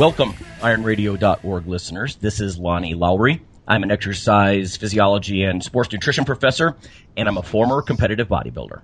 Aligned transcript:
Welcome, 0.00 0.32
ironradio.org 0.62 1.66
listeners. 1.66 2.16
This 2.16 2.40
is 2.40 2.56
Lonnie 2.56 2.94
Lowery. 2.94 3.42
I'm 3.68 3.82
an 3.82 3.90
exercise 3.90 4.78
physiology 4.78 5.44
and 5.44 5.62
sports 5.62 5.92
nutrition 5.92 6.24
professor, 6.24 6.74
and 7.18 7.28
I'm 7.28 7.36
a 7.36 7.42
former 7.42 7.82
competitive 7.82 8.26
bodybuilder. 8.26 8.80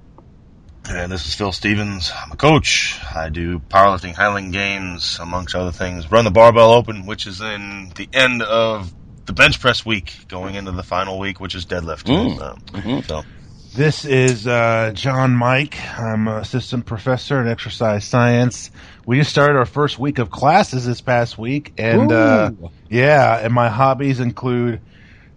And 0.90 1.10
this 1.10 1.24
is 1.24 1.34
Phil 1.34 1.52
Stevens. 1.52 2.12
I'm 2.14 2.32
a 2.32 2.36
coach. 2.36 3.00
I 3.14 3.30
do 3.30 3.60
powerlifting, 3.60 4.12
Highland 4.12 4.52
Games, 4.52 5.16
amongst 5.18 5.54
other 5.54 5.72
things. 5.72 6.12
Run 6.12 6.26
the 6.26 6.30
Barbell 6.30 6.72
Open, 6.72 7.06
which 7.06 7.26
is 7.26 7.40
in 7.40 7.92
the 7.96 8.10
end 8.12 8.42
of 8.42 8.92
the 9.24 9.32
bench 9.32 9.58
press 9.58 9.86
week, 9.86 10.28
going 10.28 10.54
into 10.54 10.72
the 10.72 10.82
final 10.82 11.18
week, 11.18 11.40
which 11.40 11.54
is 11.54 11.64
deadlift. 11.64 12.04
Mm. 12.04 12.42
Um, 12.42 12.60
Mhm. 12.72 13.06
So, 13.06 13.22
This 13.74 14.04
is 14.04 14.46
uh, 14.46 14.92
John 14.94 15.34
Mike. 15.34 15.78
I'm 15.98 16.28
an 16.28 16.38
assistant 16.38 16.86
professor 16.86 17.40
in 17.40 17.48
exercise 17.48 18.04
science. 18.04 18.70
We 19.06 19.18
just 19.18 19.30
started 19.30 19.56
our 19.56 19.66
first 19.66 20.00
week 20.00 20.18
of 20.18 20.30
classes 20.30 20.84
this 20.84 21.00
past 21.00 21.38
week, 21.38 21.72
and 21.78 22.10
uh, 22.10 22.50
yeah, 22.90 23.38
and 23.38 23.54
my 23.54 23.68
hobbies 23.68 24.18
include 24.18 24.80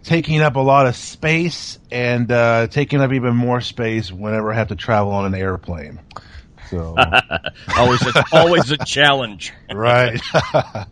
taking 0.02 0.40
up 0.40 0.56
a 0.56 0.60
lot 0.60 0.88
of 0.88 0.96
space 0.96 1.78
and 1.90 2.30
uh, 2.32 2.66
taking 2.66 3.00
up 3.00 3.12
even 3.12 3.36
more 3.36 3.60
space 3.60 4.10
whenever 4.10 4.52
I 4.52 4.56
have 4.56 4.68
to 4.68 4.76
travel 4.76 5.12
on 5.12 5.24
an 5.24 5.34
airplane. 5.40 6.00
So, 6.68 6.96
always, 7.76 8.06
a, 8.06 8.24
always 8.32 8.70
a 8.72 8.76
challenge. 8.78 9.52
right. 9.72 10.20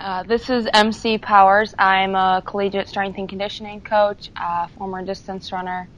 Uh, 0.00 0.22
this 0.24 0.50
is 0.50 0.68
MC 0.74 1.16
Powers. 1.16 1.74
I'm 1.78 2.14
a 2.14 2.42
collegiate 2.44 2.88
strength 2.88 3.16
and 3.16 3.26
conditioning 3.26 3.80
coach, 3.80 4.28
uh, 4.36 4.66
former 4.76 5.02
distance 5.02 5.50
runner, 5.50 5.88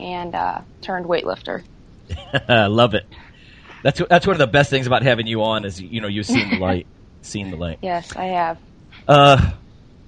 and 0.00 0.34
uh, 0.34 0.62
turned 0.80 1.06
weightlifter. 1.06 1.62
I 2.48 2.66
love 2.66 2.94
it. 2.94 3.06
That's 3.82 4.00
that's 4.08 4.26
one 4.26 4.34
of 4.34 4.38
the 4.38 4.46
best 4.46 4.70
things 4.70 4.86
about 4.86 5.02
having 5.02 5.26
you 5.26 5.42
on 5.42 5.64
is 5.64 5.80
you 5.80 6.00
know 6.00 6.08
you've 6.08 6.26
seen 6.26 6.50
the 6.50 6.58
light, 6.58 6.86
seen 7.22 7.50
the 7.50 7.56
light. 7.56 7.78
Yes, 7.82 8.14
I 8.16 8.26
have. 8.26 8.58
Uh, 9.08 9.50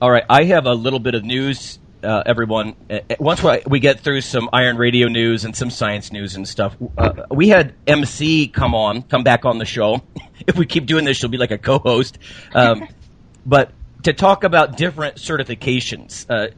all 0.00 0.10
right, 0.10 0.24
I 0.28 0.44
have 0.44 0.66
a 0.66 0.74
little 0.74 0.98
bit 1.00 1.14
of 1.14 1.24
news, 1.24 1.78
uh, 2.02 2.22
everyone. 2.26 2.76
Uh, 2.90 3.00
Once 3.18 3.42
we- 3.42 3.62
we 3.66 3.80
get 3.80 4.00
through 4.00 4.20
some 4.20 4.48
Iron 4.52 4.76
Radio 4.76 5.08
news 5.08 5.44
and 5.44 5.56
some 5.56 5.70
science 5.70 6.12
news 6.12 6.36
and 6.36 6.46
stuff, 6.46 6.76
uh, 6.98 7.24
we 7.30 7.48
had 7.48 7.72
MC 7.86 8.46
come 8.48 8.74
on, 8.74 9.02
come 9.02 9.24
back 9.24 9.44
on 9.44 9.58
the 9.58 9.64
show. 9.64 10.02
if 10.46 10.56
we 10.56 10.66
keep 10.66 10.86
doing 10.86 11.04
this, 11.04 11.16
she'll 11.16 11.30
be 11.30 11.38
like 11.38 11.50
a 11.50 11.58
co-host. 11.58 12.18
Um, 12.54 12.86
but 13.46 13.72
to 14.04 14.12
talk 14.12 14.44
about 14.44 14.76
different 14.76 15.16
certifications, 15.16 16.26
uh, 16.28 16.48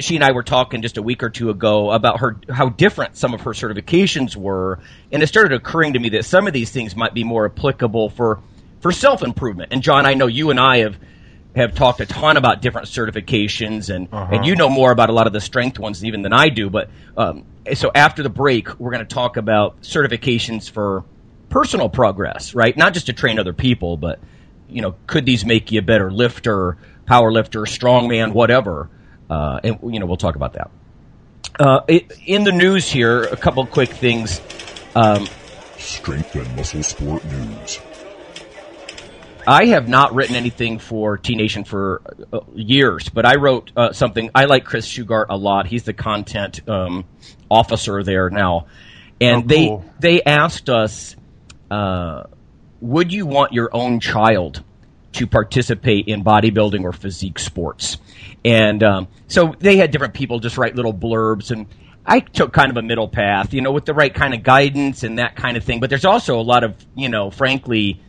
she 0.00 0.16
and 0.16 0.24
I 0.24 0.32
were 0.32 0.42
talking 0.42 0.82
just 0.82 0.98
a 0.98 1.02
week 1.02 1.22
or 1.22 1.30
two 1.30 1.50
ago 1.50 1.90
about 1.90 2.20
her 2.20 2.36
how 2.50 2.68
different 2.68 3.16
some 3.16 3.32
of 3.34 3.42
her 3.42 3.52
certifications 3.52 4.36
were, 4.36 4.80
and 5.10 5.22
it 5.22 5.26
started 5.28 5.52
occurring 5.52 5.94
to 5.94 5.98
me 5.98 6.10
that 6.10 6.24
some 6.24 6.46
of 6.46 6.52
these 6.52 6.70
things 6.70 6.94
might 6.94 7.14
be 7.14 7.24
more 7.24 7.46
applicable 7.46 8.10
for 8.10 8.40
for 8.80 8.92
self 8.92 9.22
improvement. 9.22 9.72
And 9.72 9.82
John, 9.82 10.06
I 10.06 10.14
know 10.14 10.26
you 10.26 10.50
and 10.50 10.60
I 10.60 10.78
have 10.78 10.96
have 11.56 11.74
talked 11.74 12.00
a 12.00 12.06
ton 12.06 12.36
about 12.36 12.60
different 12.60 12.88
certifications, 12.88 13.94
and 13.94 14.08
and 14.12 14.44
you 14.44 14.56
know 14.56 14.68
more 14.68 14.92
about 14.92 15.10
a 15.10 15.12
lot 15.12 15.26
of 15.26 15.32
the 15.32 15.40
strength 15.40 15.78
ones 15.78 16.04
even 16.04 16.22
than 16.22 16.32
I 16.32 16.50
do. 16.50 16.68
But 16.68 16.90
um, 17.16 17.44
so 17.74 17.90
after 17.94 18.22
the 18.22 18.30
break, 18.30 18.78
we're 18.78 18.92
going 18.92 19.06
to 19.06 19.14
talk 19.14 19.36
about 19.36 19.80
certifications 19.80 20.70
for 20.70 21.04
personal 21.48 21.88
progress, 21.88 22.54
right? 22.54 22.76
Not 22.76 22.94
just 22.94 23.06
to 23.06 23.12
train 23.12 23.38
other 23.38 23.54
people, 23.54 23.96
but 23.96 24.20
you 24.68 24.82
know, 24.82 24.96
could 25.06 25.24
these 25.24 25.46
make 25.46 25.72
you 25.72 25.78
a 25.78 25.82
better 25.82 26.10
lifter, 26.10 26.76
power 27.06 27.32
lifter, 27.32 27.62
strongman, 27.62 28.32
whatever? 28.32 28.90
Uh, 29.28 29.60
and 29.64 29.78
you 29.92 30.00
know, 30.00 30.06
we'll 30.06 30.16
talk 30.16 30.36
about 30.36 30.54
that. 30.54 30.70
Uh, 31.58 31.80
it, 31.88 32.12
in 32.26 32.44
the 32.44 32.52
news 32.52 32.90
here, 32.90 33.22
a 33.24 33.36
couple 33.36 33.64
quick 33.66 33.90
things. 33.90 34.40
Um, 34.94 35.26
Strength 35.76 36.34
and 36.34 36.56
Muscle 36.56 36.82
Sport 36.82 37.24
News. 37.24 37.80
I 39.46 39.66
have 39.66 39.88
not 39.88 40.14
written 40.14 40.36
anything 40.36 40.78
for 40.78 41.16
T 41.16 41.34
Nation 41.34 41.64
for 41.64 42.02
uh, 42.32 42.40
years, 42.54 43.08
but 43.08 43.24
I 43.24 43.36
wrote 43.36 43.72
uh, 43.76 43.92
something. 43.92 44.30
I 44.34 44.44
like 44.44 44.64
Chris 44.64 44.86
Shugart 44.86 45.26
a 45.30 45.36
lot. 45.36 45.66
He's 45.66 45.84
the 45.84 45.94
content 45.94 46.68
um, 46.68 47.04
officer 47.50 48.02
there 48.02 48.28
now, 48.28 48.66
and 49.20 49.44
Oh, 49.44 49.46
they 49.46 49.66
cool. 49.66 49.84
they 50.00 50.22
asked 50.22 50.68
us, 50.68 51.16
uh, 51.70 52.24
would 52.80 53.12
you 53.12 53.24
want 53.24 53.52
your 53.52 53.70
own 53.74 54.00
child 54.00 54.62
to 55.12 55.26
participate 55.26 56.08
in 56.08 56.22
bodybuilding 56.22 56.82
or 56.84 56.92
physique 56.92 57.38
sports? 57.38 57.96
And 58.44 58.82
um, 58.82 59.08
so 59.26 59.54
they 59.58 59.76
had 59.76 59.90
different 59.90 60.14
people 60.14 60.40
just 60.40 60.58
write 60.58 60.74
little 60.74 60.94
blurbs 60.94 61.50
and. 61.50 61.66
I 62.10 62.20
took 62.20 62.54
kind 62.54 62.70
of 62.70 62.78
a 62.78 62.82
middle 62.82 63.06
path, 63.06 63.52
you 63.52 63.60
know, 63.60 63.70
with 63.70 63.84
the 63.84 63.92
right 63.92 64.14
kind 64.14 64.32
of 64.32 64.42
guidance 64.42 65.02
and 65.02 65.18
that 65.18 65.36
kind 65.36 65.58
of 65.58 65.64
thing. 65.64 65.78
But 65.78 65.90
there's 65.90 66.06
also 66.06 66.40
a 66.40 66.42
lot 66.42 66.64
of, 66.64 66.74
you 66.94 67.10
know, 67.10 67.30
frankly, 67.30 68.00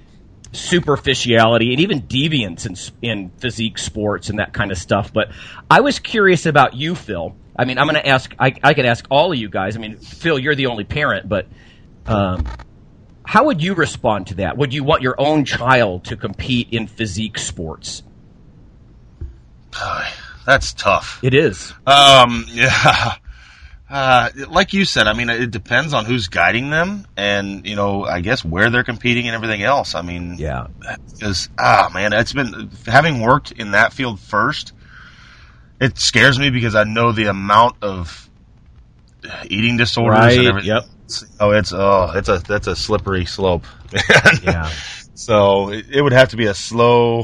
superficiality 0.51 1.71
and 1.73 1.81
even 1.81 2.03
deviance 2.03 2.65
in, 2.65 3.09
in 3.09 3.29
physique 3.39 3.77
sports 3.77 4.29
and 4.29 4.39
that 4.39 4.53
kind 4.53 4.71
of 4.71 4.77
stuff. 4.77 5.13
But 5.13 5.31
I 5.69 5.81
was 5.81 5.99
curious 5.99 6.45
about 6.45 6.75
you, 6.75 6.95
Phil. 6.95 7.35
I 7.57 7.65
mean, 7.65 7.77
I'm 7.77 7.87
going 7.87 8.01
to 8.01 8.07
ask, 8.07 8.33
I, 8.39 8.53
I 8.63 8.73
could 8.73 8.85
ask 8.85 9.05
all 9.11 9.31
of 9.31 9.37
you 9.37 9.49
guys. 9.49 9.75
I 9.75 9.79
mean, 9.79 9.97
Phil, 9.97 10.39
you're 10.39 10.55
the 10.55 10.67
only 10.67 10.85
parent, 10.85 11.27
but 11.27 11.47
um, 12.05 12.47
how 13.25 13.45
would 13.45 13.61
you 13.61 13.75
respond 13.75 14.27
to 14.27 14.35
that? 14.35 14.57
Would 14.57 14.73
you 14.73 14.83
want 14.83 15.01
your 15.01 15.15
own 15.19 15.45
child 15.45 16.05
to 16.05 16.15
compete 16.15 16.69
in 16.71 16.87
physique 16.87 17.37
sports? 17.37 18.01
That's 20.45 20.73
tough. 20.73 21.19
It 21.23 21.33
is. 21.33 21.73
Um, 21.85 22.45
yeah. 22.49 23.13
Uh, 23.89 24.29
like 24.49 24.73
you 24.73 24.85
said, 24.85 25.07
I 25.07 25.13
mean, 25.13 25.29
it 25.29 25.49
depends 25.49 25.93
on 25.95 26.05
who's 26.05 26.27
guiding 26.27 26.69
them 26.69 27.07
and, 27.17 27.65
you 27.67 27.75
know, 27.75 28.03
I 28.05 28.21
guess 28.21 28.45
where 28.45 28.69
they're 28.69 28.83
competing 28.83 29.25
and 29.27 29.33
everything 29.35 29.63
else. 29.63 29.95
I 29.95 30.03
mean, 30.03 30.35
Yeah. 30.37 30.67
because, 31.11 31.49
ah, 31.57 31.89
man, 31.91 32.13
it's 32.13 32.31
been, 32.33 32.69
having 32.85 33.19
worked 33.21 33.51
in 33.51 33.71
that 33.71 33.91
field 33.93 34.19
first, 34.19 34.73
it 35.81 35.97
scares 35.97 36.37
me 36.37 36.51
because 36.51 36.75
I 36.75 36.83
know 36.83 37.11
the 37.13 37.25
amount 37.31 37.77
of 37.81 38.29
eating 39.49 39.77
disorders 39.77 40.19
Right, 40.19 40.37
and 40.37 40.47
everything. 40.49 40.67
yep. 40.69 40.83
Oh, 41.39 41.49
it's, 41.51 41.73
oh, 41.73 42.11
it's 42.13 42.29
a, 42.29 42.37
that's 42.47 42.67
a 42.67 42.75
slippery 42.75 43.25
slope. 43.25 43.65
Yeah. 44.43 44.69
So 45.15 45.71
it, 45.71 45.85
it 45.89 46.01
would 46.03 46.13
have 46.13 46.29
to 46.29 46.37
be 46.37 46.45
a 46.45 46.53
slow, 46.53 47.23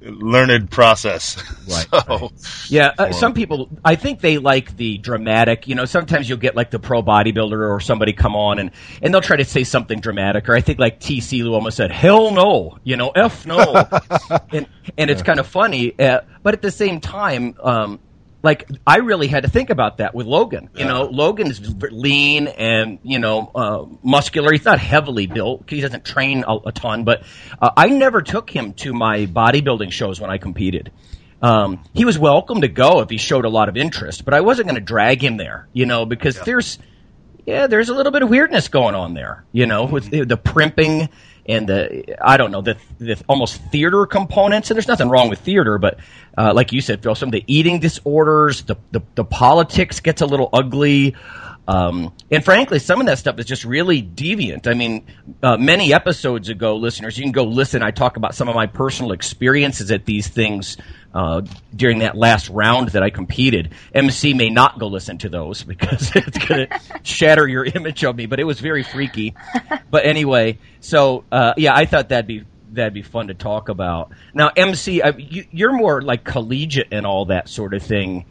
learned 0.00 0.70
process. 0.70 1.42
Right, 1.68 1.86
So, 1.90 2.32
Yeah, 2.68 2.92
uh, 2.98 3.12
some 3.12 3.34
people, 3.34 3.68
I 3.84 3.94
think 3.94 4.20
they 4.20 4.38
like 4.38 4.76
the 4.76 4.98
dramatic. 4.98 5.68
You 5.68 5.76
know, 5.76 5.84
sometimes 5.84 6.28
you'll 6.28 6.38
get 6.38 6.56
like 6.56 6.70
the 6.70 6.80
pro 6.80 7.02
bodybuilder 7.02 7.70
or 7.70 7.78
somebody 7.78 8.12
come 8.12 8.34
on 8.34 8.58
and, 8.58 8.72
and 9.00 9.14
they'll 9.14 9.20
try 9.20 9.36
to 9.36 9.44
say 9.44 9.62
something 9.62 10.00
dramatic. 10.00 10.48
Or 10.48 10.56
I 10.56 10.60
think 10.60 10.80
like 10.80 10.98
TC 10.98 11.44
Lou 11.44 11.54
almost 11.54 11.76
said, 11.76 11.92
hell 11.92 12.32
no, 12.32 12.78
you 12.82 12.96
know, 12.96 13.10
F 13.10 13.46
no. 13.46 13.60
and, 14.52 14.66
and 14.98 15.10
it's 15.10 15.22
kind 15.22 15.38
of 15.38 15.46
funny. 15.46 15.96
Uh, 15.98 16.22
but 16.42 16.54
at 16.54 16.62
the 16.62 16.72
same 16.72 17.00
time, 17.00 17.54
um, 17.62 18.00
like 18.42 18.68
I 18.86 18.98
really 18.98 19.28
had 19.28 19.44
to 19.44 19.48
think 19.48 19.70
about 19.70 19.98
that 19.98 20.14
with 20.14 20.26
Logan. 20.26 20.68
You 20.74 20.84
know, 20.84 21.04
Logan 21.04 21.48
is 21.48 21.74
lean 21.80 22.48
and 22.48 22.98
you 23.02 23.18
know 23.18 23.50
uh, 23.54 23.86
muscular. 24.02 24.52
He's 24.52 24.64
not 24.64 24.78
heavily 24.78 25.26
built. 25.26 25.68
He 25.68 25.80
doesn't 25.80 26.04
train 26.04 26.44
a, 26.46 26.56
a 26.66 26.72
ton. 26.72 27.04
But 27.04 27.22
uh, 27.60 27.70
I 27.76 27.88
never 27.88 28.22
took 28.22 28.50
him 28.50 28.74
to 28.74 28.92
my 28.92 29.26
bodybuilding 29.26 29.92
shows 29.92 30.20
when 30.20 30.30
I 30.30 30.38
competed. 30.38 30.90
Um, 31.40 31.82
he 31.92 32.04
was 32.04 32.18
welcome 32.18 32.60
to 32.60 32.68
go 32.68 33.00
if 33.00 33.10
he 33.10 33.16
showed 33.16 33.44
a 33.44 33.48
lot 33.48 33.68
of 33.68 33.76
interest, 33.76 34.24
but 34.24 34.32
I 34.34 34.40
wasn't 34.40 34.68
going 34.68 34.76
to 34.76 34.84
drag 34.84 35.22
him 35.22 35.36
there. 35.36 35.68
You 35.72 35.86
know, 35.86 36.04
because 36.06 36.40
there's 36.40 36.78
yeah, 37.46 37.66
there's 37.66 37.88
a 37.88 37.94
little 37.94 38.12
bit 38.12 38.22
of 38.22 38.28
weirdness 38.28 38.68
going 38.68 38.94
on 38.94 39.14
there. 39.14 39.44
You 39.52 39.66
know, 39.66 39.84
with 39.84 40.10
the, 40.10 40.24
the 40.24 40.36
primping 40.36 41.08
and 41.46 41.68
the 41.68 42.16
I 42.24 42.36
don't 42.36 42.50
know 42.50 42.62
the 42.62 42.76
the 42.98 43.22
almost 43.28 43.60
theater 43.70 44.06
components. 44.06 44.70
And 44.70 44.76
there's 44.76 44.88
nothing 44.88 45.08
wrong 45.08 45.28
with 45.28 45.40
theater, 45.40 45.78
but 45.78 45.98
uh, 46.36 46.52
like 46.54 46.72
you 46.72 46.80
said, 46.80 47.02
Phil, 47.02 47.14
some 47.14 47.28
of 47.28 47.32
the 47.32 47.44
eating 47.46 47.80
disorders, 47.80 48.62
the 48.62 48.76
the, 48.92 49.00
the 49.14 49.24
politics 49.24 50.00
gets 50.00 50.20
a 50.22 50.26
little 50.26 50.48
ugly. 50.52 51.14
Um, 51.72 52.12
and 52.30 52.44
frankly, 52.44 52.78
some 52.78 53.00
of 53.00 53.06
that 53.06 53.18
stuff 53.18 53.38
is 53.38 53.46
just 53.46 53.64
really 53.64 54.02
deviant. 54.02 54.66
I 54.66 54.74
mean, 54.74 55.06
uh, 55.42 55.56
many 55.56 55.94
episodes 55.94 56.50
ago, 56.50 56.76
listeners, 56.76 57.16
you 57.16 57.24
can 57.24 57.32
go 57.32 57.44
listen. 57.44 57.82
I 57.82 57.92
talk 57.92 58.18
about 58.18 58.34
some 58.34 58.50
of 58.50 58.54
my 58.54 58.66
personal 58.66 59.12
experiences 59.12 59.90
at 59.90 60.04
these 60.04 60.28
things 60.28 60.76
uh, 61.14 61.40
during 61.74 62.00
that 62.00 62.14
last 62.14 62.50
round 62.50 62.88
that 62.90 63.02
I 63.02 63.08
competed. 63.08 63.72
MC 63.94 64.34
may 64.34 64.50
not 64.50 64.78
go 64.78 64.88
listen 64.88 65.16
to 65.18 65.30
those 65.30 65.62
because 65.72 66.14
it's 66.14 66.36
going 66.46 66.66
to 66.68 66.80
shatter 67.04 67.48
your 67.48 67.64
image 67.64 68.04
of 68.04 68.16
me, 68.16 68.26
but 68.26 68.38
it 68.38 68.44
was 68.44 68.60
very 68.60 68.82
freaky. 68.82 69.34
But 69.90 70.04
anyway, 70.04 70.58
so 70.80 71.24
uh, 71.32 71.54
yeah, 71.56 71.74
I 71.74 71.86
thought 71.86 72.10
that'd 72.10 72.26
be 72.26 72.44
that'd 72.72 72.92
be 72.92 73.02
fun 73.02 73.28
to 73.28 73.34
talk 73.34 73.70
about. 73.70 74.12
Now, 74.34 74.50
MC, 74.54 75.00
uh, 75.00 75.12
you, 75.16 75.46
you're 75.50 75.72
more 75.72 76.02
like 76.02 76.22
collegiate 76.22 76.88
and 76.92 77.06
all 77.06 77.26
that 77.26 77.48
sort 77.48 77.72
of 77.72 77.82
thing. 77.82 78.26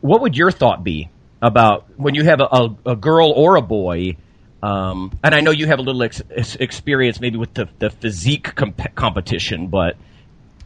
What 0.00 0.22
would 0.22 0.36
your 0.36 0.50
thought 0.50 0.82
be 0.82 1.10
about 1.42 1.86
when 1.98 2.14
you 2.14 2.24
have 2.24 2.40
a, 2.40 2.44
a, 2.44 2.76
a 2.92 2.96
girl 2.96 3.30
or 3.32 3.56
a 3.56 3.62
boy? 3.62 4.16
Um, 4.62 5.18
and 5.24 5.34
I 5.34 5.40
know 5.40 5.50
you 5.50 5.66
have 5.66 5.80
a 5.80 5.82
little 5.82 6.04
ex- 6.04 6.22
ex- 6.30 6.54
experience 6.54 7.20
maybe 7.20 7.36
with 7.36 7.52
the, 7.52 7.68
the 7.80 7.90
physique 7.90 8.54
comp- 8.54 8.94
competition, 8.94 9.66
but 9.66 9.96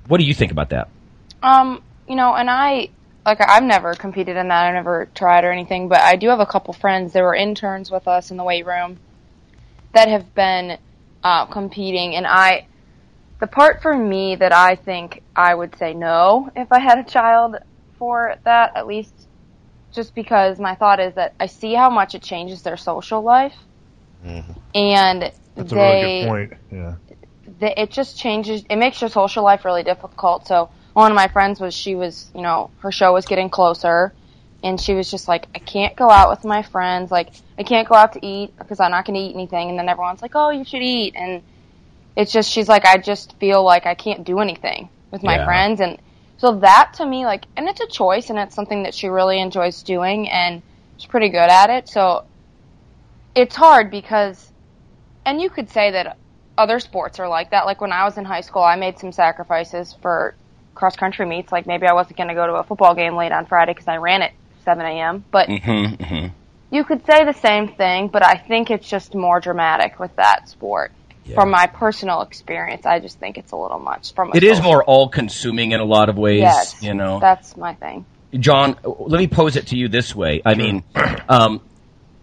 what 0.06 0.18
do 0.18 0.24
you 0.24 0.34
think 0.34 0.52
about 0.52 0.70
that? 0.70 0.90
Um, 1.42 1.82
you 2.06 2.14
know, 2.14 2.34
and 2.34 2.50
I 2.50 2.90
like 3.24 3.40
I've 3.40 3.62
never 3.62 3.94
competed 3.94 4.36
in 4.36 4.48
that. 4.48 4.66
I've 4.66 4.74
never 4.74 5.08
tried 5.14 5.44
or 5.44 5.50
anything, 5.50 5.88
but 5.88 6.00
I 6.00 6.16
do 6.16 6.28
have 6.28 6.40
a 6.40 6.46
couple 6.46 6.74
friends 6.74 7.14
that 7.14 7.22
were 7.22 7.34
interns 7.34 7.90
with 7.90 8.06
us 8.06 8.30
in 8.30 8.36
the 8.36 8.44
weight 8.44 8.66
room 8.66 8.98
that 9.94 10.08
have 10.08 10.34
been 10.34 10.78
uh, 11.24 11.46
competing, 11.46 12.14
and 12.14 12.26
I. 12.26 12.66
The 13.38 13.46
part 13.46 13.82
for 13.82 13.94
me 13.94 14.36
that 14.36 14.54
I 14.54 14.76
think 14.76 15.22
I 15.34 15.54
would 15.54 15.76
say 15.76 15.92
no 15.92 16.50
if 16.56 16.72
I 16.72 16.78
had 16.78 16.98
a 16.98 17.04
child 17.04 17.56
for 17.98 18.36
that, 18.44 18.72
at 18.74 18.86
least 18.86 19.25
just 19.96 20.14
because 20.14 20.60
my 20.60 20.76
thought 20.76 21.00
is 21.00 21.14
that 21.14 21.34
I 21.40 21.46
see 21.46 21.74
how 21.74 21.90
much 21.90 22.14
it 22.14 22.22
changes 22.22 22.62
their 22.62 22.76
social 22.76 23.22
life, 23.22 23.54
mm-hmm. 24.24 24.52
and 24.74 25.22
That's 25.56 25.72
a 25.72 25.74
they 25.74 25.80
really 25.80 26.20
good 26.20 26.28
point. 26.28 26.52
Yeah. 26.70 26.94
the, 27.58 27.80
it 27.82 27.90
just 27.90 28.18
changes. 28.18 28.62
It 28.70 28.76
makes 28.76 29.00
your 29.00 29.10
social 29.10 29.42
life 29.42 29.64
really 29.64 29.82
difficult. 29.82 30.46
So 30.46 30.70
one 30.92 31.10
of 31.10 31.16
my 31.16 31.28
friends 31.28 31.60
was 31.60 31.74
she 31.74 31.94
was 31.96 32.30
you 32.34 32.42
know 32.42 32.70
her 32.80 32.92
show 32.92 33.12
was 33.12 33.26
getting 33.26 33.50
closer, 33.50 34.12
and 34.62 34.80
she 34.80 34.94
was 34.94 35.10
just 35.10 35.26
like 35.28 35.48
I 35.54 35.58
can't 35.58 35.96
go 35.96 36.10
out 36.10 36.30
with 36.30 36.44
my 36.44 36.62
friends. 36.62 37.10
Like 37.10 37.30
I 37.58 37.62
can't 37.64 37.88
go 37.88 37.94
out 37.94 38.12
to 38.12 38.24
eat 38.24 38.56
because 38.58 38.80
I'm 38.80 38.90
not 38.92 39.06
going 39.06 39.14
to 39.18 39.20
eat 39.20 39.34
anything. 39.34 39.70
And 39.70 39.78
then 39.78 39.88
everyone's 39.88 40.22
like, 40.22 40.32
oh, 40.34 40.50
you 40.50 40.64
should 40.64 40.82
eat. 40.82 41.14
And 41.16 41.42
it's 42.16 42.32
just 42.32 42.50
she's 42.50 42.68
like 42.68 42.84
I 42.84 42.98
just 42.98 43.34
feel 43.38 43.62
like 43.64 43.86
I 43.86 43.94
can't 43.94 44.24
do 44.24 44.40
anything 44.40 44.88
with 45.10 45.22
my 45.22 45.36
Yeah. 45.36 45.44
friends. 45.46 45.80
And 45.80 45.98
so 46.38 46.58
that 46.58 46.92
to 46.94 47.06
me 47.06 47.24
like 47.24 47.46
and 47.56 47.68
it's 47.68 47.80
a 47.80 47.86
choice 47.86 48.30
and 48.30 48.38
it's 48.38 48.54
something 48.54 48.82
that 48.82 48.94
she 48.94 49.08
really 49.08 49.40
enjoys 49.40 49.82
doing 49.82 50.28
and 50.28 50.62
she's 50.96 51.08
pretty 51.08 51.28
good 51.28 51.50
at 51.50 51.70
it. 51.70 51.88
So 51.88 52.24
it's 53.34 53.56
hard 53.56 53.90
because 53.90 54.52
and 55.24 55.40
you 55.40 55.50
could 55.50 55.70
say 55.70 55.90
that 55.90 56.16
other 56.58 56.80
sports 56.80 57.18
are 57.18 57.28
like 57.28 57.50
that. 57.50 57.66
Like 57.66 57.80
when 57.80 57.92
I 57.92 58.04
was 58.04 58.16
in 58.16 58.24
high 58.24 58.40
school, 58.40 58.62
I 58.62 58.76
made 58.76 58.98
some 58.98 59.12
sacrifices 59.12 59.94
for 60.00 60.34
cross 60.74 60.96
country 60.96 61.26
meets. 61.26 61.52
Like 61.52 61.66
maybe 61.66 61.86
I 61.86 61.92
wasn't 61.92 62.16
going 62.16 62.28
to 62.28 62.34
go 62.34 62.46
to 62.46 62.54
a 62.54 62.64
football 62.64 62.94
game 62.94 63.16
late 63.16 63.32
on 63.32 63.46
Friday 63.46 63.72
because 63.72 63.88
I 63.88 63.96
ran 63.96 64.22
at 64.22 64.32
7 64.64 64.84
a.m. 64.84 65.24
But 65.30 65.48
Mm-hmm, 65.48 66.26
you 66.70 66.84
could 66.84 67.04
say 67.06 67.24
the 67.24 67.32
same 67.32 67.68
thing, 67.68 68.08
but 68.08 68.24
I 68.24 68.36
think 68.36 68.70
it's 68.70 68.88
just 68.88 69.14
more 69.14 69.40
dramatic 69.40 69.98
with 69.98 70.14
that 70.16 70.48
sport. 70.48 70.92
From 71.34 71.50
my 71.50 71.66
personal 71.66 72.22
experience, 72.22 72.86
I 72.86 73.00
just 73.00 73.18
think 73.18 73.36
it's 73.38 73.52
a 73.52 73.56
little 73.56 73.78
much. 73.78 74.14
From 74.14 74.32
a 74.32 74.36
It 74.36 74.42
is 74.44 74.60
more 74.62 74.84
all 74.84 75.08
consuming 75.08 75.72
in 75.72 75.80
a 75.80 75.84
lot 75.84 76.08
of 76.08 76.16
ways, 76.16 76.40
Yes, 76.40 76.82
you 76.82 76.94
know. 76.94 77.18
that's 77.20 77.56
my 77.56 77.74
thing. 77.74 78.04
John, 78.38 78.76
let 78.84 79.18
me 79.18 79.26
pose 79.26 79.56
it 79.56 79.68
to 79.68 79.76
you 79.76 79.88
this 79.88 80.14
way. 80.14 80.42
I 80.44 80.54
mean, 80.54 80.84
um, 81.28 81.60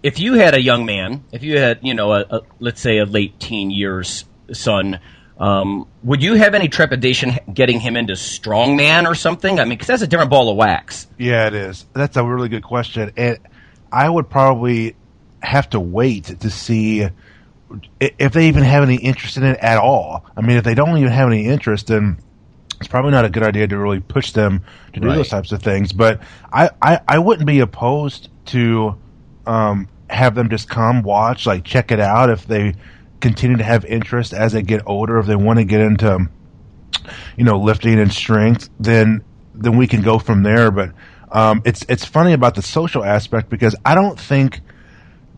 if 0.04 0.20
you 0.20 0.34
had 0.34 0.54
a 0.54 0.62
young 0.62 0.86
man, 0.86 1.24
if 1.32 1.44
you 1.44 1.58
had, 1.58 1.80
you 1.82 1.94
know, 1.94 2.14
a, 2.14 2.26
a 2.30 2.42
let's 2.60 2.82
say 2.82 2.98
a 3.00 3.06
late 3.06 3.40
teen 3.40 3.72
years 3.72 4.26
son, 4.52 5.00
um, 5.40 5.88
would 6.04 6.22
you 6.22 6.36
have 6.36 6.54
any 6.54 6.68
trepidation 6.68 7.38
getting 7.52 7.80
him 7.80 7.96
into 7.98 8.14
strongman 8.14 9.10
or 9.10 9.16
something? 9.16 9.60
I 9.60 9.64
mean, 9.64 9.72
because 9.72 9.88
that's 9.88 10.02
a 10.04 10.08
different 10.08 10.30
ball 10.30 10.50
of 10.50 10.58
wax. 10.58 11.08
Yeah, 11.18 11.48
it 11.48 11.54
is. 11.56 11.86
That's 11.94 12.18
a 12.18 12.24
really 12.24 12.50
good 12.50 12.64
question, 12.64 13.12
and 13.18 13.40
I 13.92 14.08
would 14.10 14.30
probably 14.30 14.96
have 15.42 15.70
to 15.72 15.80
wait 15.80 16.26
to 16.42 16.50
see 16.50 17.06
i- 17.06 17.12
if 18.00 18.34
they 18.34 18.48
even 18.48 18.64
have 18.64 18.84
any 18.84 18.96
interest 18.96 19.38
in 19.38 19.44
it 19.44 19.58
at 19.60 19.78
all. 19.78 20.26
I 20.36 20.42
mean, 20.42 20.58
if 20.58 20.64
they 20.64 20.76
don't 20.76 20.98
even 20.98 21.12
have 21.12 21.28
any 21.28 21.46
interest, 21.46 21.88
then 21.88 22.20
it's 22.80 22.88
probably 22.88 23.12
not 23.12 23.26
a 23.26 23.30
good 23.30 23.44
idea 23.44 23.68
to 23.68 23.78
really 23.78 24.00
push 24.00 24.32
them 24.32 24.64
to 24.94 25.00
do 25.00 25.08
Right. 25.08 25.16
those 25.16 25.30
types 25.30 25.52
of 25.52 25.62
things. 25.62 25.94
But 25.94 26.22
I, 26.52 26.70
I, 26.82 27.00
I 27.08 27.20
wouldn't 27.20 27.48
be 27.48 27.60
opposed 27.60 28.30
to 28.48 28.96
um, 29.46 29.88
have 30.10 30.36
them 30.36 30.50
just 30.50 30.70
come 30.70 31.02
watch, 31.04 31.46
like 31.46 31.64
check 31.64 31.92
it 31.92 32.00
out 32.00 32.30
if 32.30 32.46
they 32.46 32.76
continue 33.22 33.58
to 33.58 33.64
have 33.64 33.86
interest 33.86 34.34
as 34.34 34.52
they 34.54 34.62
get 34.62 34.82
older. 34.86 35.18
If 35.18 35.26
they 35.28 35.36
want 35.36 35.60
to 35.60 35.66
get 35.66 35.82
into 35.82 36.30
you 37.38 37.44
know 37.44 37.60
lifting 37.60 38.00
and 38.00 38.12
strength, 38.12 38.70
then 38.80 39.24
then 39.54 39.78
we 39.78 39.88
can 39.88 40.02
go 40.02 40.20
from 40.20 40.44
there. 40.44 40.72
But 40.72 40.92
um, 41.32 41.62
it's 41.66 41.86
it's 41.90 42.06
funny 42.06 42.34
about 42.34 42.56
the 42.56 42.62
social 42.62 43.04
aspect 43.04 43.50
because 43.50 43.76
I 43.86 43.96
don't 43.96 44.20
think 44.20 44.62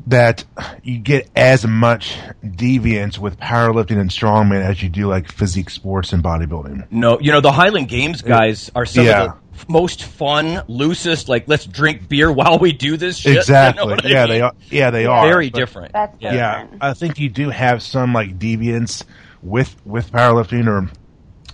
that 0.08 0.44
you 0.84 1.00
get 1.00 1.30
as 1.36 1.66
much 1.66 2.16
deviance 2.44 3.18
with 3.18 3.40
powerlifting 3.40 4.00
and 4.00 4.10
strongman 4.10 4.64
as 4.64 4.82
you 4.84 4.90
do 4.90 5.08
like 5.08 5.32
physique 5.32 5.70
sports 5.70 6.14
and 6.14 6.24
bodybuilding. 6.24 6.86
No, 6.92 7.20
you 7.20 7.32
know, 7.32 7.42
the 7.42 7.52
Highland 7.52 7.88
Games 7.90 8.24
uh, 8.24 8.28
guys 8.28 8.72
are 8.76 8.86
some 8.86 9.06
Yeah. 9.06 9.24
of 9.24 9.32
the 9.60 9.66
most 9.68 10.04
fun, 10.04 10.62
loosest, 10.68 11.28
like, 11.28 11.48
let's 11.48 11.66
drink 11.66 12.08
beer 12.08 12.32
while 12.32 12.60
we 12.60 12.72
do 12.72 12.98
this 12.98 13.18
shit. 13.18 13.30
You 13.32 13.36
know 13.36 13.40
Exactly. 13.42 13.94
I 14.04 14.08
yeah, 14.08 14.20
mean? 14.26 14.30
they 14.30 14.42
are. 14.42 14.54
Yeah, 14.70 14.90
they 14.92 15.06
are. 15.08 15.28
Very 15.28 15.50
But- 15.50 15.60
different. 15.60 15.94
That's 15.94 16.16
yeah. 16.22 16.34
Yeah. 16.36 16.68
I 16.82 16.94
think 16.94 17.18
you 17.20 17.30
do 17.30 17.50
have 17.50 17.82
some 17.82 18.14
like 18.14 18.38
deviance 18.38 19.04
with 19.42 19.76
with 19.86 20.12
powerlifting 20.12 20.68
or 20.68 20.90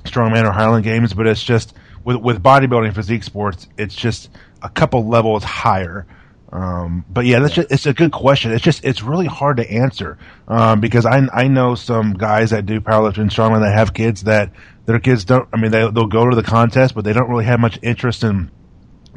strongman 0.03 0.43
or 0.45 0.51
Highland 0.51 0.83
Games, 0.83 1.13
but 1.13 1.25
it's 1.27 1.43
just 1.43 1.73
with 2.03 2.17
with 2.17 2.43
bodybuilding 2.43 2.93
physique 2.95 3.23
sports, 3.23 3.67
it's 3.77 3.95
just 3.95 4.29
a 4.61 4.67
couple 4.69 5.07
levels 5.07 5.43
higher. 5.45 6.05
Um, 6.51 7.05
but 7.09 7.25
yeah, 7.25 7.39
that's 7.39 7.53
Just, 7.53 7.71
it's 7.71 7.85
a 7.85 7.93
good 7.93 8.11
question. 8.11 8.51
It's 8.51 8.63
just 8.63 8.83
it's 8.83 9.01
really 9.01 9.25
hard 9.25 9.57
to 9.57 9.71
answer 9.71 10.17
um, 10.47 10.81
because 10.81 11.05
I 11.05 11.25
I 11.33 11.47
know 11.47 11.75
some 11.75 12.13
guys 12.13 12.49
that 12.49 12.65
do 12.65 12.81
powerlifting 12.81 13.19
and 13.19 13.29
strongman 13.29 13.61
that 13.61 13.73
have 13.73 13.93
kids 13.93 14.23
that 14.23 14.51
their 14.85 14.99
kids 14.99 15.23
don't. 15.23 15.47
I 15.53 15.57
mean, 15.57 15.71
they 15.71 15.89
they'll 15.89 16.07
go 16.07 16.29
to 16.29 16.35
the 16.35 16.43
contest, 16.43 16.93
but 16.93 17.05
they 17.05 17.13
don't 17.13 17.29
really 17.29 17.45
have 17.45 17.59
much 17.59 17.79
interest 17.81 18.23
in 18.23 18.51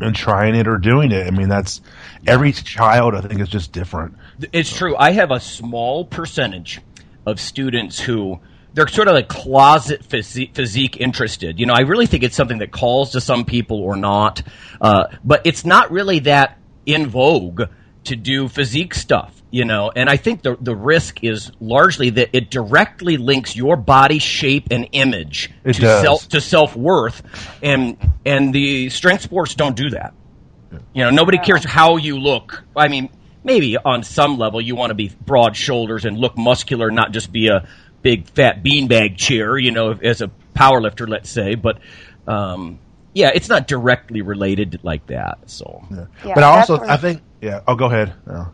in 0.00 0.12
trying 0.12 0.54
it 0.54 0.68
or 0.68 0.78
doing 0.78 1.10
it. 1.10 1.26
I 1.26 1.30
mean, 1.30 1.48
that's 1.48 1.80
every 2.26 2.52
child. 2.52 3.16
I 3.16 3.20
think 3.22 3.40
is 3.40 3.48
just 3.48 3.72
different. 3.72 4.14
It's 4.52 4.74
true. 4.74 4.96
I 4.96 5.10
have 5.12 5.32
a 5.32 5.40
small 5.40 6.04
percentage 6.04 6.80
of 7.26 7.40
students 7.40 7.98
who 7.98 8.38
they're 8.74 8.88
sort 8.88 9.08
of 9.08 9.14
like 9.14 9.28
closet 9.28 10.04
physique, 10.04 10.54
physique 10.54 10.98
interested. 10.98 11.58
You 11.58 11.66
know, 11.66 11.74
I 11.74 11.80
really 11.80 12.06
think 12.06 12.22
it's 12.22 12.36
something 12.36 12.58
that 12.58 12.70
calls 12.70 13.12
to 13.12 13.20
some 13.20 13.44
people 13.44 13.80
or 13.80 13.96
not, 13.96 14.42
uh, 14.80 15.06
but 15.24 15.46
it's 15.46 15.64
not 15.64 15.90
really 15.90 16.20
that 16.20 16.58
in 16.86 17.06
vogue 17.08 17.62
to 18.04 18.16
do 18.16 18.48
physique 18.48 18.94
stuff. 18.94 19.40
You 19.50 19.64
know, 19.64 19.92
and 19.94 20.08
I 20.10 20.16
think 20.16 20.42
the 20.42 20.56
the 20.60 20.74
risk 20.74 21.22
is 21.22 21.52
largely 21.60 22.10
that 22.10 22.30
it 22.32 22.50
directly 22.50 23.16
links 23.18 23.54
your 23.54 23.76
body 23.76 24.18
shape 24.18 24.68
and 24.72 24.88
image 24.90 25.48
It 25.62 25.74
to 25.74 25.80
does. 25.80 26.02
self 26.02 26.28
to 26.30 26.40
self 26.40 26.74
worth, 26.74 27.22
and 27.62 27.96
and 28.26 28.52
the 28.52 28.90
strength 28.90 29.22
sports 29.22 29.54
don't 29.54 29.76
do 29.76 29.90
that. 29.90 30.12
You 30.92 31.04
know, 31.04 31.10
nobody 31.10 31.38
cares 31.38 31.62
how 31.64 31.98
you 31.98 32.18
look. 32.18 32.64
I 32.76 32.88
mean, 32.88 33.10
maybe 33.44 33.76
on 33.78 34.02
some 34.02 34.38
level 34.38 34.60
you 34.60 34.74
want 34.74 34.90
to 34.90 34.94
be 34.94 35.12
broad 35.24 35.54
shoulders 35.56 36.04
and 36.04 36.18
look 36.18 36.36
muscular, 36.36 36.90
not 36.90 37.12
just 37.12 37.30
be 37.30 37.46
a 37.46 37.68
big 38.02 38.26
fat 38.26 38.64
beanbag 38.64 39.16
chair. 39.16 39.56
You 39.56 39.70
know, 39.70 39.92
as 39.92 40.20
a 40.20 40.32
power 40.52 40.80
lifter, 40.80 41.06
let's 41.06 41.30
say. 41.30 41.54
But 41.54 41.78
um, 42.26 42.80
yeah, 43.14 43.30
it's 43.34 43.48
not 43.48 43.66
directly 43.66 44.20
related 44.22 44.80
like 44.82 45.06
that. 45.06 45.38
So 45.46 45.84
Yeah, 45.90 46.34
but 46.34 46.42
I 46.42 46.60
also 46.60 46.78
that's 46.78 46.90
I 46.90 46.96
think 46.96 47.22
yeah. 47.40 47.60
Oh, 47.66 47.74
go 47.74 47.86
ahead. 47.86 48.14
No. 48.26 48.48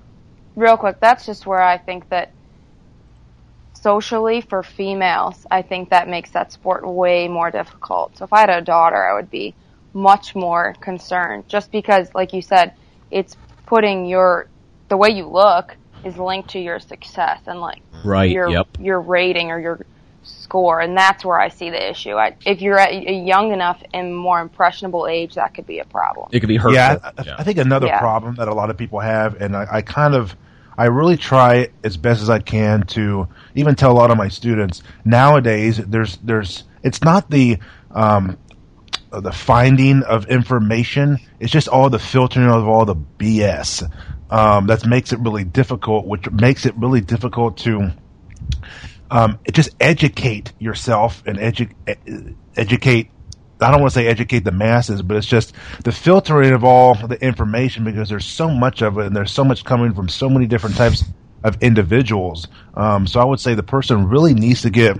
real 0.56 0.76
quick, 0.76 1.00
that's 1.00 1.24
just 1.26 1.46
where 1.46 1.62
I 1.62 1.78
think 1.78 2.08
that 2.10 2.32
socially 3.80 4.40
for 4.42 4.62
females, 4.62 5.46
I 5.50 5.62
think 5.62 5.90
that 5.90 6.08
makes 6.08 6.30
that 6.30 6.52
sport 6.52 6.86
way 6.86 7.28
more 7.28 7.50
difficult. 7.50 8.16
So 8.18 8.24
if 8.24 8.32
I 8.32 8.40
had 8.40 8.50
a 8.50 8.60
daughter, 8.60 9.02
I 9.02 9.14
would 9.14 9.30
be 9.30 9.54
much 9.92 10.34
more 10.34 10.74
concerned 10.80 11.48
just 11.48 11.72
because, 11.72 12.14
like 12.14 12.32
you 12.32 12.42
said, 12.42 12.74
it's 13.10 13.36
putting 13.66 14.06
your, 14.06 14.48
the 14.88 14.96
way 14.96 15.10
you 15.10 15.26
look 15.26 15.76
is 16.04 16.16
linked 16.18 16.50
to 16.50 16.58
your 16.58 16.78
success 16.78 17.40
and 17.46 17.60
like 17.60 17.82
right, 18.04 18.30
your, 18.30 18.48
yep. 18.48 18.68
your 18.78 19.00
rating 19.00 19.50
or 19.50 19.58
your 19.58 19.86
score. 20.42 20.80
And 20.80 20.96
that's 20.96 21.24
where 21.24 21.38
I 21.38 21.48
see 21.48 21.70
the 21.70 21.90
issue. 21.90 22.14
I, 22.14 22.36
if 22.44 22.60
you're 22.60 22.78
at 22.78 22.90
a 22.92 23.12
young 23.12 23.52
enough 23.52 23.82
and 23.94 24.16
more 24.16 24.40
impressionable 24.40 25.06
age, 25.06 25.34
that 25.34 25.54
could 25.54 25.66
be 25.66 25.78
a 25.78 25.84
problem. 25.84 26.28
It 26.32 26.40
could 26.40 26.48
be 26.48 26.56
hurtful. 26.56 26.74
Yeah, 26.74 26.98
I, 27.18 27.34
I 27.38 27.42
think 27.44 27.58
another 27.58 27.86
Yeah. 27.86 27.98
problem 27.98 28.34
that 28.36 28.48
a 28.48 28.54
lot 28.54 28.70
of 28.70 28.76
people 28.76 29.00
have, 29.00 29.40
and 29.40 29.56
I, 29.56 29.66
I 29.70 29.82
kind 29.82 30.14
of, 30.14 30.34
I 30.76 30.86
really 30.86 31.16
try 31.16 31.68
as 31.84 31.96
best 31.96 32.22
as 32.22 32.30
I 32.30 32.38
can 32.38 32.82
to 32.88 33.28
even 33.54 33.74
tell 33.74 33.92
a 33.92 33.98
lot 33.98 34.10
of 34.10 34.16
my 34.16 34.28
students 34.28 34.82
nowadays. 35.04 35.76
There's, 35.76 36.16
there's, 36.18 36.64
it's 36.82 37.02
not 37.02 37.30
the, 37.30 37.58
um, 37.90 38.38
the 39.10 39.32
finding 39.32 40.02
of 40.02 40.26
information. 40.26 41.18
It's 41.38 41.52
just 41.52 41.68
all 41.68 41.90
the 41.90 41.98
filtering 41.98 42.48
of 42.48 42.66
all 42.66 42.84
the 42.84 42.94
BS. 42.96 43.90
Um, 44.30 44.68
that 44.68 44.86
makes 44.86 45.12
it 45.12 45.18
really 45.18 45.42
difficult, 45.42 46.06
which 46.06 46.30
makes 46.30 46.64
it 46.64 46.76
really 46.76 47.00
difficult 47.00 47.58
to 47.58 47.90
um, 49.10 49.38
just 49.52 49.70
educate 49.80 50.52
yourself 50.58 51.22
and 51.26 51.38
edu- 51.38 51.74
ed- 51.86 52.36
educate. 52.56 53.10
I 53.60 53.70
don't 53.70 53.80
want 53.80 53.92
to 53.92 53.98
say 54.00 54.06
educate 54.06 54.44
the 54.44 54.52
masses, 54.52 55.02
but 55.02 55.16
it's 55.16 55.26
just 55.26 55.52
the 55.84 55.92
filtering 55.92 56.52
of 56.52 56.64
all 56.64 56.94
the 56.94 57.22
information 57.22 57.84
because 57.84 58.08
there's 58.08 58.24
so 58.24 58.48
much 58.48 58.80
of 58.82 58.98
it 58.98 59.06
and 59.06 59.14
there's 59.14 59.32
so 59.32 59.44
much 59.44 59.64
coming 59.64 59.92
from 59.92 60.08
so 60.08 60.30
many 60.30 60.46
different 60.46 60.76
types 60.76 61.04
of 61.44 61.62
individuals. 61.62 62.48
Um, 62.74 63.06
so 63.06 63.20
I 63.20 63.24
would 63.24 63.40
say 63.40 63.54
the 63.54 63.62
person 63.62 64.08
really 64.08 64.32
needs 64.32 64.62
to 64.62 64.70
get 64.70 64.96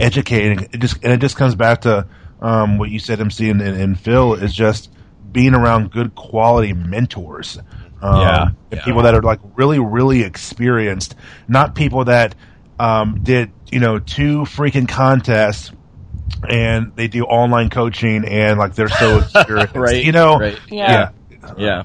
educating. 0.00 0.68
It 0.72 0.78
just 0.80 1.02
and 1.02 1.12
it 1.12 1.20
just 1.20 1.36
comes 1.36 1.54
back 1.54 1.82
to 1.82 2.06
um, 2.40 2.78
what 2.78 2.90
you 2.90 2.98
said, 2.98 3.20
MC 3.20 3.48
and, 3.48 3.62
and, 3.62 3.80
and 3.80 3.98
Phil 3.98 4.34
is 4.34 4.54
just 4.54 4.90
being 5.32 5.54
around 5.54 5.90
good 5.90 6.14
quality 6.14 6.72
mentors. 6.72 7.58
Um, 8.02 8.20
Yeah, 8.20 8.48
yeah. 8.70 8.84
people 8.84 9.02
that 9.02 9.14
are 9.14 9.22
like 9.22 9.40
really, 9.56 9.78
really 9.78 10.22
experienced, 10.22 11.14
not 11.48 11.74
people 11.74 12.04
that 12.04 12.34
um, 12.78 13.20
did 13.22 13.52
you 13.70 13.80
know 13.80 13.98
two 13.98 14.42
freaking 14.42 14.88
contests 14.88 15.72
and 16.48 16.92
they 16.96 17.08
do 17.08 17.24
online 17.24 17.70
coaching 17.70 18.24
and 18.24 18.58
like 18.58 18.74
they're 18.74 18.88
so 18.88 19.18
experienced, 19.34 19.74
Right, 19.74 20.04
You 20.04 20.12
know, 20.12 20.38
right. 20.38 20.58
Yeah. 20.68 21.10
Yeah. 21.56 21.82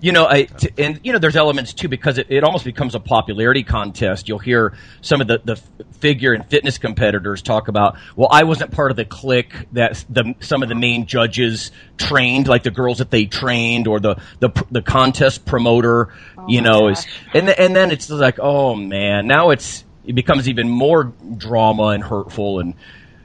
You 0.00 0.12
know, 0.12 0.28
I 0.28 0.44
t- 0.44 0.70
and 0.78 1.00
you 1.02 1.12
know, 1.12 1.18
there's 1.18 1.34
elements 1.34 1.74
too 1.74 1.88
because 1.88 2.18
it, 2.18 2.28
it 2.30 2.44
almost 2.44 2.64
becomes 2.64 2.94
a 2.94 3.00
popularity 3.00 3.64
contest. 3.64 4.28
You'll 4.28 4.38
hear 4.38 4.74
some 5.00 5.20
of 5.20 5.26
the, 5.26 5.40
the 5.44 5.52
f- 5.54 5.70
figure 5.96 6.32
and 6.32 6.46
fitness 6.48 6.78
competitors 6.78 7.42
talk 7.42 7.66
about, 7.66 7.96
well, 8.14 8.28
I 8.30 8.44
wasn't 8.44 8.70
part 8.70 8.92
of 8.92 8.96
the 8.96 9.04
clique 9.04 9.66
that 9.72 10.04
the 10.08 10.36
some 10.38 10.62
of 10.62 10.68
the 10.68 10.76
main 10.76 11.06
judges 11.06 11.72
trained, 11.96 12.46
like 12.46 12.62
the 12.62 12.70
girls 12.70 12.98
that 12.98 13.10
they 13.10 13.24
trained, 13.24 13.88
or 13.88 13.98
the 13.98 14.16
the, 14.38 14.50
the 14.70 14.82
contest 14.82 15.44
promoter. 15.44 16.14
you 16.46 16.62
my 16.62 16.68
know, 16.68 16.88
is 16.90 17.04
and 17.34 17.46
th- 17.46 17.58
and 17.58 17.74
then 17.74 17.90
it's 17.90 18.08
like, 18.08 18.38
oh 18.40 18.76
man, 18.76 19.26
now 19.26 19.50
it's 19.50 19.82
it 20.08 20.14
becomes 20.14 20.48
even 20.48 20.68
more 20.68 21.04
drama 21.36 21.88
and 21.88 22.02
hurtful 22.02 22.60
and 22.60 22.74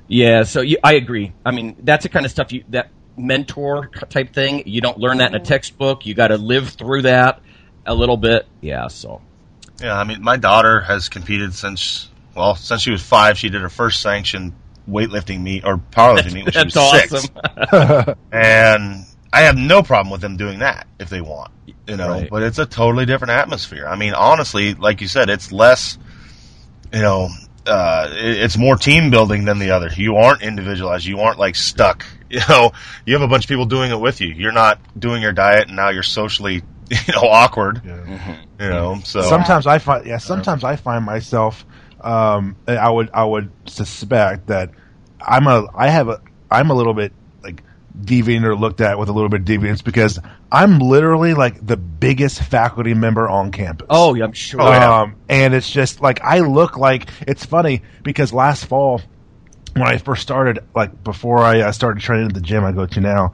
yeah. 0.08 0.44
So 0.44 0.62
you, 0.62 0.78
I 0.84 0.94
agree. 0.94 1.32
I 1.46 1.52
mean, 1.52 1.78
that's 1.80 2.04
the 2.04 2.10
kind 2.10 2.26
of 2.26 2.32
stuff 2.32 2.52
you 2.52 2.66
that 2.70 2.90
mentor 3.18 3.88
type 3.88 4.34
thing. 4.34 4.68
You 4.68 4.82
don't 4.82 4.98
learn 4.98 5.18
that 5.18 5.30
in 5.30 5.36
a 5.36 5.40
mm-hmm. 5.40 5.48
textbook. 5.48 6.06
You 6.06 6.14
got 6.14 6.28
to 6.28 6.38
live 6.38 6.70
through 6.70 7.04
that 7.04 7.42
a 7.86 7.96
little 7.96 8.18
bit. 8.18 8.46
Yeah. 8.62 8.88
So 8.90 9.22
Yeah, 9.82 9.98
I 9.98 10.04
mean, 10.04 10.22
my 10.22 10.38
daughter 10.38 10.82
has 10.82 11.10
competed 11.10 11.54
since 11.54 12.10
well, 12.36 12.56
since 12.56 12.82
she 12.82 12.92
was 12.92 13.02
five. 13.02 13.38
She 13.38 13.50
did 13.50 13.62
her 13.62 13.70
first 13.70 14.02
sanctioned 14.02 14.54
weightlifting 14.90 15.42
meet 15.42 15.64
or 15.64 15.78
powerlifting 15.78 16.34
meet 16.34 16.46
when 16.46 16.52
she 16.52 16.60
that's 16.60 16.76
was 16.76 17.02
six, 17.02 17.30
awesome. 17.72 18.16
and 18.32 19.06
I 19.32 19.42
have 19.42 19.58
no 19.58 19.82
problem 19.82 20.12
with 20.12 20.22
them 20.22 20.38
doing 20.38 20.60
that 20.60 20.86
if 21.00 21.10
they 21.10 21.22
want, 21.22 21.52
you 21.88 21.98
know. 21.98 22.10
Right. 22.10 22.30
But 22.30 22.44
it's 22.44 22.60
a 22.60 22.66
totally 22.66 23.06
different 23.06 23.32
atmosphere. 23.32 23.88
I 23.88 23.96
mean, 23.96 24.14
honestly, 24.14 24.76
like 24.76 25.02
you 25.02 25.08
said, 25.08 25.30
it's 25.30 25.52
less, 25.52 25.98
you 26.94 27.02
know, 27.02 27.30
uh, 27.66 28.08
it- 28.12 28.38
it's 28.44 28.58
more 28.58 28.76
team 28.78 29.10
building 29.10 29.46
than 29.46 29.60
the 29.60 29.72
other. 29.72 29.90
You 29.96 30.18
aren't 30.18 30.42
individualized. 30.42 31.06
You 31.06 31.20
aren't 31.22 31.40
like 31.40 31.56
stuck. 31.56 32.06
You 32.34 32.40
know, 32.50 32.72
you 33.06 33.14
have 33.14 33.22
a 33.22 33.28
bunch 33.28 33.46
of 33.46 33.48
people 33.50 33.66
doing 33.68 33.92
it 33.92 34.00
with 34.00 34.20
you. 34.20 34.30
You're 34.30 34.52
not 34.52 34.80
doing 35.00 35.22
your 35.22 35.34
diet, 35.34 35.68
and 35.68 35.76
now 35.76 35.90
you're 35.90 36.02
socially, 36.02 36.64
you 36.90 37.14
know, 37.14 37.22
awkward. 37.30 37.82
Yeah. 37.86 38.38
You 38.60 38.70
know, 38.70 39.00
so 39.04 39.22
sometimes 39.22 39.68
I 39.68 39.78
find 39.78 40.04
yeah 40.08 40.18
sometimes 40.18 40.64
I 40.64 40.76
find 40.76 41.06
myself 41.06 41.64
um 42.02 42.56
I 42.68 42.90
would 42.90 43.12
I 43.14 43.24
would 43.24 43.52
suspect 43.68 44.48
that 44.48 44.72
I'm 45.22 45.46
a 45.46 45.68
I 45.76 45.90
have 45.90 46.10
a 46.10 46.22
I'm 46.50 46.72
a 46.72 46.74
little 46.74 46.96
bit 46.96 47.12
like 47.12 47.23
deviant 48.00 48.44
or 48.44 48.56
looked 48.56 48.82
at 48.82 48.98
with 48.98 49.10
a 49.10 49.14
little 49.14 49.30
bit 49.30 49.42
of 49.42 49.46
deviance 49.46 49.84
because 49.84 50.20
I'm 50.52 50.80
literally 50.80 51.34
like 51.34 51.66
the 51.66 51.78
biggest 51.78 52.42
faculty 52.42 52.94
member 52.94 53.28
on 53.30 53.52
campus. 53.52 53.88
oh, 53.90 54.14
yeah, 54.16 54.26
I'm 54.26 54.34
sure. 54.34 54.62
Um, 54.62 55.16
and 55.30 55.54
it's 55.54 55.70
just 55.70 56.02
like 56.02 56.22
I 56.22 56.40
look 56.40 56.78
like 56.78 57.10
it's 57.28 57.46
funny 57.46 57.84
because 58.04 58.34
last 58.34 58.66
fall 58.66 59.02
when 59.74 59.88
I 59.88 59.98
first 59.98 60.22
started, 60.22 60.60
like 60.76 61.04
before 61.04 61.40
I 61.40 61.62
uh, 61.62 61.72
started 61.72 62.02
training 62.02 62.28
at 62.28 62.34
the 62.34 62.42
gym 62.42 62.64
I 62.64 62.72
go 62.72 62.86
to 62.86 63.02
now, 63.02 63.34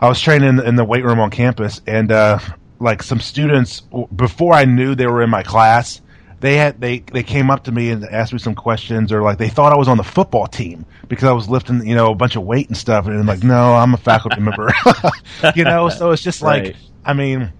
I 0.00 0.08
was 0.08 0.20
training 0.20 0.48
in, 0.48 0.60
in 0.60 0.76
the 0.76 0.84
weight 0.84 1.04
room 1.04 1.20
on 1.20 1.30
campus, 1.30 1.80
and 1.86 2.10
uh, 2.10 2.38
like 2.80 3.02
some 3.02 3.20
students 3.20 3.82
before 4.14 4.54
I 4.54 4.64
knew 4.64 4.94
they 4.94 5.06
were 5.06 5.22
in 5.22 5.30
my 5.30 5.42
class, 5.42 6.00
they 6.42 6.56
had 6.56 6.80
they 6.80 6.98
they 6.98 7.22
came 7.22 7.50
up 7.50 7.64
to 7.64 7.72
me 7.72 7.90
and 7.90 8.04
asked 8.04 8.32
me 8.32 8.38
some 8.40 8.56
questions, 8.56 9.12
or 9.12 9.22
like 9.22 9.38
they 9.38 9.48
thought 9.48 9.72
I 9.72 9.76
was 9.76 9.86
on 9.86 9.96
the 9.96 10.02
football 10.04 10.48
team 10.48 10.84
because 11.06 11.24
I 11.24 11.32
was 11.32 11.48
lifting 11.48 11.86
you 11.86 11.94
know 11.94 12.10
a 12.10 12.14
bunch 12.16 12.34
of 12.34 12.42
weight 12.42 12.66
and 12.66 12.76
stuff, 12.76 13.06
and 13.06 13.16
I'm 13.16 13.26
like, 13.26 13.44
no, 13.44 13.74
I'm 13.74 13.94
a 13.94 13.96
faculty 13.96 14.40
member, 14.40 14.70
you 15.54 15.62
know. 15.62 15.88
So 15.88 16.10
it's 16.10 16.20
just 16.20 16.42
like, 16.42 16.62
Right. 16.62 16.76
I 17.04 17.14
mean. 17.14 17.52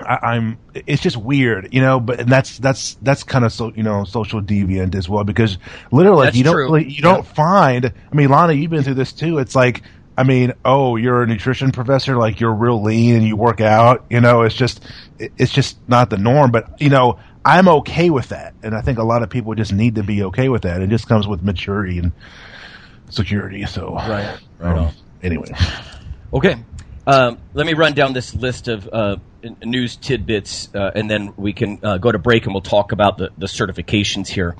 I, 0.00 0.34
I'm. 0.34 0.58
It's 0.74 1.02
just 1.02 1.16
weird, 1.16 1.74
you 1.74 1.80
know. 1.80 1.98
But 1.98 2.20
and 2.20 2.30
that's 2.30 2.58
that's 2.58 2.94
that's 3.02 3.24
kind 3.24 3.44
of 3.44 3.52
so 3.52 3.72
you 3.74 3.82
know 3.82 4.04
social 4.04 4.40
deviant 4.40 4.94
as 4.94 5.08
well 5.08 5.24
because 5.24 5.58
literally 5.90 6.26
That's 6.26 6.36
you 6.36 6.44
don't 6.44 6.54
really, 6.54 6.88
you 6.88 7.02
don't 7.02 7.26
find. 7.26 7.86
I 7.86 8.14
mean, 8.14 8.28
Lana, 8.28 8.52
you've 8.52 8.70
been 8.70 8.84
through 8.84 8.94
this 8.94 9.12
too. 9.12 9.38
It's 9.38 9.56
like 9.56 9.82
I 10.18 10.24
mean, 10.24 10.52
oh, 10.64 10.96
you're 10.96 11.22
a 11.22 11.26
nutrition 11.28 11.70
professor, 11.70 12.16
like 12.16 12.40
you're 12.40 12.52
real 12.52 12.82
lean 12.82 13.14
and 13.14 13.24
you 13.24 13.36
work 13.36 13.60
out. 13.60 14.04
You 14.10 14.20
know, 14.20 14.42
it's 14.42 14.54
just 14.54 14.84
it's 15.20 15.52
just 15.52 15.78
not 15.88 16.10
the 16.10 16.16
norm. 16.16 16.50
But 16.50 16.82
you 16.82 16.90
know, 16.90 17.20
I'm 17.44 17.68
okay 17.68 18.10
with 18.10 18.28
that, 18.30 18.54
and 18.62 18.74
I 18.74 18.80
think 18.80 18.98
a 18.98 19.04
lot 19.04 19.22
of 19.22 19.30
people 19.30 19.54
just 19.54 19.72
need 19.72 19.94
to 19.96 20.02
be 20.02 20.24
okay 20.24 20.48
with 20.48 20.62
that. 20.62 20.82
It 20.82 20.90
just 20.90 21.08
comes 21.08 21.26
with 21.26 21.42
maturity 21.42 21.98
and 21.98 22.12
security. 23.10 23.64
So 23.66 23.94
Right. 23.94 24.38
Right 24.58 24.78
um. 24.78 24.92
Anyway, 25.22 25.52
Okay. 26.32 26.56
Um, 27.06 27.38
let 27.54 27.66
me 27.66 27.72
run 27.72 27.94
down 27.94 28.12
this 28.12 28.34
list 28.34 28.68
of 28.68 28.86
uh, 28.92 29.16
news 29.64 29.96
tidbits, 29.96 30.68
uh, 30.74 30.90
and 30.94 31.10
then 31.10 31.32
we 31.38 31.54
can 31.54 31.78
uh, 31.82 31.96
go 31.96 32.12
to 32.12 32.18
break 32.18 32.44
and 32.44 32.52
we'll 32.52 32.60
talk 32.60 32.92
about 32.92 33.16
the, 33.16 33.30
the 33.38 33.46
certifications 33.46 34.28
here. 34.28 34.54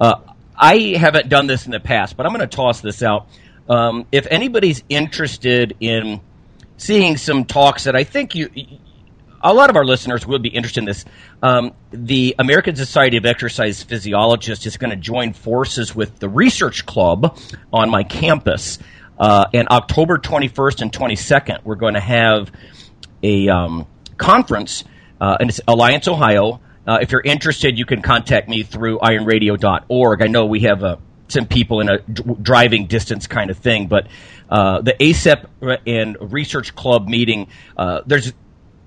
Uh, 0.00 0.16
I 0.56 0.96
haven't 0.98 1.28
done 1.28 1.46
this 1.46 1.66
in 1.66 1.72
the 1.72 1.78
past, 1.78 2.16
but 2.16 2.26
I'm 2.26 2.32
going 2.32 2.48
to 2.48 2.56
toss 2.56 2.80
this 2.80 3.02
out. 3.02 3.28
Um, 3.68 4.06
if 4.10 4.26
anybody's 4.28 4.82
interested 4.88 5.76
in 5.78 6.20
seeing 6.76 7.16
some 7.16 7.44
talks 7.44 7.84
that 7.84 7.94
I 7.94 8.02
think 8.02 8.34
you, 8.34 8.50
a 9.44 9.52
lot 9.52 9.68
of 9.68 9.76
our 9.76 9.84
listeners 9.84 10.26
will 10.26 10.38
be 10.38 10.48
interested 10.48 10.80
in 10.80 10.86
this. 10.86 11.04
Um, 11.42 11.74
the 11.90 12.34
American 12.38 12.76
Society 12.76 13.18
of 13.18 13.26
Exercise 13.26 13.82
Physiologists 13.82 14.64
is 14.66 14.78
going 14.78 14.90
to 14.90 14.96
join 14.96 15.34
forces 15.34 15.94
with 15.94 16.18
the 16.18 16.28
Research 16.28 16.86
Club 16.86 17.38
on 17.72 17.90
my 17.90 18.02
campus. 18.02 18.78
Uh, 19.18 19.44
and 19.52 19.68
October 19.68 20.18
21st 20.18 20.82
and 20.82 20.92
22nd, 20.92 21.58
we're 21.62 21.76
going 21.76 21.94
to 21.94 22.00
have 22.00 22.50
a 23.22 23.48
um, 23.48 23.86
conference, 24.16 24.82
uh, 25.20 25.36
and 25.38 25.50
it's 25.50 25.60
Alliance 25.68 26.08
Ohio. 26.08 26.60
Uh, 26.86 26.98
if 27.00 27.12
you're 27.12 27.20
interested, 27.20 27.78
you 27.78 27.84
can 27.84 28.02
contact 28.02 28.48
me 28.48 28.62
through 28.62 28.98
ironradio.org. 28.98 30.22
I 30.22 30.26
know 30.26 30.46
we 30.46 30.60
have 30.60 30.82
uh, 30.82 30.96
some 31.28 31.46
people 31.46 31.80
in 31.80 31.88
a 31.88 31.98
driving 31.98 32.86
distance 32.86 33.26
kind 33.26 33.50
of 33.50 33.58
thing, 33.58 33.88
but 33.88 34.08
uh, 34.50 34.80
the 34.80 34.94
ASEP 34.94 35.46
and 35.86 36.16
Research 36.20 36.74
Club 36.74 37.08
meeting, 37.08 37.48
uh, 37.76 38.02
there's 38.06 38.32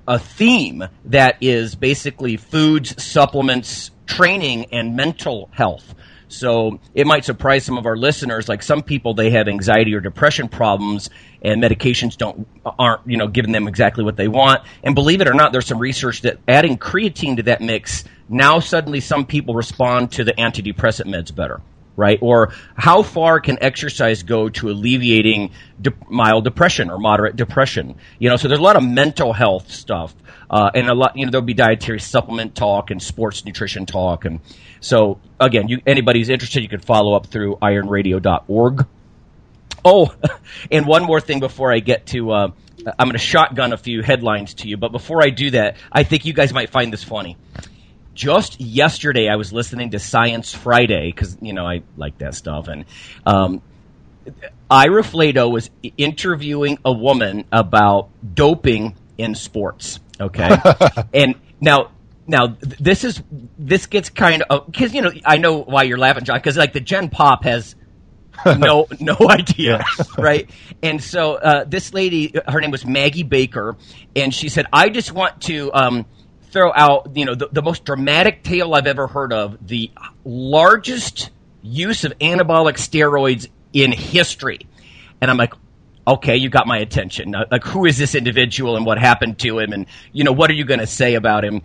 a 0.08 0.18
theme 0.18 0.84
that 1.06 1.38
is 1.42 1.76
basically 1.76 2.38
foods, 2.38 3.02
supplements, 3.04 3.92
training, 4.06 4.66
and 4.72 4.96
mental 4.96 5.50
health. 5.52 5.94
So 6.30 6.80
it 6.94 7.08
might 7.08 7.24
surprise 7.24 7.64
some 7.64 7.78
of 7.78 7.86
our 7.86 7.96
listeners. 7.96 8.50
Like 8.50 8.62
some 8.62 8.84
people, 8.84 9.14
they 9.14 9.30
have 9.32 9.48
anxiety 9.48 9.94
or 9.94 10.02
depression 10.02 10.50
problems, 10.50 11.10
and 11.42 11.62
medications 11.62 12.18
don't 12.18 12.48
aren't 12.66 13.02
you 13.06 13.18
know 13.18 13.28
giving 13.28 13.54
them 13.54 13.68
exactly 13.68 14.04
what 14.04 14.18
they 14.18 14.28
want. 14.28 14.62
And 14.84 14.94
believe 14.94 15.22
it 15.22 15.28
or 15.28 15.34
not, 15.34 15.52
there's 15.54 15.68
some 15.68 15.80
research 15.80 16.22
that 16.22 16.40
adding 16.48 16.78
creatine 16.78 17.38
to 17.38 17.44
that 17.44 17.62
mix 17.62 18.04
now 18.30 18.60
suddenly 18.60 19.00
some 19.00 19.26
people 19.26 19.54
respond 19.56 20.12
to 20.14 20.24
the 20.24 20.34
antidepressant 20.34 21.06
meds 21.06 21.34
better 21.34 21.62
right? 21.98 22.20
Or 22.22 22.54
how 22.76 23.02
far 23.02 23.42
can 23.42 23.58
exercise 23.62 24.24
go 24.24 24.48
to 24.48 24.70
alleviating 24.70 25.52
de- 25.82 25.92
mild 26.10 26.46
depression 26.46 26.90
or 26.90 26.98
moderate 26.98 27.36
depression? 27.36 27.96
You 28.20 28.30
know, 28.30 28.38
so 28.38 28.48
there's 28.48 28.62
a 28.62 28.64
lot 28.64 28.78
of 28.78 28.84
mental 28.84 29.34
health 29.34 29.70
stuff, 29.70 30.16
uh, 30.50 30.72
and 30.74 30.88
a 30.88 30.94
lot. 30.94 31.18
You 31.18 31.26
know, 31.26 31.32
there'll 31.32 31.46
be 31.46 31.54
dietary 31.54 32.00
supplement 32.00 32.56
talk 32.56 32.92
and 32.92 33.02
sports 33.02 33.44
nutrition 33.44 33.86
talk, 33.86 34.24
and 34.24 34.40
so 34.80 35.20
again, 35.40 35.68
you 35.68 35.82
anybody's 35.86 36.30
interested, 36.30 36.64
you 36.64 36.70
can 36.70 36.80
follow 36.80 37.16
up 37.16 37.26
through 37.26 37.58
ironradio.org. 37.58 38.86
Oh, 39.84 40.16
and 40.72 40.86
one 40.86 41.04
more 41.04 41.20
thing 41.20 41.42
before 41.42 41.74
I 41.74 41.80
get 41.80 42.06
to. 42.08 42.32
Uh, 42.32 42.52
I'm 42.98 43.08
going 43.08 43.14
to 43.14 43.18
shotgun 43.18 43.74
a 43.74 43.78
few 43.78 44.02
headlines 44.02 44.54
to 44.56 44.70
you, 44.70 44.78
but 44.78 44.94
before 44.94 45.22
I 45.22 45.30
do 45.30 45.52
that, 45.52 45.76
I 45.92 46.04
think 46.04 46.26
you 46.26 46.32
guys 46.32 46.54
might 46.54 46.70
find 46.70 46.94
this 46.94 47.04
funny 47.04 47.36
just 48.18 48.60
yesterday 48.60 49.30
I 49.30 49.36
was 49.36 49.54
listening 49.54 49.92
to 49.92 50.00
Science 50.00 50.52
Friday 50.52 51.12
because 51.12 51.38
you 51.40 51.54
know 51.54 51.66
I 51.66 51.84
like 51.96 52.18
that 52.18 52.34
stuff, 52.34 52.68
and 52.68 52.86
um, 53.26 53.62
Ira 54.70 55.04
Flatow 55.04 55.50
was 55.50 55.70
interviewing 55.98 56.80
a 56.84 56.92
woman 56.92 57.46
about 57.52 58.10
doping 58.34 58.96
in 59.18 59.36
sports. 59.36 60.00
Okay, 60.20 60.50
and 61.14 61.36
now. 61.62 61.92
Now 62.30 62.58
this 62.60 63.06
is 63.06 63.24
this 63.58 63.86
gets 63.86 64.10
kind 64.10 64.44
of 64.50 64.66
because 64.66 64.94
you 64.94 65.02
know 65.02 65.14
I 65.24 65.38
know 65.38 65.64
why 65.64 65.84
you're 65.84 65.98
laughing, 65.98 66.26
John. 66.26 66.36
Because 66.36 66.58
like 66.58 66.74
the 66.74 66.82
Gen 66.82 67.10
Pop 67.10 67.46
has 67.46 67.74
no 68.58 68.86
no 69.00 69.16
idea 69.30 69.86
right 70.18 70.50
and 70.84 71.02
so 71.02 71.36
uh, 71.36 71.64
this 71.64 71.94
lady 71.94 72.34
her 72.48 72.60
name 72.60 72.70
was 72.70 72.86
maggie 72.86 73.24
baker 73.24 73.78
and 74.16 74.34
she 74.34 74.50
said 74.50 74.66
i 74.72 74.90
just 74.90 75.12
want 75.12 75.42
to 75.42 75.74
um, 75.74 76.06
throw 76.58 76.74
out 76.74 77.16
you 77.16 77.24
know 77.24 77.36
the, 77.36 77.50
the 77.52 77.62
most 77.62 77.86
dramatic 77.86 78.42
tale 78.42 78.74
i've 78.74 78.88
ever 78.88 79.06
heard 79.06 79.32
of 79.32 79.56
the 79.68 79.92
largest 80.26 81.30
use 81.62 82.04
of 82.04 82.18
anabolic 82.18 82.78
steroids 82.78 83.48
in 83.74 83.92
history. 83.92 84.60
And 85.22 85.30
i'm 85.30 85.38
like 85.38 85.54
okay 86.08 86.36
you 86.36 86.50
got 86.50 86.66
my 86.66 86.78
attention. 86.78 87.36
Like 87.52 87.64
who 87.64 87.86
is 87.86 87.98
this 87.98 88.16
individual 88.16 88.76
and 88.76 88.86
what 88.86 88.98
happened 88.98 89.38
to 89.40 89.60
him? 89.60 89.72
And 89.72 89.86
you 90.14 90.24
know 90.24 90.32
what 90.32 90.50
are 90.50 90.54
you 90.54 90.66
going 90.66 90.80
to 90.80 90.88
say 90.88 91.14
about 91.14 91.46
him? 91.46 91.62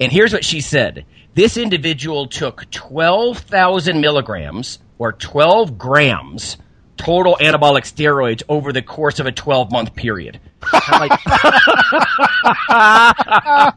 And 0.00 0.10
here's 0.10 0.32
what 0.32 0.44
she 0.44 0.60
said. 0.60 1.04
This 1.34 1.56
individual 1.56 2.26
took 2.26 2.68
12000 2.70 4.00
milligrams 4.00 4.80
or 4.98 5.12
12 5.12 5.78
grams 5.78 6.56
total 7.04 7.36
anabolic 7.40 7.82
steroids 7.82 8.42
over 8.48 8.72
the 8.72 8.82
course 8.82 9.20
of 9.20 9.26
a 9.26 9.32
12 9.32 9.70
month 9.72 9.94
period. 9.94 10.40
I'm 10.72 11.08
like, 11.08 11.20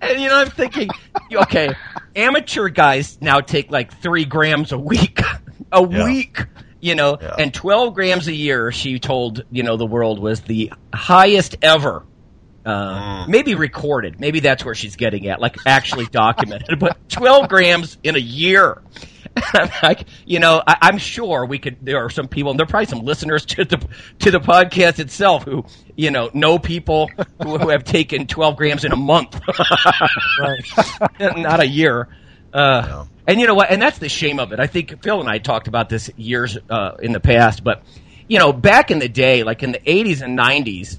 and 0.00 0.20
you 0.20 0.28
know, 0.28 0.36
I'm 0.36 0.50
thinking, 0.50 0.88
okay, 1.32 1.74
amateur 2.16 2.68
guys 2.68 3.18
now 3.20 3.40
take 3.40 3.70
like 3.70 3.96
three 4.00 4.24
grams 4.24 4.72
a 4.72 4.78
week, 4.78 5.20
a 5.72 5.86
Yeah. 5.86 6.04
week, 6.04 6.38
you 6.80 6.94
know, 6.94 7.18
Yeah. 7.20 7.34
and 7.38 7.52
12 7.54 7.94
grams 7.94 8.28
a 8.28 8.34
year, 8.34 8.72
she 8.72 8.98
told, 8.98 9.44
you 9.50 9.62
know, 9.62 9.76
the 9.76 9.86
world 9.86 10.18
was 10.18 10.40
the 10.40 10.72
highest 10.92 11.56
ever. 11.62 12.04
Uh, 12.64 13.26
maybe 13.28 13.56
recorded. 13.56 14.20
Maybe 14.20 14.38
that's 14.38 14.64
where 14.64 14.76
she's 14.76 14.94
getting 14.94 15.26
at, 15.28 15.40
like 15.40 15.56
actually 15.66 16.06
documented. 16.06 16.76
But 16.78 16.96
12 17.08 17.48
grams 17.48 17.98
in 18.04 18.14
a 18.14 18.20
year. 18.20 18.80
I'm 19.36 19.70
like, 19.82 20.04
you 20.26 20.38
know, 20.38 20.62
I, 20.66 20.76
I'm 20.82 20.98
sure 20.98 21.44
we 21.46 21.58
could. 21.58 21.78
There 21.82 22.04
are 22.04 22.10
some 22.10 22.28
people, 22.28 22.50
and 22.50 22.58
there 22.60 22.64
are 22.64 22.68
probably 22.68 22.86
some 22.86 23.00
listeners 23.00 23.44
to 23.46 23.64
the 23.64 23.78
to 24.20 24.30
the 24.30 24.38
podcast 24.40 24.98
itself 24.98 25.44
who, 25.44 25.64
you 25.96 26.10
know, 26.10 26.30
know 26.34 26.58
people 26.58 27.10
who, 27.42 27.58
who 27.58 27.68
have 27.70 27.84
taken 27.84 28.26
12 28.26 28.56
grams 28.56 28.84
in 28.84 28.92
a 28.92 28.96
month, 28.96 29.40
not 31.20 31.60
a 31.60 31.66
year. 31.66 32.08
Uh, 32.52 33.06
And 33.26 33.40
you 33.40 33.46
know 33.46 33.54
what? 33.54 33.70
And 33.70 33.80
that's 33.80 33.98
the 33.98 34.08
shame 34.08 34.38
of 34.40 34.52
it. 34.52 34.60
I 34.60 34.66
think 34.66 35.02
Phil 35.02 35.20
and 35.20 35.28
I 35.28 35.38
talked 35.38 35.68
about 35.68 35.88
this 35.88 36.10
years 36.16 36.58
uh, 36.68 36.92
in 37.00 37.12
the 37.12 37.20
past, 37.20 37.62
but 37.64 37.82
you 38.28 38.38
know, 38.38 38.52
back 38.52 38.90
in 38.90 38.98
the 38.98 39.08
day, 39.08 39.42
like 39.44 39.62
in 39.62 39.72
the 39.72 39.78
80s 39.78 40.22
and 40.22 40.38
90s, 40.38 40.98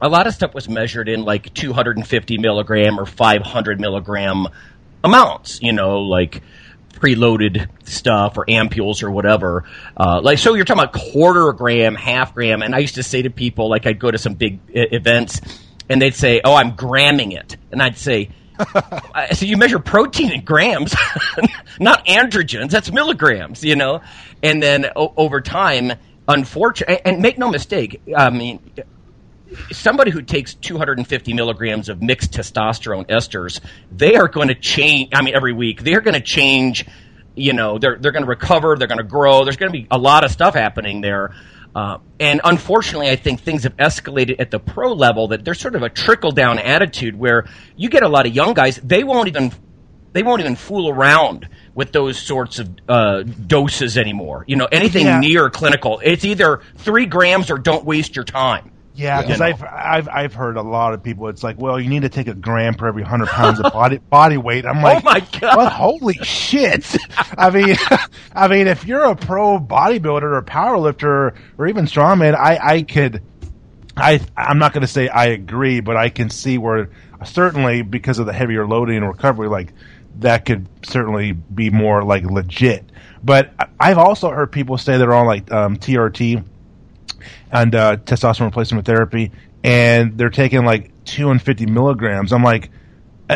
a 0.00 0.08
lot 0.08 0.26
of 0.26 0.34
stuff 0.34 0.54
was 0.54 0.68
measured 0.68 1.08
in 1.08 1.24
like 1.24 1.54
250 1.54 2.38
milligram 2.38 2.98
or 2.98 3.06
500 3.06 3.80
milligram 3.80 4.46
amounts, 5.04 5.60
you 5.62 5.72
know, 5.72 6.00
like 6.00 6.42
preloaded 6.96 7.68
stuff 7.88 8.36
or 8.38 8.46
ampules 8.46 9.02
or 9.02 9.10
whatever. 9.10 9.64
Uh, 9.96 10.20
like, 10.22 10.38
so 10.38 10.54
you're 10.54 10.64
talking 10.64 10.82
about 10.82 10.92
quarter 10.92 11.52
gram, 11.52 11.94
half 11.94 12.34
gram. 12.34 12.62
And 12.62 12.74
I 12.74 12.78
used 12.78 12.96
to 12.96 13.02
say 13.02 13.22
to 13.22 13.30
people, 13.30 13.68
like, 13.70 13.86
I'd 13.86 13.98
go 13.98 14.10
to 14.10 14.18
some 14.18 14.34
big 14.34 14.58
I- 14.70 14.88
events 14.92 15.40
and 15.88 16.02
they'd 16.02 16.14
say, 16.14 16.40
Oh, 16.44 16.54
I'm 16.54 16.74
gramming 16.74 17.32
it. 17.32 17.56
And 17.70 17.82
I'd 17.82 17.96
say, 17.98 18.30
so 19.32 19.44
you 19.44 19.56
measure 19.56 19.78
protein 19.78 20.32
in 20.32 20.42
grams, 20.44 20.94
not 21.80 22.06
androgens. 22.06 22.70
That's 22.70 22.90
milligrams, 22.90 23.62
you 23.62 23.76
know. 23.76 24.00
And 24.42 24.62
then 24.62 24.86
o- 24.96 25.12
over 25.16 25.40
time, 25.42 25.92
unfortunately, 26.26 27.00
and 27.04 27.20
make 27.20 27.38
no 27.38 27.50
mistake, 27.50 28.00
I 28.16 28.30
mean, 28.30 28.60
somebody 29.72 30.10
who 30.10 30.22
takes 30.22 30.54
250 30.54 31.32
milligrams 31.34 31.88
of 31.88 32.02
mixed 32.02 32.32
testosterone 32.32 33.06
esters, 33.08 33.60
they 33.90 34.16
are 34.16 34.28
going 34.28 34.48
to 34.48 34.54
change. 34.54 35.10
I 35.14 35.22
mean, 35.22 35.34
every 35.34 35.52
week 35.52 35.82
they 35.82 35.94
are 35.94 36.00
going 36.00 36.14
to 36.14 36.20
change. 36.20 36.86
You 37.34 37.52
know, 37.52 37.78
they're 37.78 37.96
they're 37.96 38.12
going 38.12 38.24
to 38.24 38.28
recover. 38.28 38.76
They're 38.76 38.88
going 38.88 38.98
to 38.98 39.04
grow. 39.04 39.44
There's 39.44 39.56
going 39.56 39.70
to 39.72 39.78
be 39.78 39.86
a 39.90 39.98
lot 39.98 40.24
of 40.24 40.30
stuff 40.30 40.54
happening 40.54 41.00
there. 41.00 41.34
Uh, 41.74 41.98
and 42.18 42.40
unfortunately, 42.42 43.10
I 43.10 43.16
think 43.16 43.40
things 43.40 43.64
have 43.64 43.76
escalated 43.76 44.36
at 44.40 44.50
the 44.50 44.58
pro 44.58 44.94
level 44.94 45.28
that 45.28 45.44
there's 45.44 45.60
sort 45.60 45.74
of 45.74 45.82
a 45.82 45.90
trickle 45.90 46.30
down 46.32 46.58
attitude 46.58 47.14
where 47.18 47.44
you 47.76 47.90
get 47.90 48.02
a 48.02 48.08
lot 48.08 48.24
of 48.26 48.34
young 48.34 48.54
guys. 48.54 48.76
They 48.82 49.04
won't 49.04 49.28
even 49.28 49.52
they 50.12 50.22
won't 50.22 50.40
even 50.40 50.56
fool 50.56 50.88
around 50.88 51.46
with 51.74 51.92
those 51.92 52.18
sorts 52.18 52.58
of 52.58 52.70
uh, 52.88 53.22
doses 53.24 53.98
anymore. 53.98 54.44
You 54.48 54.56
know, 54.56 54.64
anything 54.72 55.04
Yeah. 55.04 55.20
near 55.20 55.50
clinical. 55.50 56.00
It's 56.02 56.24
either 56.24 56.62
three 56.76 57.04
grams 57.04 57.50
or 57.50 57.58
don't 57.58 57.84
waste 57.84 58.16
your 58.16 58.24
time. 58.24 58.72
Yeah, 58.96 59.20
because 59.20 59.42
I've 59.42 59.62
I've 59.62 60.08
I've 60.08 60.34
heard 60.34 60.56
a 60.56 60.62
lot 60.62 60.94
of 60.94 61.02
people. 61.02 61.28
It's 61.28 61.42
like, 61.42 61.60
well, 61.60 61.78
you 61.78 61.90
need 61.90 62.02
to 62.02 62.08
take 62.08 62.28
a 62.28 62.34
gram 62.34 62.74
per 62.74 62.88
every 62.88 63.02
hundred 63.02 63.28
pounds 63.28 63.60
of 63.60 63.70
body 63.70 63.98
body 64.10 64.38
weight. 64.38 64.64
I'm 64.64 64.82
like, 64.82 65.04
oh 65.04 65.04
my 65.04 65.20
god! 65.38 65.56
What? 65.56 65.72
Holy 65.72 66.14
shit! 66.22 66.96
I 67.36 67.50
mean, 67.50 67.76
I 68.32 68.48
mean, 68.48 68.68
if 68.68 68.86
you're 68.86 69.04
a 69.04 69.14
pro 69.14 69.58
bodybuilder 69.58 70.22
or 70.22 70.42
power 70.42 70.78
lifter 70.78 71.34
or 71.58 71.66
even 71.66 71.84
strongman, 71.84 72.34
I 72.34 72.56
I 72.56 72.82
could, 72.82 73.22
I 73.96 74.20
I'm 74.34 74.58
not 74.58 74.72
going 74.72 74.82
to 74.82 74.88
say 74.88 75.08
I 75.08 75.26
agree, 75.26 75.80
but 75.80 75.98
I 75.98 76.08
can 76.08 76.30
see 76.30 76.56
where 76.56 76.88
certainly 77.24 77.82
because 77.82 78.18
of 78.18 78.24
the 78.24 78.32
heavier 78.32 78.66
loading 78.66 78.96
and 78.96 79.08
recovery, 79.08 79.48
like 79.48 79.74
that 80.20 80.46
could 80.46 80.68
certainly 80.86 81.32
be 81.32 81.68
more 81.68 82.02
like 82.02 82.24
legit. 82.24 82.90
But 83.22 83.52
I've 83.78 83.98
also 83.98 84.30
heard 84.30 84.52
people 84.52 84.78
say 84.78 84.96
they're 84.96 85.12
on 85.12 85.26
like 85.26 85.52
um, 85.52 85.76
TRT 85.76 86.44
and 87.50 87.74
uh, 87.74 87.96
testosterone 87.96 88.46
replacement 88.46 88.86
therapy, 88.86 89.32
and 89.64 90.16
they're 90.18 90.30
taking 90.30 90.64
like 90.64 90.90
250 91.04 91.66
milligrams. 91.66 92.32
I'm 92.32 92.42
like, 92.42 92.70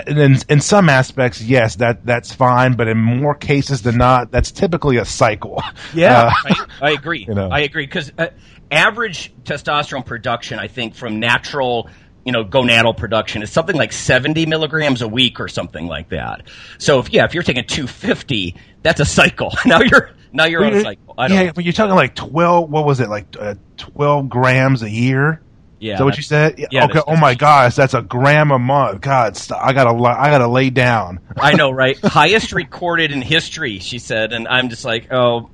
in, 0.06 0.36
in 0.48 0.60
some 0.60 0.88
aspects, 0.88 1.42
yes, 1.42 1.76
that 1.76 2.06
that's 2.06 2.32
fine, 2.32 2.74
but 2.74 2.86
in 2.86 2.96
more 2.98 3.34
cases 3.34 3.82
than 3.82 3.96
not, 3.98 4.30
that's 4.30 4.52
typically 4.52 4.96
a 4.98 5.04
cycle. 5.04 5.62
Yeah, 5.94 6.26
Uh, 6.26 6.30
I, 6.44 6.66
I 6.82 6.90
agree. 6.92 7.24
you 7.28 7.34
know. 7.34 7.48
I 7.50 7.60
agree 7.60 7.86
because 7.86 8.12
uh, 8.16 8.28
average 8.70 9.32
testosterone 9.42 10.06
production, 10.06 10.58
I 10.60 10.68
think, 10.68 10.94
from 10.94 11.18
natural, 11.18 11.88
you 12.24 12.30
know, 12.30 12.44
gonadal 12.44 12.96
production 12.96 13.42
is 13.42 13.50
something 13.50 13.74
like 13.74 13.92
seventy 13.92 14.46
milligrams 14.46 15.02
a 15.02 15.08
week 15.08 15.40
or 15.40 15.48
something 15.48 15.86
like 15.88 16.10
that. 16.10 16.42
So 16.78 17.00
if 17.00 17.12
yeah, 17.12 17.24
if 17.24 17.34
you're 17.34 17.42
taking 17.42 17.64
two 17.66 17.88
fifty, 17.88 18.54
that's 18.82 19.00
a 19.00 19.04
cycle. 19.04 19.52
Now 19.66 19.80
you're 19.80 20.10
now 20.32 20.44
you're 20.44 20.64
on 20.64 20.72
a 20.74 20.80
cycle. 20.82 21.14
I 21.18 21.28
don't. 21.28 21.36
yeah, 21.46 21.52
but 21.52 21.64
you're 21.64 21.72
talking 21.72 21.94
like 21.94 22.14
12. 22.14 22.70
What 22.70 22.84
was 22.86 23.00
it 23.00 23.08
like? 23.08 23.26
Uh, 23.38 23.54
12 23.76 24.28
grams 24.28 24.82
a 24.82 24.90
year. 24.90 25.40
Yeah, 25.78 25.94
Is 25.94 25.98
that 25.98 26.04
what 26.04 26.10
that's- 26.10 26.18
you 26.18 26.22
said? 26.22 26.58
yeah, 26.58 26.84
okay. 26.84 26.92
that's- 26.94 27.04
oh 27.06 27.16
my 27.16 27.34
gosh, 27.34 27.74
that's 27.74 27.94
a 27.94 28.02
gram 28.02 28.50
a 28.50 28.58
month. 28.58 29.00
God, 29.00 29.34
st- 29.36 29.58
I 29.62 29.72
gotta, 29.72 29.90
I 29.98 30.28
gotta 30.30 30.46
lay 30.46 30.68
down. 30.68 31.20
I 31.38 31.54
know, 31.54 31.70
right? 31.82 31.98
Highest 32.04 32.52
recorded 32.52 33.12
in 33.12 33.22
history, 33.22 33.78
she 33.78 33.98
said, 33.98 34.32
and 34.34 34.46
I'm 34.46 34.68
just 34.68 34.84
like, 34.84 35.10
oh, 35.10 35.48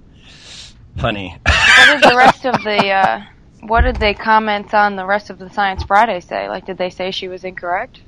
honey. 0.99 1.37
What 1.47 2.01
did 2.03 2.11
the 2.11 2.15
rest 2.17 2.45
of 2.45 2.55
the 2.65 2.89
uh, 2.91 3.23
what 3.63 3.83
did 3.83 3.97
they 3.97 4.15
comment 4.15 4.75
on 4.75 4.97
the 4.97 5.07
rest 5.07 5.31
of 5.31 5.39
the 5.39 5.49
Science 5.51 5.85
Friday 5.85 6.19
say? 6.21 6.49
Like, 6.49 6.67
did 6.67 6.77
they 6.79 6.91
say 6.91 7.11
she 7.13 7.29
was 7.29 7.45
incorrect? 7.45 8.01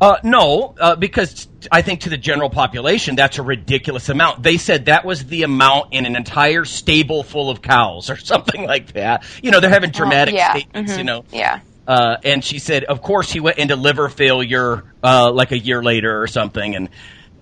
Uh, 0.00 0.16
no, 0.22 0.74
uh, 0.78 0.94
because 0.94 1.48
I 1.72 1.82
think 1.82 2.00
to 2.02 2.10
the 2.10 2.16
general 2.16 2.50
population, 2.50 3.16
that's 3.16 3.38
a 3.38 3.42
ridiculous 3.42 4.08
amount. 4.08 4.44
They 4.44 4.56
said 4.56 4.86
that 4.86 5.04
was 5.04 5.24
the 5.24 5.42
amount 5.42 5.92
in 5.92 6.06
an 6.06 6.14
entire 6.14 6.64
stable 6.64 7.24
full 7.24 7.50
of 7.50 7.62
cows 7.62 8.08
or 8.08 8.16
something 8.32 8.64
like 8.64 8.92
that. 8.92 9.24
You 9.42 9.50
know, 9.50 9.58
they're 9.60 9.70
having 9.70 9.90
dramatic 9.90 10.34
yeah, 10.34 10.52
statements, 10.52 10.92
mhm, 10.92 10.98
you 10.98 11.04
know. 11.04 11.24
Yeah. 11.32 11.60
Uh, 11.86 12.16
and 12.22 12.44
she 12.44 12.58
said, 12.60 12.84
of 12.84 13.02
course, 13.02 13.32
he 13.32 13.40
went 13.40 13.58
into 13.58 13.74
liver 13.74 14.08
failure 14.08 14.84
uh, 15.02 15.32
like 15.32 15.50
a 15.52 15.58
year 15.58 15.82
later 15.82 16.22
or 16.22 16.26
something. 16.28 16.76
And 16.76 16.90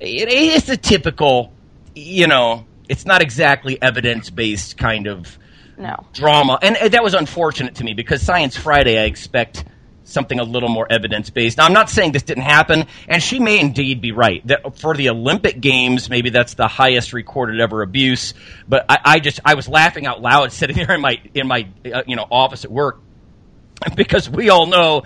it, 0.00 0.28
it's 0.30 0.68
a 0.68 0.76
typical, 0.78 1.52
you 1.94 2.26
know, 2.26 2.64
it's 2.88 3.04
not 3.04 3.20
exactly 3.20 3.80
evidence 3.82 4.30
based 4.30 4.78
kind 4.78 5.08
of 5.08 5.36
No. 5.76 6.06
drama. 6.14 6.58
And 6.62 6.76
uh, 6.76 6.88
that 6.88 7.02
was 7.02 7.12
unfortunate 7.12 7.74
to 7.76 7.84
me 7.84 7.92
because 7.92 8.22
Science 8.22 8.56
Friday, 8.56 8.98
I 8.98 9.04
expect 9.04 9.64
something 10.06 10.38
a 10.40 10.44
little 10.44 10.68
more 10.68 10.86
evidence 10.90 11.30
based. 11.30 11.58
Now, 11.58 11.66
I'm 11.66 11.72
not 11.72 11.90
saying 11.90 12.12
this 12.12 12.22
didn't 12.22 12.44
happen, 12.44 12.86
and 13.08 13.22
she 13.22 13.38
may 13.40 13.60
indeed 13.60 14.00
be 14.00 14.12
right. 14.12 14.46
That 14.46 14.78
for 14.78 14.94
the 14.94 15.10
Olympic 15.10 15.60
Games, 15.60 16.08
maybe 16.08 16.30
that's 16.30 16.54
the 16.54 16.68
highest 16.68 17.12
recorded 17.12 17.60
ever 17.60 17.82
abuse. 17.82 18.32
But 18.68 18.86
I, 18.88 18.98
I 19.04 19.18
just 19.20 19.40
I 19.44 19.54
was 19.54 19.68
laughing 19.68 20.06
out 20.06 20.22
loud 20.22 20.52
sitting 20.60 20.76
there 20.76 20.92
in 20.94 21.00
my 21.00 21.20
in 21.34 21.46
my 21.46 21.68
uh, 21.92 22.02
you 22.06 22.16
know 22.16 22.26
office 22.30 22.64
at 22.64 22.70
work 22.70 23.00
because 23.94 24.28
we 24.30 24.48
all 24.48 24.66
know 24.66 25.02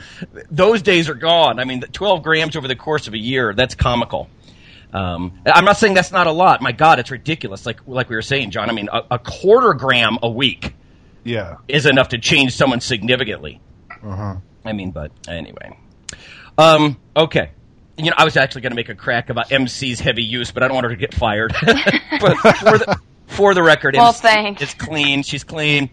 those 0.50 0.82
days 0.82 1.08
are 1.08 1.14
gone. 1.14 1.58
I 1.58 1.64
mean, 1.64 1.80
12 1.80 2.22
grams 2.22 2.54
over 2.56 2.68
the 2.68 2.76
course 2.76 3.08
of 3.08 3.14
a 3.14 3.18
year, 3.18 3.52
that's 3.54 3.74
comical. 3.74 4.28
Um, 4.92 5.40
I'm 5.46 5.64
not 5.64 5.76
saying 5.76 5.94
that's 5.94 6.12
not 6.12 6.26
a 6.26 6.32
lot. 6.32 6.60
My 6.62 6.72
God, 6.72 6.98
it's 6.98 7.10
ridiculous. 7.10 7.64
Like 7.64 7.80
like 7.86 8.08
we 8.10 8.16
were 8.16 8.22
saying, 8.22 8.50
John. 8.50 8.68
I 8.68 8.72
mean, 8.72 8.88
a, 8.92 9.02
a 9.12 9.18
quarter 9.18 9.72
gram 9.74 10.18
a 10.22 10.28
week 10.28 10.74
Yeah. 11.24 11.56
is 11.68 11.86
enough 11.86 12.08
to 12.08 12.18
change 12.18 12.54
someone 12.56 12.80
significantly. 12.80 13.60
Uh 14.02 14.16
huh. 14.16 14.36
I 14.64 14.72
mean, 14.72 14.90
but 14.90 15.10
anyway. 15.28 15.76
Um, 16.58 16.98
okay. 17.16 17.50
You 17.96 18.06
know, 18.06 18.16
I 18.16 18.24
was 18.24 18.36
actually 18.36 18.62
going 18.62 18.72
to 18.72 18.76
make 18.76 18.88
a 18.88 18.94
crack 18.94 19.30
about 19.30 19.50
MC's 19.52 20.00
heavy 20.00 20.22
use, 20.22 20.50
but 20.52 20.62
I 20.62 20.68
don't 20.68 20.74
want 20.74 20.84
her 20.84 20.90
to 20.90 20.96
get 20.96 21.14
fired. 21.14 21.52
but 21.62 22.36
for 22.38 22.78
the, 22.78 23.00
for 23.26 23.54
the 23.54 23.62
record, 23.62 23.94
Well, 23.96 24.08
MC 24.08 24.20
thanks. 24.20 24.62
is 24.62 24.74
clean. 24.74 25.22
She's 25.22 25.44
clean. 25.44 25.90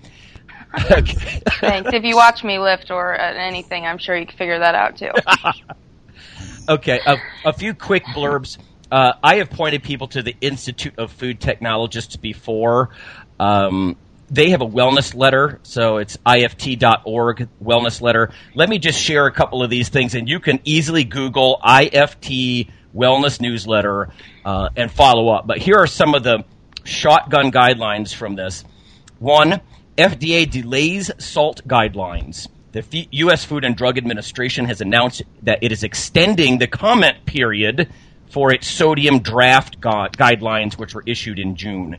Okay. 0.92 1.42
Thanks. 1.62 1.92
if 1.94 2.04
you 2.04 2.16
watch 2.16 2.44
me 2.44 2.60
lift 2.60 2.92
or 2.92 3.20
uh, 3.20 3.34
anything, 3.34 3.86
I'm 3.86 3.98
sure 3.98 4.16
you 4.18 4.26
can 4.26 4.38
figure 4.38 4.60
that 4.60 4.76
out 4.76 4.98
too. 4.98 5.12
Okay, 6.70 7.00
a, 7.06 7.16
a 7.46 7.54
few 7.54 7.74
quick 7.74 8.04
blurbs. 8.08 8.58
Uh, 8.92 9.14
I 9.24 9.36
have 9.36 9.50
pointed 9.50 9.84
people 9.84 10.08
to 10.10 10.22
the 10.22 10.36
Institute 10.42 10.96
of 10.98 11.14
Food 11.14 11.40
Technologists 11.40 12.18
before. 12.18 12.90
Um, 13.40 13.96
they 14.30 14.50
have 14.50 14.62
a 14.62 14.68
wellness 14.68 15.16
letter, 15.16 15.60
so 15.64 15.98
it's 15.98 16.18
ift.org 16.18 17.48
wellness 17.64 18.02
letter. 18.02 18.32
Let 18.56 18.70
me 18.70 18.78
just 18.80 19.00
share 19.00 19.26
a 19.26 19.32
couple 19.32 19.64
of 19.64 19.70
these 19.70 19.90
things, 19.90 20.16
and 20.16 20.28
you 20.28 20.40
can 20.40 20.60
easily 20.64 21.04
Google 21.04 21.60
IFT 21.64 22.70
wellness 22.96 23.40
newsletter 23.40 24.10
uh, 24.44 24.70
and 24.76 24.92
follow 24.92 25.30
up. 25.30 25.48
But 25.48 25.60
here 25.60 25.78
are 25.78 25.88
some 25.88 26.14
of 26.14 26.24
the 26.24 26.44
shotgun 26.84 27.52
guidelines 27.52 28.14
from 28.14 28.36
this. 28.36 28.64
One, 29.20 29.62
FDA 29.98 30.50
delays 30.50 31.10
salt 31.18 31.62
guidelines. 31.68 32.48
The 32.74 32.80
F- 32.80 33.08
U.S. 33.12 33.46
Food 33.46 33.64
and 33.64 33.76
Drug 33.76 33.98
Administration 33.98 34.66
has 34.66 34.82
announced 34.82 35.24
that 35.44 35.60
it 35.64 35.72
is 35.72 35.84
extending 35.84 36.58
the 36.58 36.68
comment 36.68 37.26
period 37.26 37.90
for 38.30 38.54
its 38.54 38.68
sodium 38.68 39.20
draft 39.20 39.80
gu- 39.80 40.10
guidelines, 40.10 40.78
which 40.78 40.94
were 40.94 41.04
issued 41.06 41.40
in 41.40 41.56
June. 41.56 41.98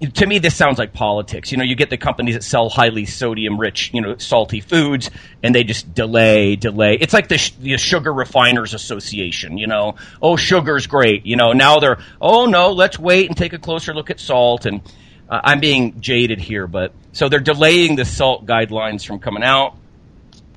To 0.00 0.26
me, 0.26 0.38
this 0.38 0.54
sounds 0.54 0.78
like 0.78 0.92
politics. 0.92 1.52
You 1.52 1.58
know, 1.58 1.64
you 1.64 1.76
get 1.76 1.90
the 1.90 1.96
companies 1.96 2.34
that 2.34 2.42
sell 2.42 2.68
highly 2.68 3.06
sodium 3.06 3.58
rich, 3.58 3.90
you 3.94 4.00
know, 4.00 4.16
salty 4.18 4.60
foods, 4.60 5.10
and 5.42 5.54
they 5.54 5.64
just 5.64 5.94
delay, 5.94 6.56
delay. 6.56 6.98
It's 7.00 7.12
like 7.12 7.28
the, 7.28 7.38
sh- 7.38 7.52
the 7.60 7.76
Sugar 7.78 8.12
Refiners 8.12 8.74
Association, 8.74 9.56
you 9.56 9.66
know. 9.66 9.94
Oh, 10.20 10.36
sugar's 10.36 10.86
great. 10.86 11.26
You 11.26 11.36
know, 11.36 11.52
now 11.52 11.78
they're, 11.78 11.98
oh 12.20 12.46
no, 12.46 12.72
let's 12.72 12.98
wait 12.98 13.28
and 13.28 13.36
take 13.36 13.52
a 13.52 13.58
closer 13.58 13.94
look 13.94 14.10
at 14.10 14.20
salt. 14.20 14.66
And 14.66 14.82
uh, 15.28 15.40
I'm 15.44 15.60
being 15.60 16.00
jaded 16.00 16.40
here, 16.40 16.66
but 16.66 16.92
so 17.12 17.28
they're 17.28 17.40
delaying 17.40 17.96
the 17.96 18.04
salt 18.04 18.46
guidelines 18.46 19.06
from 19.06 19.20
coming 19.20 19.42
out. 19.42 19.76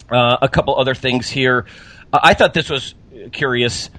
Uh, 0.10 0.38
a 0.42 0.50
couple 0.50 0.76
other 0.78 0.96
things 0.96 1.30
here. 1.30 1.66
Uh, 2.12 2.20
I 2.24 2.34
thought 2.34 2.54
this 2.54 2.70
was 2.70 2.96
curious. 3.32 3.90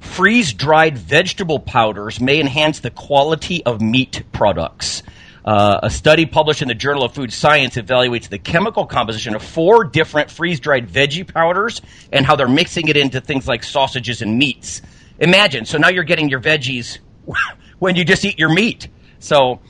Freeze 0.00 0.52
dried 0.52 0.98
vegetable 0.98 1.58
powders 1.58 2.20
may 2.20 2.40
enhance 2.40 2.80
the 2.80 2.90
quality 2.90 3.64
of 3.64 3.80
meat 3.80 4.22
products. 4.32 5.02
Uh, 5.44 5.80
a 5.84 5.90
study 5.90 6.26
published 6.26 6.60
in 6.60 6.68
the 6.68 6.74
Journal 6.74 7.04
of 7.04 7.14
Food 7.14 7.32
Science 7.32 7.76
evaluates 7.76 8.28
the 8.28 8.38
chemical 8.38 8.84
composition 8.84 9.34
of 9.34 9.42
four 9.42 9.84
different 9.84 10.30
freeze 10.30 10.60
dried 10.60 10.88
veggie 10.88 11.32
powders 11.32 11.80
and 12.12 12.26
how 12.26 12.36
they're 12.36 12.48
mixing 12.48 12.88
it 12.88 12.96
into 12.96 13.20
things 13.20 13.48
like 13.48 13.62
sausages 13.64 14.20
and 14.20 14.38
meats. 14.38 14.82
Imagine, 15.18 15.64
so 15.64 15.78
now 15.78 15.88
you're 15.88 16.04
getting 16.04 16.28
your 16.28 16.40
veggies 16.40 16.98
when 17.78 17.96
you 17.96 18.04
just 18.04 18.24
eat 18.24 18.38
your 18.38 18.50
meat. 18.50 18.88
So 19.20 19.60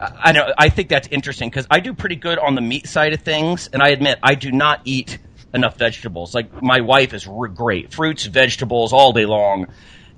I 0.00 0.32
know 0.32 0.52
I 0.58 0.68
think 0.68 0.88
that's 0.88 1.08
interesting 1.08 1.50
because 1.50 1.66
I 1.70 1.80
do 1.80 1.94
pretty 1.94 2.16
good 2.16 2.38
on 2.38 2.54
the 2.54 2.60
meat 2.60 2.86
side 2.86 3.12
of 3.12 3.20
things, 3.20 3.68
and 3.72 3.82
I 3.82 3.88
admit 3.88 4.18
I 4.22 4.34
do 4.34 4.50
not 4.50 4.80
eat 4.84 5.18
enough 5.54 5.76
vegetables. 5.78 6.34
Like 6.34 6.62
my 6.62 6.80
wife 6.80 7.14
is 7.14 7.26
re- 7.26 7.50
great, 7.50 7.92
fruits, 7.92 8.24
vegetables 8.26 8.92
all 8.92 9.12
day 9.12 9.26
long, 9.26 9.66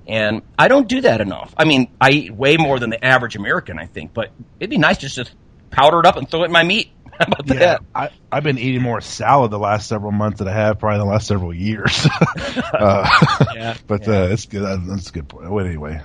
and 0.07 0.41
I 0.57 0.67
don't 0.67 0.87
do 0.87 1.01
that 1.01 1.21
enough. 1.21 1.53
I 1.57 1.65
mean, 1.65 1.89
I 1.99 2.09
eat 2.11 2.33
way 2.35 2.57
more 2.57 2.79
than 2.79 2.89
the 2.89 3.03
average 3.03 3.35
American, 3.35 3.79
I 3.79 3.85
think, 3.85 4.13
but 4.13 4.31
it'd 4.59 4.69
be 4.69 4.77
nice 4.77 4.97
just 4.97 5.15
to 5.15 5.25
powder 5.69 5.99
it 5.99 6.05
up 6.05 6.17
and 6.17 6.29
throw 6.29 6.41
it 6.43 6.45
in 6.45 6.51
my 6.51 6.63
meat. 6.63 6.91
How 7.19 7.25
about 7.27 7.47
Yeah, 7.47 7.55
that? 7.59 7.81
I, 7.93 8.09
I've 8.31 8.43
been 8.43 8.57
eating 8.57 8.81
more 8.81 8.99
salad 8.99 9.51
the 9.51 9.59
last 9.59 9.87
several 9.87 10.11
months 10.11 10.39
than 10.39 10.47
I 10.47 10.53
have 10.53 10.79
probably 10.79 10.99
the 10.99 11.05
last 11.05 11.27
several 11.27 11.53
years. 11.53 12.07
uh, 12.73 13.07
Yeah, 13.55 13.75
but 13.87 14.07
Uh, 14.07 14.27
it's 14.31 14.45
good. 14.45 14.63
That's 14.87 15.09
a 15.09 15.13
good 15.13 15.27
point. 15.29 15.49
Well, 15.51 15.65
anyway, 15.65 16.01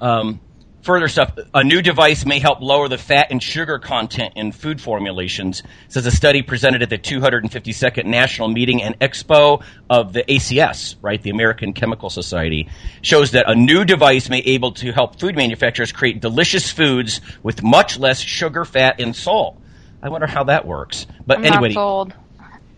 uh, 0.00 0.04
Um, 0.04 0.40
further 0.82 1.08
stuff. 1.08 1.36
A 1.54 1.64
new 1.64 1.80
device 1.82 2.26
may 2.26 2.38
help 2.38 2.60
lower 2.60 2.88
the 2.88 2.98
fat 2.98 3.28
and 3.30 3.42
sugar 3.42 3.78
content 3.78 4.34
in 4.36 4.52
food 4.52 4.80
formulations, 4.80 5.62
says 5.88 6.06
a 6.06 6.10
study 6.10 6.42
presented 6.42 6.82
at 6.82 6.90
the 6.90 6.98
252nd 6.98 8.04
National 8.04 8.48
Meeting 8.48 8.82
and 8.82 8.98
Expo 8.98 9.62
of 9.88 10.12
the 10.12 10.22
ACS, 10.24 10.96
right, 11.00 11.22
the 11.22 11.30
American 11.30 11.72
Chemical 11.72 12.10
Society, 12.10 12.68
shows 13.00 13.30
that 13.32 13.48
a 13.48 13.54
new 13.54 13.84
device 13.84 14.28
may 14.28 14.40
able 14.40 14.72
to 14.72 14.92
help 14.92 15.18
food 15.18 15.36
manufacturers 15.36 15.92
create 15.92 16.20
delicious 16.20 16.70
foods 16.70 17.20
with 17.42 17.62
much 17.62 17.98
less 17.98 18.20
sugar, 18.20 18.64
fat, 18.64 19.00
and 19.00 19.14
salt. 19.14 19.58
I 20.02 20.08
wonder 20.08 20.26
how 20.26 20.44
that 20.44 20.66
works. 20.66 21.06
But 21.26 21.38
I'm 21.38 21.44
anyway, 21.44 21.74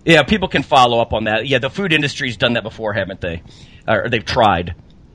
yeah, 0.04 0.22
people 0.22 0.48
can 0.48 0.62
follow 0.62 1.00
up 1.00 1.14
on 1.14 1.24
that. 1.24 1.46
Yeah, 1.46 1.58
the 1.58 1.70
food 1.70 1.92
industry's 1.92 2.36
done 2.36 2.52
that 2.54 2.62
before, 2.62 2.92
haven't 2.92 3.20
they? 3.22 3.42
Or 3.88 4.08
they've 4.10 4.24
tried. 4.24 4.74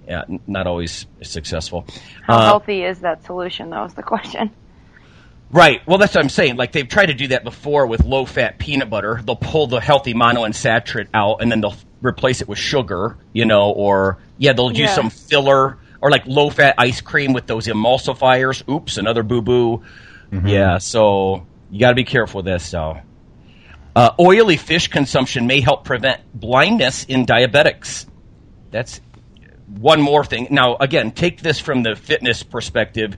Yeah, 0.10 0.24
not 0.48 0.66
always 0.66 1.06
successful. 1.22 1.86
How 2.26 2.38
Uh, 2.38 2.46
healthy 2.46 2.84
is 2.84 3.00
that 3.02 3.24
solution? 3.26 3.70
That 3.70 3.82
was 3.84 3.94
the 3.94 4.02
question. 4.02 4.50
Right. 5.52 5.82
Well, 5.86 6.00
that's 6.00 6.16
what 6.16 6.24
I'm 6.24 6.30
saying. 6.30 6.58
Like 6.58 6.72
they've 6.72 6.88
tried 6.88 7.08
to 7.08 7.14
do 7.14 7.28
that 7.28 7.44
before 7.44 7.86
with 7.86 8.04
low-fat 8.04 8.58
peanut 8.58 8.90
butter. 8.90 9.22
They'll 9.24 9.36
pull 9.36 9.68
the 9.68 9.80
healthy 9.80 10.14
monounsaturated 10.16 11.10
out, 11.14 11.42
and 11.42 11.52
then 11.52 11.62
they'll 11.62 11.76
replace 12.02 12.42
it 12.42 12.48
with 12.48 12.58
sugar. 12.58 13.18
You 13.34 13.46
know, 13.46 13.70
or 13.72 14.18
yeah, 14.40 14.54
they'll 14.54 14.72
use 14.72 14.90
Yeah. 14.90 14.96
some 14.96 15.10
filler 15.12 15.78
or 16.02 16.10
like 16.10 16.26
low-fat 16.26 16.76
ice 16.80 17.02
cream 17.02 17.34
with 17.34 17.46
those 17.46 17.68
emulsifiers. 17.68 18.68
Oops, 18.68 18.98
another 18.98 19.22
boo-boo. 19.22 19.84
Yeah. 20.44 20.80
So 20.80 21.46
you 21.70 21.80
got 21.80 21.90
to 21.90 21.96
be 21.96 22.04
careful 22.04 22.40
with 22.40 22.46
this. 22.46 22.66
So. 22.68 22.98
Uh, 23.96 24.12
oily 24.20 24.56
fish 24.56 24.88
consumption 24.88 25.46
may 25.46 25.60
help 25.62 25.84
prevent 25.84 26.22
blindness 26.34 27.04
in 27.06 27.26
diabetics. 27.26 28.06
That's 28.72 29.02
one 29.78 30.02
more 30.02 30.24
thing. 30.24 30.48
Now, 30.50 30.76
again, 30.78 31.12
take 31.12 31.42
this 31.42 31.60
from 31.60 31.84
the 31.84 31.96
fitness 31.96 32.44
perspective. 32.44 33.18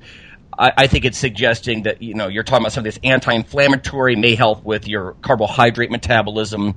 I, 0.57 0.71
I 0.77 0.87
think 0.87 1.05
it's 1.05 1.17
suggesting 1.17 1.83
that 1.83 2.01
you 2.01 2.13
know 2.13 2.27
you're 2.27 2.43
talking 2.43 2.63
about 2.63 2.73
some 2.73 2.81
of 2.81 2.85
this 2.85 2.99
anti-inflammatory 3.03 4.15
may 4.15 4.35
help 4.35 4.63
with 4.63 4.87
your 4.87 5.13
carbohydrate 5.21 5.91
metabolism. 5.91 6.75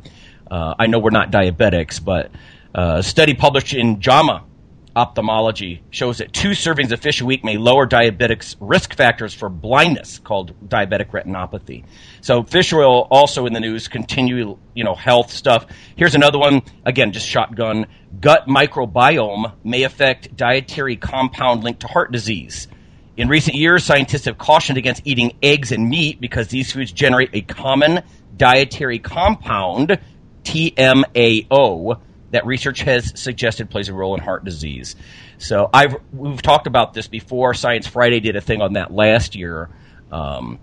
Uh, 0.50 0.74
I 0.78 0.86
know 0.86 0.98
we're 0.98 1.10
not 1.10 1.30
diabetics, 1.30 2.02
but 2.02 2.30
uh, 2.74 2.96
a 2.98 3.02
study 3.02 3.34
published 3.34 3.74
in 3.74 4.00
JAMA 4.00 4.44
Ophthalmology 4.96 5.82
shows 5.90 6.18
that 6.18 6.32
two 6.32 6.50
servings 6.50 6.92
of 6.92 7.00
fish 7.00 7.20
a 7.20 7.24
week 7.24 7.42
may 7.42 7.56
lower 7.56 7.86
diabetics' 7.86 8.54
risk 8.60 8.94
factors 8.94 9.34
for 9.34 9.48
blindness, 9.48 10.20
called 10.20 10.54
diabetic 10.68 11.10
retinopathy. 11.10 11.84
So 12.20 12.44
fish 12.44 12.72
oil 12.72 13.08
also 13.10 13.46
in 13.46 13.52
the 13.52 13.60
news. 13.60 13.88
Continue, 13.88 14.56
you 14.74 14.84
know, 14.84 14.94
health 14.94 15.30
stuff. 15.30 15.66
Here's 15.96 16.14
another 16.14 16.38
one. 16.38 16.62
Again, 16.84 17.10
just 17.10 17.28
shotgun. 17.28 17.86
Gut 18.20 18.46
microbiome 18.46 19.52
may 19.64 19.82
affect 19.82 20.36
dietary 20.36 20.96
compound 20.96 21.64
linked 21.64 21.80
to 21.80 21.88
heart 21.88 22.12
disease. 22.12 22.68
In 23.16 23.28
recent 23.28 23.56
years, 23.56 23.84
scientists 23.84 24.26
have 24.26 24.38
cautioned 24.38 24.78
against 24.78 25.02
eating 25.04 25.36
eggs 25.42 25.72
and 25.72 25.88
meat 25.88 26.20
because 26.20 26.48
these 26.48 26.72
foods 26.72 26.92
generate 26.92 27.30
a 27.32 27.42
common 27.42 28.02
dietary 28.36 29.00
compound, 29.00 29.98
TMAO, 30.44 32.00
that 32.34 32.46
research 32.46 32.80
has 32.82 33.18
suggested 33.18 33.70
plays 33.70 33.88
a 33.88 33.94
role 33.94 34.14
in 34.14 34.20
heart 34.20 34.44
disease. 34.44 34.96
So 35.38 35.70
I've 35.72 35.96
we've 36.12 36.42
talked 36.42 36.66
about 36.66 36.92
this 36.92 37.06
before. 37.06 37.54
Science 37.54 37.86
Friday 37.86 38.20
did 38.20 38.36
a 38.36 38.40
thing 38.40 38.60
on 38.60 38.74
that 38.74 38.92
last 38.92 39.36
year. 39.36 39.70
Um, 40.10 40.58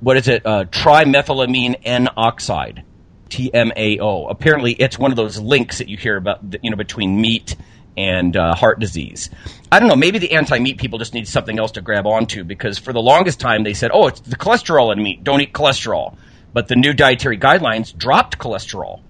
what 0.00 0.16
is 0.16 0.28
it? 0.28 0.44
Uh, 0.44 0.64
trimethylamine 0.64 1.80
N 1.84 2.08
oxide, 2.16 2.84
TMAO. 3.28 4.30
Apparently, 4.30 4.72
it's 4.72 4.98
one 4.98 5.12
of 5.12 5.16
those 5.16 5.38
links 5.38 5.78
that 5.78 5.88
you 5.88 5.96
hear 5.96 6.16
about, 6.16 6.40
you 6.62 6.70
know, 6.70 6.76
between 6.76 7.20
meat 7.20 7.56
and 7.96 8.36
uh, 8.36 8.54
heart 8.54 8.80
disease. 8.80 9.30
I 9.70 9.78
don't 9.78 9.88
know. 9.88 9.96
Maybe 9.96 10.18
the 10.18 10.32
anti-meat 10.32 10.78
people 10.78 10.98
just 10.98 11.14
need 11.14 11.28
something 11.28 11.58
else 11.58 11.72
to 11.72 11.82
grab 11.82 12.06
onto 12.06 12.44
because 12.44 12.78
for 12.78 12.92
the 12.92 13.02
longest 13.02 13.38
time 13.38 13.62
they 13.62 13.74
said, 13.74 13.90
"Oh, 13.94 14.08
it's 14.08 14.20
the 14.20 14.36
cholesterol 14.36 14.92
in 14.92 15.02
meat. 15.02 15.22
Don't 15.22 15.40
eat 15.40 15.52
cholesterol." 15.52 16.16
But 16.52 16.66
the 16.66 16.74
new 16.74 16.92
dietary 16.92 17.38
guidelines 17.38 17.96
dropped 17.96 18.38
cholesterol. 18.38 19.02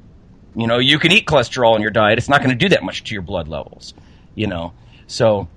You 0.54 0.66
know, 0.66 0.78
you 0.78 0.98
can 0.98 1.12
eat 1.12 1.26
cholesterol 1.26 1.76
in 1.76 1.82
your 1.82 1.90
diet. 1.90 2.18
It's 2.18 2.28
not 2.28 2.40
going 2.42 2.50
to 2.50 2.56
do 2.56 2.68
that 2.70 2.82
much 2.82 3.04
to 3.04 3.14
your 3.14 3.22
blood 3.22 3.48
levels. 3.48 3.94
You 4.34 4.46
know, 4.46 4.72
so 5.06 5.48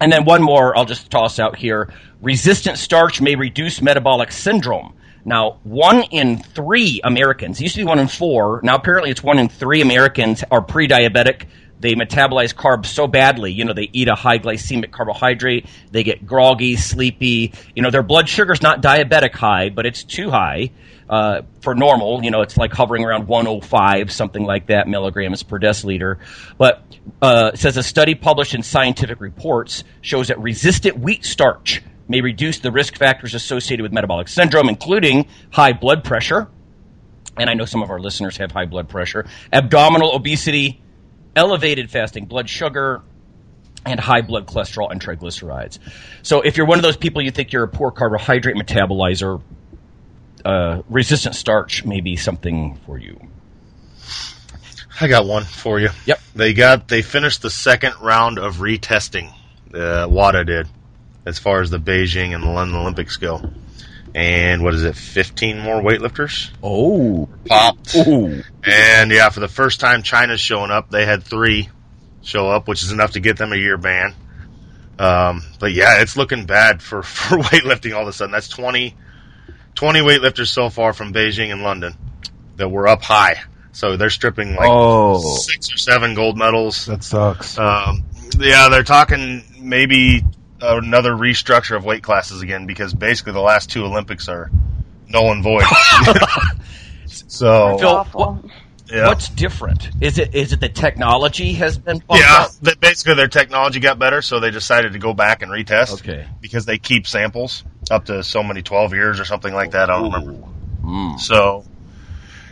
and 0.00 0.12
then 0.12 0.24
one 0.24 0.42
more 0.42 0.76
I'll 0.76 0.84
just 0.84 1.10
toss 1.10 1.38
out 1.38 1.56
here. 1.56 1.88
Resistant 2.20 2.78
starch 2.78 3.20
may 3.20 3.36
reduce 3.36 3.80
metabolic 3.80 4.32
syndrome. 4.32 4.94
Now, 5.24 5.58
one 5.62 6.02
in 6.02 6.42
three 6.42 7.00
Americans, 7.04 7.60
used 7.60 7.76
to 7.76 7.82
be 7.82 7.84
one 7.84 8.00
in 8.00 8.08
four, 8.08 8.60
now 8.64 8.74
apparently 8.74 9.10
it's 9.10 9.22
one 9.22 9.38
in 9.38 9.48
three 9.48 9.80
Americans 9.80 10.42
are 10.50 10.60
pre 10.60 10.88
diabetic. 10.88 11.46
They 11.78 11.94
metabolize 11.94 12.54
carbs 12.54 12.86
so 12.86 13.06
badly, 13.06 13.52
you 13.52 13.64
know, 13.64 13.72
they 13.72 13.88
eat 13.92 14.08
a 14.08 14.14
high 14.14 14.38
glycemic 14.38 14.90
carbohydrate, 14.90 15.66
they 15.90 16.02
get 16.04 16.26
groggy, 16.26 16.76
sleepy. 16.76 17.52
You 17.74 17.82
know, 17.82 17.90
their 17.90 18.02
blood 18.02 18.28
sugar's 18.28 18.62
not 18.62 18.82
diabetic 18.82 19.34
high, 19.34 19.68
but 19.68 19.86
it's 19.86 20.02
too 20.02 20.30
high. 20.30 20.70
Uh, 21.08 21.42
for 21.60 21.74
normal, 21.74 22.24
you 22.24 22.30
know, 22.30 22.42
it's 22.42 22.56
like 22.56 22.72
hovering 22.72 23.04
around 23.04 23.26
105, 23.26 24.10
something 24.10 24.44
like 24.44 24.66
that, 24.66 24.88
milligrams 24.88 25.42
per 25.42 25.58
deciliter. 25.58 26.18
But 26.58 26.82
uh, 27.20 27.54
says 27.54 27.76
a 27.76 27.82
study 27.82 28.14
published 28.14 28.54
in 28.54 28.62
Scientific 28.62 29.20
Reports 29.20 29.84
shows 30.00 30.28
that 30.28 30.38
resistant 30.38 30.98
wheat 30.98 31.24
starch 31.24 31.82
may 32.08 32.20
reduce 32.20 32.58
the 32.58 32.70
risk 32.70 32.96
factors 32.96 33.34
associated 33.34 33.82
with 33.82 33.92
metabolic 33.92 34.28
syndrome, 34.28 34.68
including 34.68 35.26
high 35.50 35.72
blood 35.72 36.04
pressure. 36.04 36.48
And 37.36 37.48
I 37.48 37.54
know 37.54 37.64
some 37.64 37.82
of 37.82 37.90
our 37.90 37.98
listeners 37.98 38.36
have 38.36 38.52
high 38.52 38.66
blood 38.66 38.88
pressure, 38.88 39.26
abdominal 39.52 40.14
obesity, 40.14 40.82
elevated 41.34 41.90
fasting 41.90 42.26
blood 42.26 42.48
sugar, 42.48 43.02
and 43.84 43.98
high 43.98 44.20
blood 44.20 44.46
cholesterol 44.46 44.90
and 44.90 45.00
triglycerides. 45.00 45.78
So 46.22 46.42
if 46.42 46.56
you're 46.56 46.66
one 46.66 46.78
of 46.78 46.82
those 46.82 46.96
people 46.96 47.22
you 47.22 47.30
think 47.30 47.52
you're 47.52 47.64
a 47.64 47.68
poor 47.68 47.90
carbohydrate 47.90 48.56
metabolizer, 48.56 49.40
uh, 50.44 50.82
resistant 50.88 51.34
starch 51.34 51.84
may 51.84 52.00
be 52.00 52.16
something 52.16 52.78
for 52.86 52.98
you. 52.98 53.20
I 55.00 55.08
got 55.08 55.26
one 55.26 55.44
for 55.44 55.80
you. 55.80 55.88
Yep. 56.06 56.20
They 56.34 56.52
got 56.54 56.88
they 56.88 57.02
finished 57.02 57.42
the 57.42 57.50
second 57.50 57.94
round 58.00 58.38
of 58.38 58.56
retesting. 58.56 59.32
Uh, 59.74 60.06
WADA 60.08 60.44
did, 60.44 60.68
as 61.24 61.38
far 61.38 61.60
as 61.60 61.70
the 61.70 61.78
Beijing 61.78 62.34
and 62.34 62.44
the 62.44 62.50
London 62.50 62.76
Olympics 62.76 63.16
go. 63.16 63.40
And 64.14 64.62
what 64.62 64.74
is 64.74 64.84
it? 64.84 64.94
Fifteen 64.94 65.58
more 65.58 65.80
weightlifters 65.80 66.50
Oh, 66.62 67.28
popped. 67.46 67.96
Ooh. 67.96 68.42
And 68.62 69.10
yeah, 69.10 69.30
for 69.30 69.40
the 69.40 69.48
first 69.48 69.80
time 69.80 70.02
China's 70.02 70.40
showing 70.40 70.70
up, 70.70 70.90
they 70.90 71.06
had 71.06 71.22
three 71.22 71.70
show 72.22 72.50
up, 72.50 72.68
which 72.68 72.82
is 72.82 72.92
enough 72.92 73.12
to 73.12 73.20
get 73.20 73.38
them 73.38 73.52
a 73.52 73.56
year 73.56 73.78
ban. 73.78 74.14
Um, 74.98 75.42
but 75.58 75.72
yeah, 75.72 76.02
it's 76.02 76.16
looking 76.16 76.44
bad 76.44 76.82
for, 76.82 77.02
for 77.02 77.38
weightlifting 77.38 77.96
all 77.96 78.02
of 78.02 78.08
a 78.08 78.12
sudden. 78.12 78.32
That's 78.32 78.48
20, 78.48 78.94
20 79.74 80.00
weightlifters 80.00 80.48
so 80.48 80.70
far 80.70 80.92
from 80.92 81.12
Beijing 81.12 81.50
and 81.52 81.62
London 81.62 81.94
that 82.56 82.68
were 82.68 82.86
up 82.86 83.02
high. 83.02 83.40
So 83.72 83.96
they're 83.96 84.10
stripping 84.10 84.54
like 84.54 84.68
Oh. 84.70 85.18
six 85.36 85.72
or 85.72 85.78
seven 85.78 86.14
gold 86.14 86.36
medals. 86.36 86.86
that 86.86 87.02
sucks. 87.02 87.58
Um, 87.58 88.04
yeah, 88.38 88.68
they're 88.68 88.82
talking 88.82 89.42
maybe 89.58 90.24
another 90.60 91.12
restructure 91.12 91.76
of 91.76 91.84
weight 91.84 92.02
classes 92.02 92.42
again 92.42 92.66
because 92.66 92.92
basically 92.94 93.32
the 93.32 93.40
last 93.40 93.70
two 93.70 93.84
Olympics 93.84 94.28
are 94.28 94.50
null 95.08 95.32
and 95.32 95.42
void. 95.42 95.64
so 97.06 97.78
Phil, 97.78 98.04
what- 98.12 98.44
yeah. 98.90 99.06
what's 99.06 99.28
different? 99.30 99.88
Is 100.02 100.18
it 100.18 100.34
is 100.34 100.52
it 100.52 100.60
the 100.60 100.68
technology 100.68 101.54
has 101.54 101.78
been 101.78 101.98
bumped 102.06 102.22
Yeah, 102.22 102.42
up? 102.42 102.50
that 102.62 102.78
basically 102.80 103.14
their 103.14 103.28
technology 103.28 103.80
got 103.80 103.98
better, 103.98 104.20
so 104.20 104.38
they 104.38 104.50
decided 104.50 104.92
to 104.92 104.98
go 104.98 105.14
back 105.14 105.40
and 105.42 105.50
retest. 105.50 105.94
Okay. 105.94 106.26
Because 106.42 106.66
they 106.66 106.76
keep 106.78 107.06
samples 107.06 107.64
up 107.92 108.06
to 108.06 108.22
so 108.22 108.42
many 108.42 108.62
twelve 108.62 108.92
years 108.94 109.20
or 109.20 109.24
something 109.24 109.52
like 109.54 109.72
that. 109.72 109.90
I 109.90 109.98
don't 109.98 110.12
remember. 110.12 110.48
Mm. 110.82 111.20
So, 111.20 111.64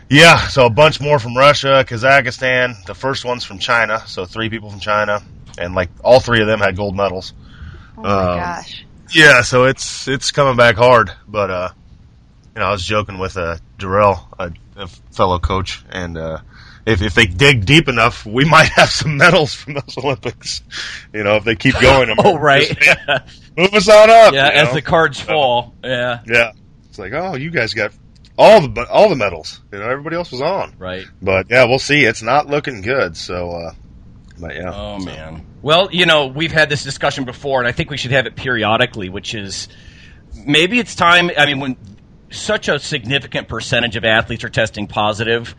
yeah, 0.09 0.47
so 0.47 0.65
a 0.65 0.69
bunch 0.69 1.01
more 1.01 1.19
from 1.19 1.35
Russia, 1.35 1.83
Kazakhstan. 1.87 2.83
The 2.85 2.93
first 2.95 3.25
one's 3.25 3.43
from 3.43 3.59
China, 3.59 4.03
so 4.07 4.25
three 4.25 4.49
people 4.49 4.69
from 4.69 4.79
China, 4.79 5.21
and 5.57 5.73
like 5.75 5.89
all 6.03 6.19
three 6.19 6.41
of 6.41 6.47
them 6.47 6.59
had 6.59 6.75
gold 6.77 6.95
medals. 6.95 7.33
Oh 7.97 8.03
my 8.03 8.09
Um, 8.09 8.37
gosh. 8.37 8.85
Yeah, 9.13 9.41
so 9.41 9.65
it's 9.65 10.07
it's 10.07 10.31
coming 10.31 10.55
back 10.55 10.77
hard, 10.77 11.11
but 11.27 11.49
uh, 11.49 11.69
you 12.55 12.61
know, 12.61 12.67
I 12.67 12.71
was 12.71 12.85
joking 12.85 13.17
with 13.19 13.35
uh, 13.35 13.57
Darrell, 13.77 14.27
a, 14.39 14.51
a 14.77 14.87
fellow 15.11 15.39
coach, 15.39 15.83
and 15.89 16.17
uh, 16.17 16.37
if 16.85 17.01
if 17.01 17.13
they 17.13 17.25
dig 17.25 17.65
deep 17.65 17.87
enough, 17.87 18.25
we 18.25 18.45
might 18.45 18.69
have 18.75 18.89
some 18.89 19.17
medals 19.17 19.53
from 19.53 19.73
those 19.75 19.97
Olympics. 19.97 20.61
You 21.13 21.23
know, 21.23 21.35
if 21.37 21.43
they 21.43 21.55
keep 21.55 21.79
going. 21.79 22.09
I'm 22.09 22.17
Oh, 22.23 22.37
right. 22.37 22.67
just- 22.79 23.41
move 23.57 23.73
us 23.73 23.89
on 23.89 24.09
up. 24.09 24.33
yeah, 24.33 24.49
as 24.49 24.67
know? 24.69 24.73
the 24.75 24.81
cards 24.81 25.19
fall. 25.19 25.73
Yeah. 25.83 26.21
yeah, 26.25 26.51
it's 26.89 26.97
like 26.99 27.13
oh, 27.13 27.35
you 27.35 27.49
guys 27.51 27.73
got 27.73 27.91
all 28.37 28.67
the 28.67 28.87
all 28.89 29.09
the 29.09 29.15
medals. 29.15 29.59
You 29.71 29.79
know, 29.79 29.89
everybody 29.89 30.15
else 30.15 30.31
was 30.31 30.41
on, 30.41 30.73
Right. 30.79 31.05
but 31.21 31.47
yeah, 31.49 31.65
we'll 31.65 31.79
see. 31.79 32.03
It's 32.03 32.21
not 32.21 32.47
looking 32.47 32.81
good. 32.81 33.15
So, 33.17 33.51
uh, 33.51 33.73
but 34.39 34.55
yeah. 34.55 34.71
Oh 34.73 34.99
so- 34.99 35.05
man. 35.05 35.45
Well, 35.61 35.89
you 35.91 36.07
know, 36.07 36.25
we've 36.25 36.51
had 36.51 36.69
this 36.69 36.83
discussion 36.83 37.23
before, 37.25 37.59
and 37.59 37.67
I 37.67 37.71
think 37.71 37.91
we 37.91 37.97
should 37.97 38.11
have 38.11 38.25
it 38.25 38.35
periodically. 38.35 39.09
Which 39.09 39.35
is 39.35 39.67
maybe 40.45 40.79
it's 40.79 40.95
time. 40.95 41.29
I 41.37 41.45
mean, 41.45 41.59
when 41.59 41.77
such 42.31 42.67
a 42.69 42.79
significant 42.79 43.47
percentage 43.47 43.95
of 43.97 44.03
athletes 44.05 44.43
are 44.43 44.49
testing 44.49 44.87
positive. 44.87 45.53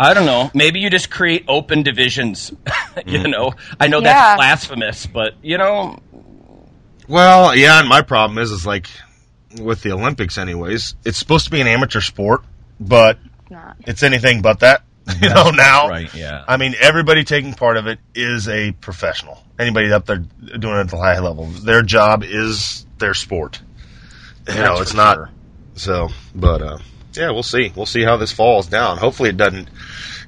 I 0.00 0.14
don't 0.14 0.26
know. 0.26 0.48
Maybe 0.54 0.78
you 0.78 0.90
just 0.90 1.10
create 1.10 1.44
open 1.48 1.82
divisions. 1.82 2.52
you 3.06 3.26
know, 3.26 3.52
I 3.80 3.88
know 3.88 3.98
Yeah. 3.98 4.04
that's 4.12 4.36
blasphemous, 4.36 5.06
but 5.06 5.34
you 5.42 5.58
know, 5.58 5.98
Well, 7.08 7.54
yeah, 7.56 7.80
and 7.80 7.88
my 7.88 8.02
problem 8.02 8.38
is, 8.38 8.50
is 8.52 8.64
like 8.64 8.86
with 9.60 9.82
the 9.82 9.92
Olympics, 9.92 10.38
anyways. 10.38 10.94
It's 11.04 11.18
supposed 11.18 11.46
to 11.46 11.50
be 11.50 11.60
an 11.60 11.66
amateur 11.66 12.00
sport, 12.00 12.42
but 12.78 13.18
Not. 13.50 13.76
it's 13.86 14.02
anything 14.02 14.40
but 14.40 14.60
that. 14.60 14.82
You 15.22 15.30
know, 15.30 15.50
now. 15.50 15.88
right? 15.88 16.12
Yeah. 16.14 16.44
I 16.46 16.58
mean, 16.58 16.74
everybody 16.78 17.24
taking 17.24 17.54
part 17.54 17.78
of 17.78 17.86
it 17.86 17.98
is 18.14 18.46
a 18.46 18.72
professional. 18.72 19.42
Anybody 19.58 19.90
up 19.90 20.04
there 20.04 20.18
doing 20.18 20.76
it 20.76 20.80
at 20.80 20.88
the 20.90 20.98
high 20.98 21.18
level, 21.18 21.46
their 21.46 21.80
job 21.82 22.22
is 22.22 22.84
their 22.98 23.14
sport. 23.14 23.58
You 24.46 24.54
know, 24.56 24.80
it's 24.82 24.92
not. 24.94 25.14
sure. 25.16 25.30
So, 25.76 26.08
but 26.34 26.60
uh, 26.62 26.78
yeah, 27.14 27.30
we'll 27.30 27.42
see. 27.42 27.72
We'll 27.74 27.86
see 27.86 28.02
how 28.02 28.16
this 28.16 28.32
falls 28.32 28.66
down. 28.66 28.98
Hopefully, 28.98 29.30
it 29.30 29.36
doesn't 29.36 29.68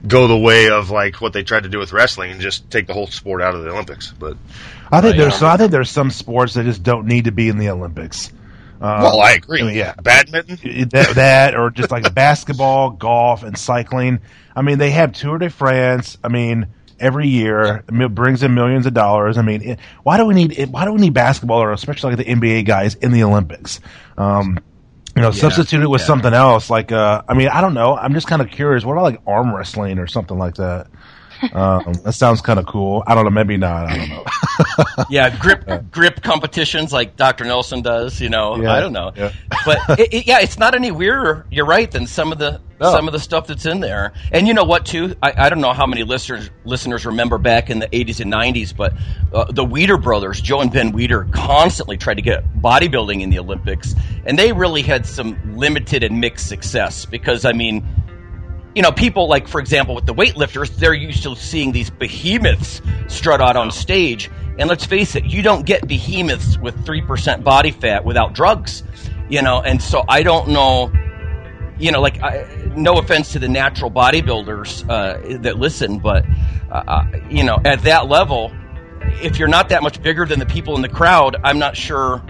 go 0.06 0.26
the 0.28 0.38
way 0.38 0.70
of 0.70 0.90
like 0.90 1.20
what 1.20 1.32
they 1.32 1.42
tried 1.42 1.64
to 1.64 1.68
do 1.68 1.78
with 1.78 1.92
wrestling 1.92 2.30
and 2.30 2.40
just 2.40 2.70
take 2.70 2.86
the 2.86 2.94
whole 2.94 3.06
sport 3.06 3.42
out 3.42 3.54
of 3.54 3.62
the 3.62 3.70
Olympics. 3.70 4.12
But 4.18 4.36
I 4.90 5.00
think 5.00 5.12
Right. 5.12 5.18
there's 5.18 5.36
so 5.36 5.46
I 5.46 5.56
think 5.56 5.70
there's 5.70 5.90
some 5.90 6.10
sports 6.10 6.54
that 6.54 6.64
just 6.64 6.82
don't 6.82 7.06
need 7.06 7.24
to 7.24 7.32
be 7.32 7.48
in 7.48 7.58
the 7.58 7.68
Olympics. 7.68 8.32
Uh, 8.80 9.00
well, 9.02 9.20
I 9.20 9.32
agree. 9.32 9.60
I 9.60 9.64
mean, 9.66 9.76
yeah. 9.76 9.92
badminton. 10.02 10.88
that, 10.88 11.14
that 11.16 11.54
or 11.54 11.68
just 11.70 11.90
like 11.90 12.14
basketball, 12.14 12.90
golf, 12.90 13.42
and 13.42 13.56
cycling. 13.58 14.20
I 14.56 14.62
mean, 14.62 14.78
they 14.78 14.90
have 14.90 15.12
Tour 15.12 15.36
de 15.36 15.50
France. 15.50 16.16
I 16.24 16.28
mean, 16.28 16.66
every 16.98 17.28
year 17.28 17.84
it 17.86 18.14
brings 18.14 18.42
in 18.42 18.54
millions 18.54 18.86
of 18.86 18.94
dollars. 18.94 19.36
I 19.36 19.42
mean, 19.42 19.62
it, 19.62 19.78
why 20.02 20.16
do 20.16 20.24
we 20.24 20.32
need 20.34 20.58
it, 20.58 20.70
why 20.70 20.86
do 20.86 20.92
we 20.92 21.00
need 21.00 21.12
basketball 21.12 21.62
or 21.62 21.72
especially 21.72 22.14
like 22.14 22.24
the 22.24 22.32
NBA 22.34 22.64
guys 22.64 22.94
in 22.94 23.12
the 23.12 23.22
Olympics? 23.24 23.80
Um, 24.16 24.58
you 25.16 25.22
know, 25.22 25.30
substitute 25.30 25.82
it 25.82 25.88
with 25.88 26.02
yeah. 26.02 26.06
something 26.06 26.32
else. 26.32 26.70
Like, 26.70 26.92
uh, 26.92 27.22
I 27.28 27.34
mean, 27.34 27.48
I 27.48 27.60
don't 27.60 27.74
know. 27.74 27.96
I'm 27.96 28.14
just 28.14 28.26
kind 28.26 28.40
of 28.40 28.50
curious. 28.50 28.84
What 28.84 28.92
about 28.92 29.02
like 29.02 29.20
arm 29.26 29.54
wrestling 29.54 29.98
or 29.98 30.06
something 30.06 30.38
like 30.38 30.54
that? 30.56 30.86
Um, 31.52 31.92
that 32.04 32.12
sounds 32.14 32.40
kind 32.40 32.58
of 32.58 32.66
cool. 32.66 33.02
I 33.06 33.14
don't 33.14 33.24
know. 33.24 33.30
Maybe 33.30 33.56
not. 33.56 33.86
I 33.86 33.96
don't 33.96 34.08
know. 34.10 34.24
yeah, 35.10 35.34
grip 35.38 35.90
grip 35.90 36.22
competitions 36.22 36.92
like 36.92 37.16
Dr. 37.16 37.44
Nelson 37.44 37.82
does. 37.82 38.20
You 38.20 38.28
know, 38.28 38.56
Yeah, 38.56 38.72
I 38.74 38.80
don't 38.80 38.92
know, 38.92 39.12
yeah. 39.16 39.32
but 39.64 39.78
it, 39.98 40.12
it, 40.14 40.26
yeah, 40.26 40.40
it's 40.40 40.58
not 40.58 40.74
any 40.74 40.90
weirder. 40.90 41.46
You're 41.50 41.66
right 41.66 41.90
than 41.90 42.06
some 42.06 42.30
of 42.32 42.38
the 42.38 42.60
No. 42.80 42.90
some 42.92 43.06
of 43.08 43.12
the 43.12 43.18
stuff 43.20 43.46
that's 43.46 43.64
in 43.66 43.80
there. 43.80 44.12
And 44.32 44.46
you 44.46 44.54
know 44.54 44.64
what? 44.64 44.84
Too, 44.86 45.14
I, 45.22 45.46
I 45.46 45.48
don't 45.50 45.60
know 45.60 45.72
how 45.72 45.86
many 45.86 46.02
listeners 46.02 46.50
listeners 46.64 47.06
remember 47.06 47.38
back 47.38 47.70
in 47.70 47.78
the 47.78 47.88
80s 47.88 48.20
and 48.20 48.32
90s, 48.32 48.76
but 48.76 48.92
uh, 49.32 49.44
the 49.50 49.64
Weider 49.64 50.02
brothers, 50.02 50.40
Joe 50.40 50.60
and 50.60 50.72
Ben 50.72 50.92
Weider, 50.92 51.30
constantly 51.32 51.96
tried 51.96 52.14
to 52.14 52.22
get 52.22 52.44
bodybuilding 52.60 53.20
in 53.22 53.30
the 53.30 53.38
Olympics, 53.38 53.94
and 54.26 54.38
they 54.38 54.52
really 54.52 54.82
had 54.82 55.06
some 55.06 55.38
limited 55.56 56.02
and 56.02 56.20
mixed 56.20 56.48
success 56.48 57.06
because 57.06 57.44
I 57.44 57.52
mean 57.52 57.86
you 58.74 58.82
know, 58.82 58.92
people 58.92 59.28
like, 59.28 59.48
for 59.48 59.60
example, 59.60 59.94
with 59.94 60.06
the 60.06 60.14
weightlifters, 60.14 60.74
they're 60.76 60.94
used 60.94 61.22
to 61.24 61.34
seeing 61.34 61.72
these 61.72 61.90
behemoths 61.90 62.80
strut 63.08 63.40
out 63.40 63.56
on 63.56 63.70
stage. 63.70 64.30
And 64.58 64.68
let's 64.68 64.84
face 64.84 65.16
it, 65.16 65.24
you 65.24 65.42
don't 65.42 65.66
get 65.66 65.86
behemoths 65.88 66.58
with 66.58 66.76
3% 66.84 67.42
body 67.42 67.70
fat 67.70 68.04
without 68.04 68.32
drugs, 68.32 68.82
you 69.28 69.42
know, 69.42 69.60
and 69.60 69.82
so 69.82 70.04
I 70.08 70.22
don't 70.22 70.48
know, 70.48 70.92
you 71.78 71.90
know, 71.90 72.00
like, 72.00 72.22
I, 72.22 72.46
no 72.76 72.98
offense 72.98 73.32
to 73.32 73.38
the 73.38 73.48
natural 73.48 73.90
bodybuilders 73.90 74.88
uh, 74.88 75.38
that 75.38 75.58
listen, 75.58 75.98
but, 75.98 76.24
uh, 76.70 76.82
uh, 76.86 77.06
you 77.28 77.42
know, 77.42 77.58
at 77.64 77.82
that 77.82 78.08
level, 78.08 78.52
if 79.22 79.38
you're 79.38 79.48
not 79.48 79.70
that 79.70 79.82
much 79.82 80.02
bigger 80.02 80.26
than 80.26 80.38
the 80.38 80.46
people 80.46 80.76
in 80.76 80.82
the 80.82 80.88
crowd, 80.88 81.36
I'm 81.42 81.58
not 81.58 81.76
sure. 81.76 82.22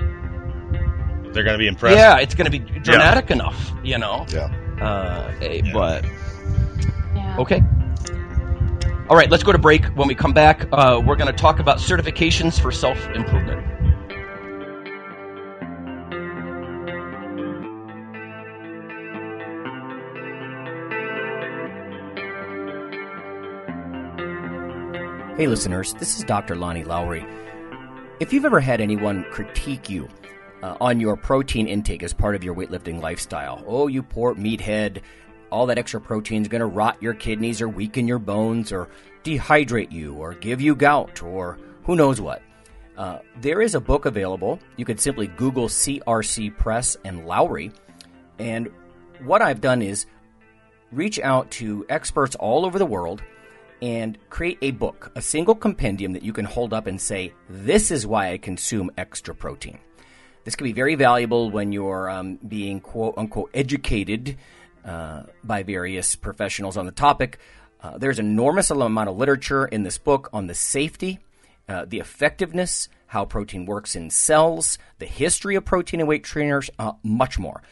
They're 1.33 1.45
going 1.45 1.55
to 1.55 1.59
be 1.59 1.67
impressed. 1.67 1.97
Yeah, 1.97 2.19
it's 2.19 2.35
going 2.35 2.51
to 2.51 2.59
be 2.59 2.59
dramatic 2.81 3.31
enough, 3.31 3.73
you 3.85 3.99
know. 3.99 4.25
Yeah. 4.31 4.53
Uh, 4.81 5.33
eh, 5.43 5.63
But 5.73 6.05
Yeah. 6.05 6.20
Okay. 7.41 7.65
All 9.09 9.17
right, 9.17 9.31
let's 9.31 9.43
go 9.43 9.51
to 9.51 9.59
break. 9.59 9.87
When 9.97 10.07
we 10.07 10.15
come 10.15 10.35
back, 10.35 10.69
uh, 10.73 11.01
we're 11.03 11.17
going 11.17 11.27
to 11.27 11.33
talk 11.33 11.59
about 11.59 11.79
certifications 11.79 12.61
for 12.61 12.71
self 12.71 12.99
improvement. 13.15 13.65
Hey, 25.39 25.47
listeners, 25.47 25.95
this 25.95 26.19
is 26.19 26.25
Dr. 26.25 26.57
Lonnie 26.57 26.85
Lowery. 26.85 27.25
If 28.21 28.35
you've 28.35 28.45
ever 28.45 28.61
had 28.61 28.83
anyone 28.83 29.25
critique 29.31 29.89
you 29.89 30.11
uh, 30.63 30.77
on 30.79 31.01
your 31.01 31.17
protein 31.17 31.67
intake 31.67 32.03
as 32.03 32.13
part 32.13 32.35
of 32.35 32.45
your 32.45 32.55
weightlifting 32.55 33.01
lifestyle, 33.01 33.65
oh, 33.67 33.87
you 33.87 34.03
poor 34.03 34.35
meathead, 34.35 35.01
all 35.51 35.67
that 35.67 35.79
extra 35.79 36.01
protein 36.01 36.43
is 36.43 36.49
going 36.49 36.61
to 36.61 36.67
rot 36.67 37.03
your 37.03 37.15
kidneys 37.15 37.61
or 37.61 37.69
weaken 37.69 38.09
your 38.09 38.19
bones 38.19 38.73
or 38.73 38.89
dehydrate 39.25 39.93
you 39.93 40.15
or 40.15 40.35
give 40.35 40.61
you 40.61 40.75
gout 40.75 41.23
or 41.23 41.59
who 41.85 41.97
knows 41.97 42.21
what. 42.21 42.43
Uh, 42.97 43.19
there 43.41 43.63
is 43.63 43.75
a 43.75 43.81
book 43.81 44.05
available. 44.05 44.59
You 44.77 44.85
could 44.85 45.01
simply 45.01 45.27
Google 45.27 45.69
CRC 45.69 46.57
Press 46.57 46.97
and 47.05 47.27
Lowery. 47.27 47.73
And 48.39 48.69
what 49.25 49.43
I've 49.43 49.61
done 49.61 49.83
is 49.83 50.07
reach 50.93 51.19
out 51.21 51.51
to 51.53 51.87
experts 51.89 52.37
all 52.37 52.67
over 52.67 52.79
the 52.79 52.87
world 52.87 53.23
and 53.83 54.19
create 54.29 54.59
a 54.61 54.73
book, 54.73 55.11
a 55.15 55.23
single 55.23 55.55
compendium 55.55 56.13
that 56.13 56.23
you 56.23 56.33
can 56.33 56.45
hold 56.45 56.75
up 56.75 56.87
and 56.87 57.01
say, 57.01 57.33
This 57.49 57.91
is 57.91 58.07
why 58.07 58.33
I 58.33 58.39
consume 58.39 58.91
extra 58.99 59.35
protein. 59.35 59.79
This 60.45 60.57
can 60.57 60.65
be 60.65 60.73
very 60.73 60.95
valuable 60.95 61.51
when 61.51 61.73
you're 61.73 62.11
um, 62.11 62.37
being 62.37 62.81
quote 62.81 63.15
unquote 63.17 63.51
educated 63.55 64.37
uh, 64.85 65.25
by 65.45 65.63
various 65.63 66.15
professionals 66.15 66.77
on 66.77 66.87
the 66.87 66.93
topic. 66.93 67.39
Uh, 67.83 67.99
there's 67.99 68.19
enormous 68.19 68.71
amount 68.71 69.09
of 69.09 69.17
literature 69.17 69.67
in 69.67 69.83
this 69.83 69.99
book 69.99 70.29
on 70.33 70.47
the 70.47 70.55
safety, 70.55 71.19
uh, 71.69 71.85
the 71.87 71.99
effectiveness, 71.99 72.89
how 73.07 73.25
protein 73.25 73.65
works 73.65 73.97
in 73.97 74.11
cells, 74.11 74.79
the 74.99 75.07
history 75.07 75.55
of 75.55 75.65
protein 75.65 76.01
and 76.01 76.09
weight 76.09 76.25
trainers, 76.25 76.71
uh, 76.79 76.93
much 77.03 77.39
more. 77.39 77.63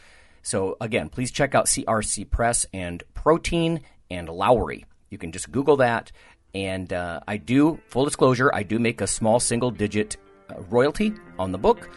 So, 0.41 0.77
again, 0.81 1.09
please 1.09 1.31
check 1.31 1.53
out 1.53 1.65
CRC 1.65 2.29
Press 2.29 2.65
and 2.73 3.03
Protein 3.13 3.81
and 4.09 4.27
Lowery. 4.29 4.85
You 5.09 5.17
can 5.17 5.31
just 5.31 5.51
Google 5.51 5.77
that. 5.77 6.11
And 6.55 6.91
uh, 6.91 7.19
I 7.27 7.37
do, 7.37 7.79
full 7.87 8.05
disclosure, 8.05 8.49
I 8.53 8.63
do 8.63 8.79
make 8.79 9.01
a 9.01 9.07
small 9.07 9.39
single 9.39 9.69
digit 9.69 10.17
royalty 10.69 11.13
on 11.37 11.51
the 11.51 11.57
book, 11.57 11.89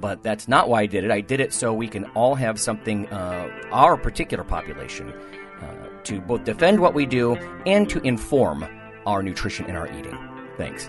but 0.00 0.22
that's 0.22 0.48
not 0.48 0.68
why 0.68 0.82
I 0.82 0.86
did 0.86 1.04
it. 1.04 1.10
I 1.10 1.20
did 1.20 1.40
it 1.40 1.52
so 1.52 1.72
we 1.72 1.88
can 1.88 2.04
all 2.16 2.34
have 2.34 2.58
something, 2.60 3.06
uh, 3.08 3.48
our 3.70 3.96
particular 3.96 4.44
population, 4.44 5.12
uh, 5.60 6.02
to 6.04 6.20
both 6.20 6.44
defend 6.44 6.80
what 6.80 6.94
we 6.94 7.06
do 7.06 7.36
and 7.66 7.88
to 7.90 8.00
inform 8.00 8.66
our 9.06 9.22
nutrition 9.22 9.66
and 9.66 9.76
our 9.76 9.86
eating. 9.86 10.16
Thanks. 10.56 10.88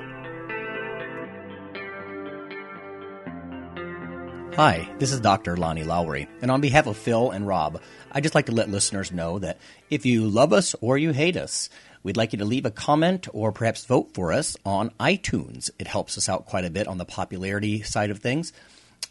Hi, 4.56 4.93
this 5.00 5.13
is 5.13 5.21
Dr. 5.21 5.56
Lonnie 5.56 5.86
Lowery, 5.86 6.28
and 6.41 6.52
on 6.52 6.60
behalf 6.60 6.86
of 6.86 6.97
Phil 6.97 7.32
and 7.32 7.47
Rob, 7.47 7.82
I'd 8.12 8.24
just 8.24 8.36
like 8.36 8.47
to 8.47 8.52
let 8.52 8.69
listeners 8.69 9.12
know 9.12 9.39
that 9.39 9.60
if 9.89 10.06
you 10.06 10.28
love 10.28 10.52
us 10.52 10.76
or 10.82 10.97
you 10.97 11.12
hate 11.12 11.38
us, 11.38 11.69
We'd 12.04 12.17
like 12.17 12.34
you 12.34 12.39
to 12.39 12.45
leave 12.45 12.65
a 12.65 12.71
comment 12.71 13.28
or 13.32 13.52
perhaps 13.52 13.86
vote 13.86 14.13
for 14.13 14.34
us 14.34 14.58
on 14.65 14.89
iTunes. 15.00 15.69
It 15.78 15.88
helps 15.88 16.17
us 16.17 16.28
out 16.28 16.47
quite 16.47 16.65
a 16.65 16.71
bit 16.71 16.88
on 16.88 16.97
the 16.97 17.06
popularity 17.06 17.84
side 17.84 18.10
of 18.10 18.19
things. 18.19 18.54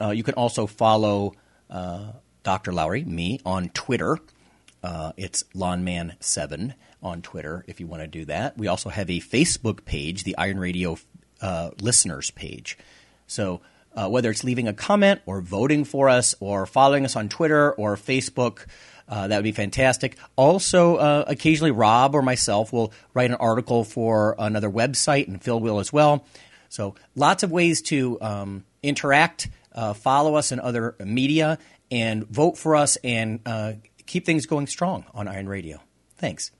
Uh, 0.00 0.10
you 0.10 0.22
can 0.22 0.34
also 0.34 0.66
follow 0.66 1.34
uh, 1.68 2.12
Dr. 2.42 2.72
Lowery, 2.72 3.04
me, 3.04 3.40
on 3.44 3.68
Twitter. 3.70 4.18
Uh, 4.82 5.12
it's 5.16 5.44
Lawnman7 5.54 6.74
on 7.02 7.22
Twitter 7.22 7.64
if 7.66 7.80
you 7.80 7.86
want 7.86 8.02
to 8.02 8.08
do 8.08 8.24
that. 8.26 8.56
We 8.56 8.66
also 8.66 8.88
have 8.88 9.10
a 9.10 9.20
Facebook 9.20 9.84
page, 9.84 10.24
the 10.24 10.36
Iron 10.38 10.58
Radio 10.58 10.96
uh, 11.40 11.70
listeners 11.80 12.30
page. 12.30 12.78
So 13.26 13.60
uh, 13.94 14.08
whether 14.08 14.30
it's 14.30 14.44
leaving 14.44 14.68
a 14.68 14.72
comment 14.72 15.20
or 15.26 15.40
voting 15.40 15.84
for 15.84 16.08
us 16.08 16.34
or 16.40 16.66
following 16.66 17.04
us 17.04 17.16
on 17.16 17.28
Twitter 17.28 17.72
or 17.72 17.96
Facebook, 17.96 18.66
uh, 19.08 19.26
that 19.28 19.36
would 19.36 19.44
be 19.44 19.52
fantastic. 19.52 20.16
Also, 20.36 20.96
uh, 20.96 21.24
occasionally 21.26 21.72
Rob 21.72 22.14
or 22.14 22.22
myself 22.22 22.72
will 22.72 22.92
write 23.12 23.30
an 23.30 23.36
article 23.36 23.82
for 23.82 24.36
another 24.38 24.70
website, 24.70 25.26
and 25.26 25.42
Phil 25.42 25.58
will 25.58 25.80
as 25.80 25.92
well. 25.92 26.24
So, 26.68 26.94
lots 27.16 27.42
of 27.42 27.50
ways 27.50 27.82
to 27.82 28.20
um, 28.20 28.64
interact, 28.84 29.48
uh, 29.72 29.94
follow 29.94 30.34
us 30.34 30.52
in 30.52 30.60
other 30.60 30.96
media, 31.04 31.58
and 31.90 32.26
vote 32.28 32.56
for 32.56 32.76
us 32.76 32.96
and 33.02 33.40
uh, 33.46 33.72
keep 34.06 34.24
things 34.24 34.46
going 34.46 34.66
strong 34.66 35.04
on 35.14 35.28
Iron 35.28 35.48
Radio. 35.48 35.80
Thanks. 36.16 36.50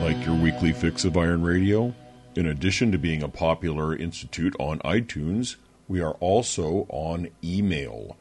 Like 0.00 0.26
your 0.26 0.36
weekly 0.36 0.72
fix 0.72 1.04
of 1.04 1.16
Iron 1.16 1.42
Radio? 1.42 1.94
In 2.36 2.46
addition 2.46 2.92
to 2.92 2.98
being 2.98 3.22
a 3.22 3.28
popular 3.28 3.96
institute 3.96 4.54
on 4.58 4.78
iTunes, 4.80 5.56
we 5.88 6.00
are 6.00 6.14
also 6.14 6.86
on 6.88 7.28
email. 7.42 8.16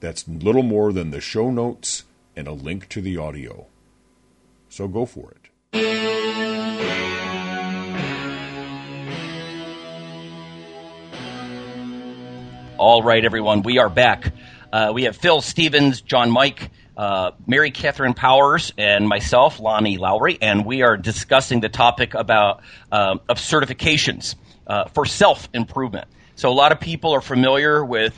That's 0.00 0.26
little 0.28 0.62
more 0.62 0.92
than 0.92 1.10
the 1.10 1.20
show 1.20 1.50
notes 1.50 2.04
and 2.36 2.46
a 2.46 2.52
link 2.52 2.88
to 2.90 3.00
the 3.00 3.16
audio. 3.16 3.66
So 4.68 4.86
go 4.88 5.04
for 5.04 5.32
it. 5.32 5.38
All 12.78 13.02
right, 13.02 13.24
everyone, 13.24 13.62
we 13.62 13.78
are 13.78 13.88
back. 13.88 14.32
Uh, 14.72 14.92
we 14.94 15.04
have 15.04 15.16
Phil 15.16 15.40
Stevens, 15.40 16.00
John 16.00 16.30
Mike, 16.30 16.70
uh, 16.96 17.32
Mary 17.46 17.70
Catherine 17.70 18.14
Powers, 18.14 18.72
and 18.78 19.08
myself, 19.08 19.60
Lonnie 19.60 19.98
Lowery, 19.98 20.38
and 20.40 20.64
we 20.64 20.82
are 20.82 20.96
discussing 20.96 21.60
the 21.60 21.68
topic 21.68 22.14
about 22.14 22.62
uh, 22.90 23.18
of 23.28 23.38
certifications 23.38 24.34
uh, 24.66 24.86
for 24.88 25.06
self 25.06 25.48
improvement. 25.52 26.08
So 26.34 26.50
a 26.50 26.54
lot 26.54 26.72
of 26.72 26.80
people 26.80 27.12
are 27.12 27.20
familiar 27.20 27.84
with 27.84 28.14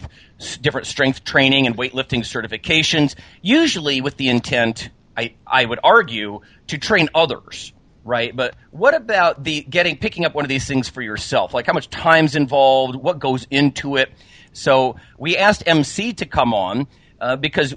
different 0.60 0.86
strength 0.86 1.24
training 1.24 1.66
and 1.66 1.76
weightlifting 1.76 2.20
certifications, 2.20 3.14
usually 3.42 4.00
with 4.00 4.16
the 4.16 4.28
intent, 4.28 4.90
I, 5.16 5.34
I 5.46 5.64
would 5.64 5.80
argue, 5.82 6.40
to 6.68 6.78
train 6.78 7.08
others 7.14 7.72
right? 8.04 8.36
But 8.36 8.54
what 8.70 8.94
about 8.94 9.42
the 9.42 9.62
getting 9.62 9.96
picking 9.96 10.24
up 10.24 10.34
one 10.34 10.44
of 10.44 10.48
these 10.48 10.66
things 10.66 10.88
for 10.88 11.00
yourself? 11.00 11.54
Like 11.54 11.66
how 11.66 11.72
much 11.72 11.88
time's 11.90 12.36
involved? 12.36 12.94
What 12.94 13.18
goes 13.18 13.46
into 13.50 13.96
it? 13.96 14.10
So 14.52 14.96
we 15.18 15.36
asked 15.36 15.64
MC 15.66 16.12
to 16.14 16.26
come 16.26 16.54
on 16.54 16.86
uh, 17.20 17.36
because 17.36 17.74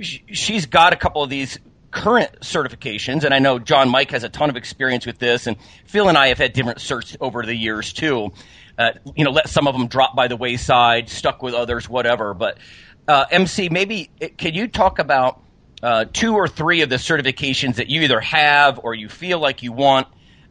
sh- 0.00 0.18
she's 0.32 0.66
got 0.66 0.92
a 0.92 0.96
couple 0.96 1.22
of 1.22 1.30
these 1.30 1.58
current 1.94 2.40
certifications, 2.40 3.22
and 3.22 3.32
I 3.32 3.38
know 3.38 3.58
John 3.60 3.88
Mike 3.88 4.10
has 4.10 4.24
a 4.24 4.28
ton 4.28 4.50
of 4.50 4.56
experience 4.56 5.06
with 5.06 5.18
this, 5.18 5.46
and 5.46 5.56
Phil 5.86 6.08
and 6.08 6.18
I 6.18 6.26
have 6.26 6.38
had 6.38 6.52
different 6.52 6.78
certs 6.78 7.16
over 7.20 7.46
the 7.46 7.54
years 7.54 7.92
too. 7.92 8.32
Uh, 8.76 8.90
you 9.14 9.24
know, 9.24 9.30
let 9.30 9.48
some 9.48 9.68
of 9.68 9.74
them 9.74 9.86
drop 9.86 10.16
by 10.16 10.26
the 10.26 10.36
wayside, 10.36 11.08
stuck 11.08 11.40
with 11.40 11.54
others, 11.54 11.88
whatever. 11.88 12.34
But 12.34 12.58
uh, 13.06 13.26
MC, 13.30 13.68
maybe 13.68 14.10
can 14.36 14.54
you 14.54 14.66
talk 14.66 14.98
about 14.98 15.40
uh, 15.84 16.06
two 16.12 16.34
or 16.34 16.48
three 16.48 16.82
of 16.82 16.90
the 16.90 16.96
certifications 16.96 17.76
that 17.76 17.88
you 17.88 18.02
either 18.02 18.20
have 18.20 18.80
or 18.82 18.94
you 18.94 19.08
feel 19.08 19.38
like 19.38 19.62
you 19.62 19.70
want, 19.70 20.08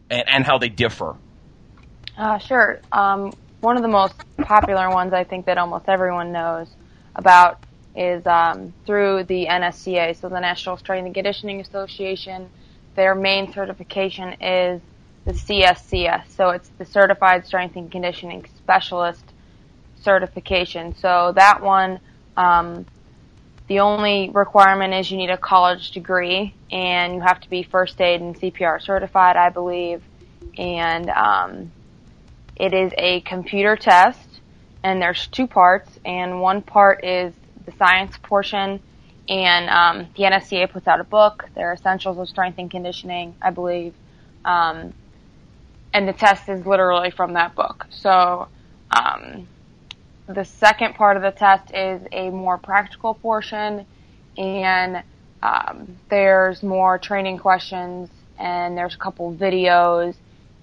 and, 0.09 0.27
and 0.29 0.45
how 0.45 0.57
they 0.57 0.69
differ? 0.69 1.17
Uh, 2.17 2.37
sure. 2.37 2.79
Um, 2.93 3.33
one 3.59 3.75
of 3.75 3.81
the 3.81 3.89
most 3.89 4.15
popular 4.37 4.89
ones 4.89 5.11
I 5.11 5.25
think 5.25 5.45
that 5.47 5.57
almost 5.57 5.89
everyone 5.89 6.31
knows 6.31 6.69
about 7.17 7.61
is 7.95 8.25
um, 8.25 8.73
through 8.85 9.23
the 9.25 9.45
NSCA, 9.45 10.19
so 10.19 10.29
the 10.29 10.39
National 10.39 10.77
Strength 10.77 11.05
and 11.05 11.15
Conditioning 11.15 11.61
Association. 11.61 12.49
Their 12.95 13.15
main 13.15 13.51
certification 13.53 14.33
is 14.41 14.81
the 15.25 15.33
CSCS, 15.33 16.29
so 16.29 16.49
it's 16.49 16.69
the 16.77 16.85
Certified 16.85 17.45
Strength 17.45 17.75
and 17.75 17.91
Conditioning 17.91 18.45
Specialist 18.57 19.23
certification. 20.01 20.95
So 20.95 21.33
that 21.35 21.61
one, 21.61 21.99
um, 22.35 22.85
the 23.67 23.79
only 23.79 24.29
requirement 24.31 24.93
is 24.93 25.09
you 25.09 25.17
need 25.17 25.29
a 25.29 25.37
college 25.37 25.91
degree 25.91 26.53
and 26.71 27.15
you 27.15 27.21
have 27.21 27.39
to 27.41 27.49
be 27.49 27.63
first 27.63 27.99
aid 28.01 28.21
and 28.21 28.35
CPR 28.35 28.81
certified, 28.81 29.37
I 29.37 29.49
believe. 29.49 30.03
And 30.57 31.09
um, 31.09 31.71
it 32.55 32.73
is 32.73 32.91
a 32.97 33.21
computer 33.21 33.75
test, 33.75 34.27
and 34.83 35.01
there's 35.01 35.27
two 35.27 35.47
parts, 35.47 35.89
and 36.05 36.41
one 36.41 36.61
part 36.61 37.03
is 37.03 37.33
the 37.65 37.71
science 37.73 38.17
portion, 38.21 38.79
and 39.29 39.69
um, 39.69 40.07
the 40.15 40.23
NSCA 40.23 40.69
puts 40.71 40.87
out 40.87 40.99
a 40.99 41.03
book, 41.03 41.45
their 41.55 41.73
Essentials 41.73 42.17
of 42.17 42.27
Strength 42.27 42.59
and 42.59 42.69
Conditioning, 42.69 43.35
I 43.41 43.51
believe, 43.51 43.93
um, 44.43 44.93
and 45.93 46.07
the 46.07 46.13
test 46.13 46.49
is 46.49 46.65
literally 46.65 47.11
from 47.11 47.33
that 47.33 47.55
book. 47.55 47.85
So 47.89 48.47
um, 48.91 49.47
the 50.27 50.43
second 50.43 50.95
part 50.95 51.17
of 51.17 51.23
the 51.23 51.31
test 51.31 51.73
is 51.73 52.01
a 52.11 52.29
more 52.29 52.57
practical 52.57 53.13
portion, 53.13 53.85
and 54.37 55.03
um, 55.41 55.97
there's 56.09 56.63
more 56.63 56.97
training 56.97 57.37
questions, 57.37 58.09
and 58.39 58.77
there's 58.77 58.95
a 58.95 58.97
couple 58.97 59.33
videos, 59.33 60.15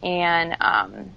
and 0.03 0.57
um, 0.61 1.11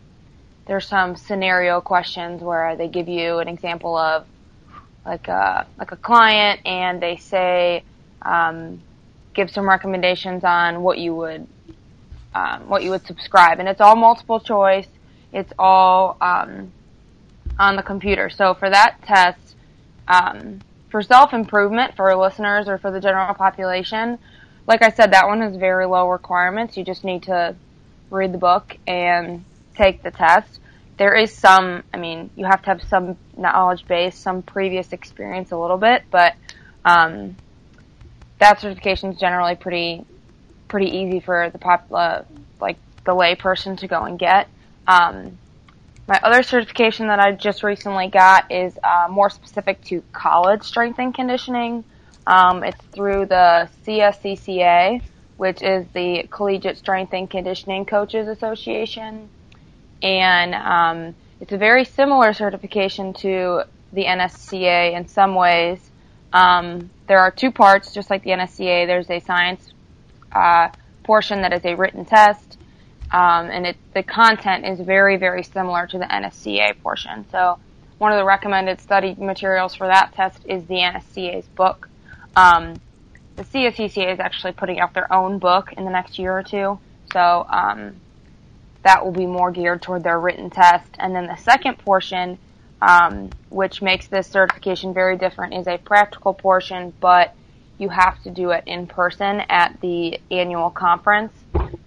there's 0.66 0.88
some 0.88 1.16
scenario 1.16 1.82
questions 1.82 2.42
where 2.42 2.76
they 2.76 2.88
give 2.88 3.08
you 3.08 3.40
an 3.40 3.48
example 3.48 3.98
of 3.98 4.26
like 5.06 5.28
a 5.28 5.68
like 5.78 5.92
a 5.92 5.98
client, 5.98 6.62
and 6.66 7.02
they 7.02 7.18
say 7.18 7.84
um, 8.22 8.82
give 9.34 9.52
some 9.52 9.68
recommendations 9.68 10.44
on 10.44 10.82
what 10.82 10.98
you 10.98 11.16
would 11.16 11.48
um, 12.36 12.68
what 12.70 12.84
you 12.84 12.92
would 12.92 13.06
subscribe, 13.06 13.60
and 13.60 13.68
it's 13.68 13.82
all 13.82 13.96
multiple 13.96 14.40
choice. 14.40 14.88
It's 15.32 15.52
all 15.58 16.18
um, 16.22 16.72
on 17.60 17.76
the 17.76 17.84
computer. 17.84 18.30
So 18.30 18.54
for 18.54 18.70
that 18.70 18.98
test, 19.04 19.56
um, 20.08 20.62
for 20.90 21.02
self 21.02 21.34
improvement 21.34 21.96
for 21.96 22.16
listeners 22.16 22.68
or 22.68 22.78
for 22.78 22.92
the 22.92 23.00
general 23.00 23.34
population, 23.34 24.20
like 24.68 24.82
I 24.82 24.92
said, 24.92 25.12
that 25.12 25.28
one 25.28 25.42
has 25.42 25.56
very 25.56 25.86
low 25.86 26.10
requirements. 26.10 26.78
You 26.78 26.84
just 26.84 27.04
need 27.04 27.24
to 27.24 27.56
read 28.10 28.34
the 28.34 28.38
book 28.38 28.78
and 28.88 29.44
take 29.76 30.04
the 30.04 30.12
test. 30.12 30.60
There 30.98 31.16
is 31.16 31.34
some, 31.34 31.84
I 31.94 31.98
mean, 31.98 32.30
you 32.36 32.46
have 32.46 32.62
to 32.64 32.68
have 32.68 32.84
some 32.84 33.18
knowledge 33.38 33.86
base, 33.88 34.18
some 34.18 34.42
previous 34.42 34.94
experience 34.94 35.52
a 35.52 35.58
little 35.58 35.78
bit, 35.78 36.04
but 36.12 36.36
um, 36.86 37.36
that 38.40 38.62
certification 38.62 39.14
is 39.14 39.20
generally 39.20 39.56
pretty 39.56 40.06
pretty 40.68 40.90
easy 40.90 41.20
for 41.20 41.52
the 41.52 41.60
pop, 41.60 41.86
uh, 41.92 42.24
like 42.60 42.78
the 43.06 43.14
lay 43.14 43.36
person 43.36 43.76
to 43.76 43.88
go 43.88 44.06
and 44.06 44.18
get. 44.18 44.50
Um, 44.88 45.38
my 46.08 46.20
other 46.24 46.42
certification 46.42 47.08
that 47.08 47.20
I 47.20 47.32
just 47.32 47.62
recently 47.64 48.08
got 48.08 48.52
is 48.52 48.78
uh, 48.84 49.08
more 49.10 49.30
specific 49.30 49.84
to 49.86 50.04
college 50.12 50.64
strength 50.64 50.98
and 51.00 51.14
conditioning. 51.14 51.84
Um, 52.26 52.64
it's 52.64 52.82
through 52.88 53.28
the 53.28 53.70
CSCCA, 53.86 55.02
which 55.38 55.62
is 55.62 55.86
the 55.94 56.28
Collegiate 56.30 56.78
Strength 56.78 57.14
and 57.14 57.30
Conditioning 57.30 57.86
Coaches 57.86 58.28
Association, 58.28 59.30
and 60.04 60.54
um, 60.54 61.16
it's 61.40 61.54
a 61.54 61.58
very 61.58 61.86
similar 61.86 62.34
certification 62.34 63.14
to 63.14 63.64
the 63.94 64.04
NSCA 64.04 64.96
in 64.96 65.08
some 65.08 65.34
ways. 65.34 65.80
Um, 66.34 66.90
there 67.08 67.20
are 67.20 67.32
two 67.32 67.52
parts, 67.52 67.94
just 67.94 68.10
like 68.10 68.24
the 68.24 68.32
NSCA. 68.32 68.86
There's 68.86 69.10
a 69.10 69.20
science 69.20 69.74
uh, 70.32 70.70
portion 71.04 71.42
that 71.42 71.54
is 71.54 71.64
a 71.64 71.76
written 71.76 72.06
test, 72.06 72.58
um, 73.12 73.50
and 73.50 73.68
it, 73.68 73.78
the 73.94 74.04
content 74.04 74.66
is 74.66 74.80
very, 74.80 75.18
very 75.18 75.44
similar 75.44 75.88
to 75.88 75.98
the 75.98 76.06
NSCA 76.06 76.82
portion. 76.82 77.26
So 77.32 77.60
one 77.98 78.12
of 78.12 78.18
the 78.18 78.26
recommended 78.26 78.82
study 78.82 79.16
materials 79.18 79.76
for 79.76 79.88
that 79.88 80.14
test 80.14 80.40
is 80.46 80.66
the 80.66 80.76
NSCA's 80.76 81.46
book. 81.48 81.88
Um, 82.36 82.76
the 83.36 83.44
CSCCA 83.44 84.14
is 84.14 84.20
actually 84.20 84.54
putting 84.54 84.80
out 84.80 84.94
their 84.94 85.12
own 85.14 85.40
book 85.40 85.74
in 85.74 85.86
the 85.86 85.92
next 85.92 86.18
year 86.20 86.38
or 86.38 86.44
two, 86.44 86.80
so 87.12 87.46
um, 87.50 87.96
that 88.84 89.04
will 89.04 89.12
be 89.12 89.26
more 89.26 89.52
geared 89.52 89.82
toward 89.82 90.04
their 90.04 90.20
written 90.20 90.50
test. 90.50 90.90
And 91.00 91.16
then 91.16 91.28
the 91.28 91.38
second 91.38 91.78
portion, 91.80 92.38
um, 92.82 93.30
which 93.50 93.82
makes 93.82 94.08
this 94.08 94.28
certification 94.28 94.94
very 94.94 95.18
different, 95.18 95.54
is 95.54 95.68
a 95.68 95.78
practical 95.78 96.34
portion, 96.34 96.94
but 97.00 97.34
you 97.78 97.90
have 97.90 98.22
to 98.24 98.30
do 98.30 98.52
it 98.52 98.64
in 98.66 98.88
person 98.88 99.42
at 99.50 99.80
the 99.82 100.20
annual 100.30 100.70
conference. 100.70 101.34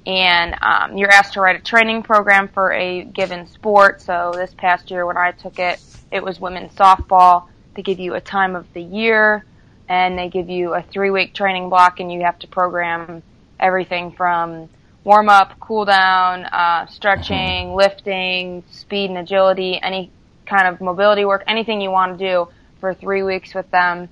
And 0.07 0.57
um, 0.63 0.97
you're 0.97 1.11
asked 1.11 1.35
to 1.35 1.41
write 1.41 1.57
a 1.57 1.63
training 1.63 2.03
program 2.03 2.49
for 2.49 2.73
a 2.73 3.05
given 3.05 3.47
sport. 3.47 4.01
So 4.01 4.33
this 4.35 4.55
past 4.57 4.91
year 4.91 5.07
when 5.07 5.17
I 5.17 5.33
took 5.33 5.59
it, 5.59 5.81
it 6.11 6.23
was 6.23 6.41
women's 6.41 6.73
softball. 6.75 7.49
They 7.75 7.83
give 7.83 7.99
you 7.99 8.15
a 8.15 8.21
time 8.21 8.57
of 8.57 8.73
the 8.73 8.83
year 8.83 9.45
and 9.89 10.19
they 10.19 10.29
give 10.29 10.49
you 10.49 10.75
a 10.75 10.83
three 10.83 11.11
week 11.11 11.35
training 11.35 11.69
block 11.69 12.01
and 12.01 12.11
you 12.11 12.23
have 12.23 12.39
to 12.41 12.47
program 12.47 13.23
everything 13.61 14.13
from 14.13 14.69
warm 15.07 15.29
up, 15.29 15.53
cool 15.61 15.85
down, 15.85 16.45
uh, 16.47 16.85
stretching, 16.87 17.77
lifting, 17.77 18.65
speed 18.73 19.09
and 19.09 19.19
agility, 19.19 19.81
any 19.81 20.11
kind 20.47 20.67
of 20.67 20.81
mobility 20.81 21.25
work, 21.25 21.45
anything 21.47 21.81
you 21.81 21.93
want 21.93 22.19
to 22.19 22.25
do 22.29 22.49
for 22.81 22.93
three 22.93 23.23
weeks 23.23 23.55
with 23.55 23.71
them. 23.71 24.09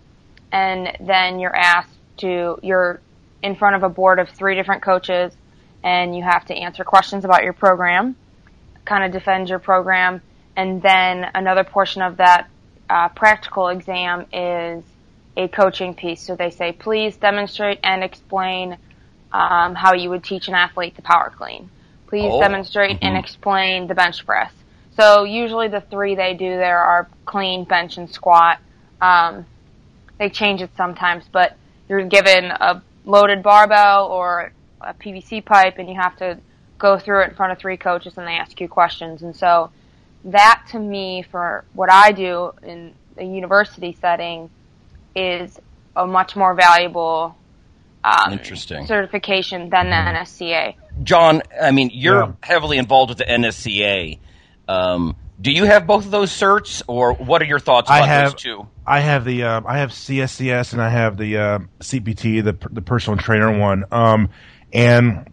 And 0.53 0.97
then 1.01 1.41
you're 1.41 1.55
asked 1.55 1.99
to, 2.19 2.61
you're 2.63 3.01
in 3.43 3.57
front 3.57 3.75
of 3.75 3.83
a 3.83 3.89
board 3.89 4.21
of 4.21 4.29
three 4.29 4.55
different 4.55 4.83
coaches 4.83 5.33
and 5.83 6.17
you 6.17 6.23
have 6.23 6.45
to 6.45 6.55
answer 6.55 6.85
questions 6.85 7.25
about 7.25 7.43
your 7.43 7.55
program, 7.55 8.15
kind 8.85 9.03
of 9.03 9.11
defend 9.11 9.49
your 9.49 9.59
program. 9.59 10.23
And 10.55 10.81
then 10.81 11.29
another 11.35 11.65
portion 11.65 12.03
of 12.03 12.19
that 12.19 12.49
uh, 12.89 13.09
practical 13.09 13.67
exam 13.67 14.27
is 14.33 14.85
a 15.37 15.49
coaching 15.49 15.95
piece. 15.95 16.23
So 16.23 16.37
they 16.37 16.51
say, 16.51 16.71
please 16.71 17.17
demonstrate 17.17 17.81
and 17.83 18.05
explain 18.05 18.79
um, 19.35 19.75
how 19.75 19.95
you 19.95 20.09
would 20.11 20.23
teach 20.23 20.47
an 20.47 20.55
athlete 20.55 20.95
the 20.95 21.03
power 21.03 21.31
clean. 21.37 21.69
Please 22.07 22.31
Oh. 22.33 22.41
demonstrate 22.41 22.99
and 23.03 23.17
explain 23.17 23.89
the 23.89 23.95
bench 23.95 24.25
press. 24.25 24.53
So 24.97 25.25
usually 25.25 25.67
the 25.67 25.81
three 25.81 26.15
they 26.15 26.35
do 26.35 26.57
there 26.57 26.79
are 26.79 27.09
clean, 27.25 27.65
bench, 27.65 27.99
and 27.99 28.09
squat. 28.09 28.59
Um, 29.03 29.45
they 30.19 30.31
change 30.31 30.63
it 30.63 30.71
sometimes, 30.77 31.25
but 31.33 31.57
you're 31.89 32.05
given 32.05 32.45
a 32.45 32.81
loaded 33.05 33.43
barbell 33.43 34.07
or 34.07 34.53
a 34.81 34.95
PVC 34.95 35.45
pipe, 35.45 35.79
and 35.79 35.89
you 35.89 35.97
have 35.97 36.17
to 36.19 36.39
go 36.79 36.97
through 36.97 37.23
it 37.23 37.31
in 37.31 37.35
front 37.35 37.51
of 37.51 37.59
three 37.59 37.77
coaches, 37.77 38.17
and 38.17 38.27
they 38.29 38.35
ask 38.37 38.61
you 38.61 38.69
questions. 38.69 39.23
And 39.23 39.35
so 39.35 39.71
that 40.27 40.63
to 40.71 40.79
me, 40.79 41.23
for 41.29 41.65
what 41.73 41.91
I 41.91 42.13
do 42.13 42.53
in 42.63 42.95
a 43.19 43.25
university 43.25 43.97
setting, 44.01 44.49
is 45.17 45.59
a 45.97 46.07
much 46.07 46.37
more 46.37 46.55
valuable 46.55 47.35
um, 48.05 48.33
Interesting. 48.33 48.87
certification 48.87 49.71
than 49.71 49.91
the 49.91 49.97
NSCA. 49.97 50.75
John, 51.03 51.43
I 51.61 51.71
mean, 51.71 51.91
you're 51.93 52.21
Yeah. 52.27 52.33
heavily 52.43 52.79
involved 52.79 53.09
with 53.09 53.19
the 53.19 53.25
NSCA. 53.31 54.19
Um, 54.69 55.17
do 55.41 55.51
you 55.51 55.65
have 55.65 55.87
both 55.87 56.05
of 56.05 56.11
those 56.11 56.31
certs, 56.31 56.83
or 56.87 57.15
what 57.15 57.43
are 57.43 57.47
your 57.47 57.59
thoughts 57.59 57.91
I 57.91 57.99
about 57.99 58.09
have 58.09 58.33
those 58.33 58.41
two? 58.43 58.67
I 58.87 59.01
have 59.01 59.25
the 59.25 59.43
um, 59.45 59.67
I 59.67 59.79
have 59.79 59.91
CSCS 59.91 60.73
and 60.73 60.81
I 60.81 60.89
have 60.91 61.17
the 61.17 61.39
uh, 61.39 61.59
CPT, 61.81 62.45
the 62.45 62.57
the 62.71 62.83
personal 62.83 63.19
trainer 63.19 63.59
one. 63.59 63.85
Um, 63.91 64.29
and 64.73 65.27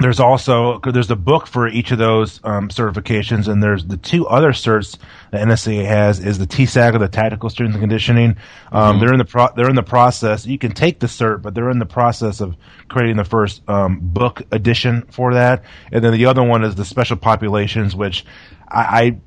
there's 0.00 0.20
also 0.20 0.78
there's 0.78 1.10
a 1.10 1.16
book 1.16 1.46
for 1.46 1.66
each 1.66 1.90
of 1.90 1.98
those 1.98 2.40
um, 2.44 2.68
certifications, 2.68 3.48
and 3.48 3.62
there's 3.62 3.84
the 3.84 3.96
two 3.96 4.26
other 4.28 4.52
certs 4.52 4.96
the 5.32 5.38
NSCA 5.38 5.84
has 5.84 6.20
is 6.24 6.38
the 6.38 6.46
TSAC, 6.46 6.98
the 6.98 7.08
Tactical 7.08 7.50
Strength 7.50 7.72
and 7.74 7.82
Conditioning. 7.82 8.36
Um, 8.70 9.00
They're 9.00 9.12
in 9.12 9.18
the 9.18 9.24
pro- 9.24 9.52
they're 9.56 9.68
in 9.68 9.74
the 9.74 9.82
process. 9.82 10.46
You 10.46 10.58
can 10.58 10.72
take 10.72 11.00
the 11.00 11.08
cert, 11.08 11.42
but 11.42 11.54
they're 11.54 11.70
in 11.70 11.80
the 11.80 11.86
process 11.86 12.40
of 12.40 12.56
creating 12.88 13.16
the 13.16 13.24
first 13.24 13.68
um, 13.68 13.98
book 14.00 14.42
edition 14.52 15.02
for 15.10 15.34
that. 15.34 15.64
And 15.90 16.04
then 16.04 16.12
the 16.12 16.26
other 16.26 16.44
one 16.44 16.62
is 16.62 16.76
the 16.76 16.84
Special 16.84 17.16
Populations, 17.16 17.96
which 17.96 18.24
I, 18.68 18.80
I 18.80 19.20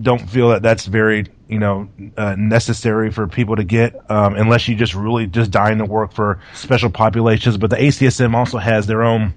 don't 0.00 0.30
feel 0.30 0.50
that 0.50 0.62
that's 0.62 0.86
very 0.86 1.26
you 1.48 1.58
know 1.58 1.88
uh, 2.16 2.36
necessary 2.38 3.10
for 3.10 3.26
people 3.26 3.56
to 3.56 3.64
get 3.64 3.94
um, 4.10 4.34
unless 4.36 4.68
you 4.68 4.76
just 4.76 4.94
really 4.94 5.26
just 5.26 5.50
dying 5.50 5.78
to 5.78 5.84
work 5.84 6.12
for 6.12 6.38
special 6.54 6.90
populations. 6.90 7.58
But 7.58 7.70
the 7.70 7.76
ACSM 7.76 8.34
also 8.34 8.58
has 8.58 8.86
their 8.86 9.02
own 9.02 9.34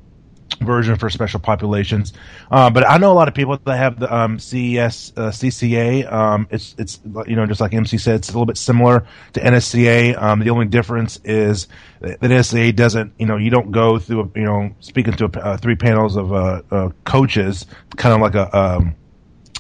version 0.62 0.96
for 0.96 1.10
special 1.10 1.40
populations. 1.40 2.14
Uh, 2.50 2.70
but 2.70 2.88
I 2.88 2.98
know 2.98 3.12
a 3.12 3.14
lot 3.14 3.28
of 3.28 3.34
people 3.34 3.58
that 3.58 3.78
have 3.78 4.00
the 4.00 4.14
um, 4.14 4.40
CES 4.40 5.14
uh, 5.16 5.30
CCA. 5.30 6.12
Um, 6.12 6.48
it's 6.50 6.76
it's 6.78 7.00
you 7.28 7.36
know 7.36 7.46
just 7.46 7.62
like 7.62 7.74
MC 7.74 7.98
said, 7.98 8.16
it's 8.16 8.30
a 8.30 8.32
little 8.32 8.46
bit 8.46 8.58
similar 8.58 9.06
to 9.34 9.40
NSCA. 9.40 10.22
Um, 10.22 10.40
the 10.40 10.50
only 10.50 10.66
difference 10.66 11.20
is 11.24 11.68
that 12.02 12.20
NSCA 12.20 12.76
doesn't 12.76 13.14
you 13.18 13.26
know 13.26 13.38
you 13.38 13.50
don't 13.50 13.72
go 13.72 14.00
through 14.00 14.32
you 14.36 14.44
know 14.44 14.76
speaking 14.80 15.14
to 15.14 15.26
uh, 15.26 15.58
three 15.58 15.76
panels 15.76 16.16
of 16.16 16.34
uh, 16.34 16.62
uh, 16.72 16.90
coaches, 17.04 17.66
kind 17.98 18.14
of 18.14 18.22
like 18.22 18.36
a 18.36 18.58
um, 18.58 18.96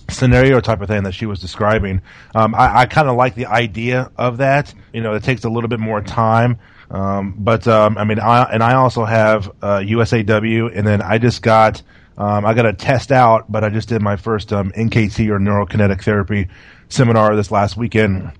scenario 0.09 0.59
type 0.59 0.81
of 0.81 0.87
thing 0.87 1.03
that 1.03 1.13
she 1.13 1.25
was 1.25 1.39
describing. 1.39 2.01
Um, 2.33 2.55
I, 2.55 2.81
I 2.81 2.85
kind 2.85 3.09
of 3.09 3.15
like 3.15 3.35
the 3.35 3.47
idea 3.47 4.11
of 4.17 4.37
that. 4.37 4.73
You 4.93 5.01
know, 5.01 5.13
it 5.13 5.23
takes 5.23 5.43
a 5.43 5.49
little 5.49 5.67
bit 5.67 5.79
more 5.79 6.01
time. 6.01 6.59
Um, 6.89 7.35
but 7.37 7.67
um, 7.67 7.97
I 7.97 8.03
mean, 8.03 8.19
I, 8.19 8.43
and 8.43 8.63
I 8.63 8.75
also 8.75 9.05
have 9.05 9.47
uh, 9.61 9.79
USAW, 9.79 10.71
and 10.75 10.85
then 10.85 11.01
I 11.01 11.17
just 11.17 11.41
got 11.41 11.81
um, 12.17 12.45
I 12.45 12.53
got 12.53 12.65
a 12.65 12.73
test 12.73 13.11
out, 13.11 13.51
but 13.51 13.63
I 13.63 13.69
just 13.69 13.89
did 13.89 14.01
my 14.01 14.15
first 14.15 14.53
um, 14.53 14.71
NKT 14.71 15.29
or 15.29 15.39
neurokinetic 15.39 16.03
therapy 16.03 16.47
seminar 16.87 17.35
this 17.35 17.51
last 17.51 17.75
weekend, 17.75 18.31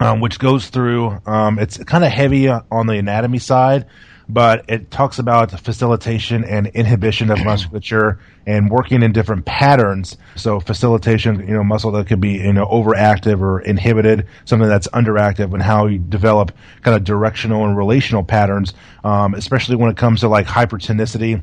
um, 0.00 0.20
which 0.20 0.38
goes 0.38 0.68
through. 0.68 1.18
Um, 1.24 1.58
it's 1.58 1.82
kind 1.84 2.04
of 2.04 2.12
heavy 2.12 2.48
on 2.48 2.86
the 2.86 2.94
anatomy 2.94 3.38
side, 3.38 3.86
but 4.28 4.64
it 4.68 4.90
talks 4.90 5.18
about 5.18 5.52
facilitation 5.60 6.44
and 6.44 6.66
inhibition 6.68 7.30
of 7.30 7.44
musculature 7.44 8.18
and 8.44 8.70
working 8.70 9.02
in 9.02 9.12
different 9.12 9.44
patterns. 9.44 10.16
So 10.34 10.58
facilitation, 10.58 11.46
you 11.46 11.54
know, 11.54 11.62
muscle 11.62 11.92
that 11.92 12.08
could 12.08 12.20
be, 12.20 12.32
you 12.32 12.52
know, 12.52 12.66
overactive 12.66 13.40
or 13.40 13.60
inhibited, 13.60 14.26
something 14.44 14.68
that's 14.68 14.88
underactive 14.88 15.52
and 15.52 15.62
how 15.62 15.86
you 15.86 15.98
develop 15.98 16.52
kind 16.82 16.96
of 16.96 17.04
directional 17.04 17.64
and 17.64 17.76
relational 17.76 18.24
patterns, 18.24 18.74
um, 19.04 19.34
especially 19.34 19.76
when 19.76 19.90
it 19.90 19.96
comes 19.96 20.20
to 20.20 20.28
like 20.28 20.46
hypertonicity 20.46 21.42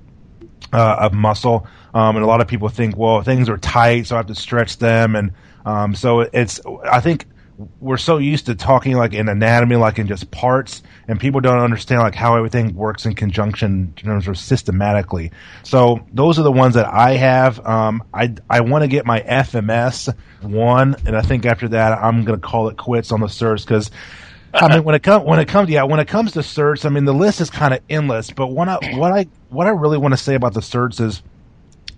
uh, 0.73 0.97
of 0.99 1.13
muscle. 1.13 1.67
Um, 1.93 2.17
and 2.17 2.23
a 2.23 2.27
lot 2.27 2.41
of 2.41 2.47
people 2.47 2.67
think, 2.69 2.97
well, 2.97 3.21
things 3.21 3.47
are 3.47 3.57
tight, 3.57 4.07
so 4.07 4.15
I 4.15 4.19
have 4.19 4.27
to 4.27 4.35
stretch 4.35 4.77
them. 4.79 5.15
And 5.15 5.31
um, 5.65 5.95
so 5.95 6.21
it's, 6.21 6.59
I 6.89 6.99
think 6.99 7.27
we're 7.79 7.97
so 7.97 8.17
used 8.17 8.47
to 8.47 8.55
talking 8.55 8.95
like 8.95 9.13
in 9.13 9.29
anatomy, 9.29 9.75
like 9.75 9.99
in 9.99 10.07
just 10.07 10.31
parts, 10.31 10.81
and 11.07 11.19
people 11.19 11.41
don't 11.41 11.59
understand 11.59 12.01
like 12.01 12.15
how 12.15 12.35
everything 12.35 12.75
works 12.75 13.05
in 13.05 13.13
conjunction 13.13 13.93
in 13.97 14.03
terms 14.03 14.27
of 14.27 14.37
systematically. 14.37 15.31
So 15.63 16.05
those 16.13 16.39
are 16.39 16.43
the 16.43 16.51
ones 16.51 16.75
that 16.75 16.85
I 16.85 17.17
have. 17.17 17.65
Um, 17.65 18.03
I 18.13 18.35
I 18.49 18.61
want 18.61 18.83
to 18.83 18.87
get 18.87 19.05
my 19.05 19.21
FMS 19.21 20.13
one, 20.41 20.95
and 21.05 21.15
I 21.15 21.21
think 21.21 21.45
after 21.45 21.69
that 21.69 21.91
I'm 22.03 22.23
going 22.23 22.39
to 22.39 22.45
call 22.45 22.69
it 22.69 22.77
quits 22.77 23.11
on 23.11 23.19
the 23.19 23.27
certs 23.27 23.65
because. 23.65 23.91
I 24.55 24.67
mean, 24.67 24.83
when 24.83 24.93
it 24.93 25.01
comes 25.01 25.25
when 25.25 25.39
it 25.39 25.47
comes 25.47 25.67
yeah 25.71 25.81
when 25.81 25.99
it 25.99 26.07
comes 26.07 26.33
to 26.33 26.41
certs, 26.41 26.85
I 26.85 26.89
mean 26.89 27.05
the 27.05 27.13
list 27.13 27.41
is 27.41 27.49
kind 27.49 27.73
of 27.73 27.79
endless. 27.89 28.29
But 28.29 28.47
what 28.47 28.69
I 28.69 28.77
what 28.95 29.11
I 29.11 29.25
what 29.49 29.65
I 29.65 29.71
really 29.71 29.97
want 29.97 30.13
to 30.13 30.17
say 30.17 30.35
about 30.35 30.53
the 30.53 30.59
certs 30.59 31.01
is, 31.01 31.23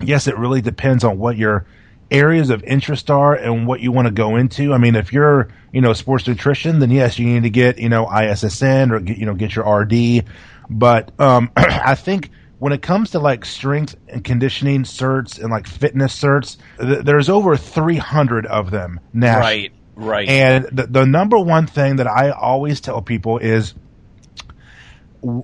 yes, 0.02 0.28
it 0.28 0.38
really 0.38 0.62
depends 0.62 1.04
on 1.04 1.20
what 1.20 1.36
your 1.36 1.66
areas 2.12 2.50
of 2.50 2.64
interest 2.64 3.10
are 3.10 3.34
and 3.34 3.68
what 3.68 3.80
you 3.80 3.92
want 3.92 4.08
to 4.08 4.14
go 4.14 4.36
into. 4.36 4.74
I 4.74 4.78
mean, 4.78 4.96
if 4.96 5.12
you're 5.12 5.50
you 5.72 5.82
know 5.82 5.94
sports 5.94 6.28
nutrition, 6.28 6.80
then 6.80 6.92
yes, 6.92 7.20
you 7.20 7.28
need 7.28 7.44
to 7.44 7.50
get 7.50 7.80
you 7.80 7.90
know 7.90 8.06
ISSN 8.06 8.92
or 8.92 9.00
get, 9.00 9.18
you 9.18 9.26
know 9.26 9.34
get 9.34 9.56
your 9.56 9.66
RD. 9.66 10.26
But 10.70 11.20
um, 11.20 11.52
I 11.58 11.96
think 11.96 12.32
when 12.60 12.74
it 12.74 12.82
comes 12.82 13.12
to 13.12 13.20
like 13.20 13.46
strength 13.46 13.96
and 14.08 14.24
conditioning 14.24 14.84
certs 14.84 15.40
and 15.40 15.50
like 15.50 15.68
fitness 15.68 16.20
certs, 16.20 16.58
th- 16.80 17.04
there's 17.04 17.30
over 17.30 17.58
300 17.58 18.46
of 18.46 18.72
them 18.72 19.00
now. 19.14 19.40
Right, 19.40 19.72
right. 19.96 20.28
And 20.28 20.66
the, 20.72 20.88
the 20.88 21.06
number 21.06 21.38
one 21.38 21.68
thing 21.68 21.98
that 21.98 22.08
I 22.08 22.32
always 22.32 22.82
tell 22.82 23.02
people 23.02 23.40
is 23.40 23.74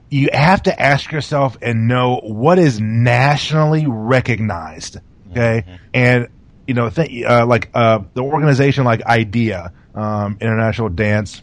you 0.09 0.29
have 0.31 0.63
to 0.63 0.81
ask 0.81 1.11
yourself 1.11 1.57
and 1.61 1.87
know 1.87 2.19
what 2.23 2.59
is 2.59 2.79
nationally 2.79 3.85
recognized. 3.87 4.99
Okay. 5.31 5.79
And, 5.93 6.27
you 6.67 6.73
know, 6.73 6.89
th- 6.89 7.25
uh, 7.25 7.45
like 7.45 7.69
uh, 7.73 7.99
the 8.13 8.21
organization 8.23 8.83
like 8.83 9.05
IDEA, 9.05 9.71
um, 9.95 10.37
International 10.39 10.89
Dance 10.89 11.41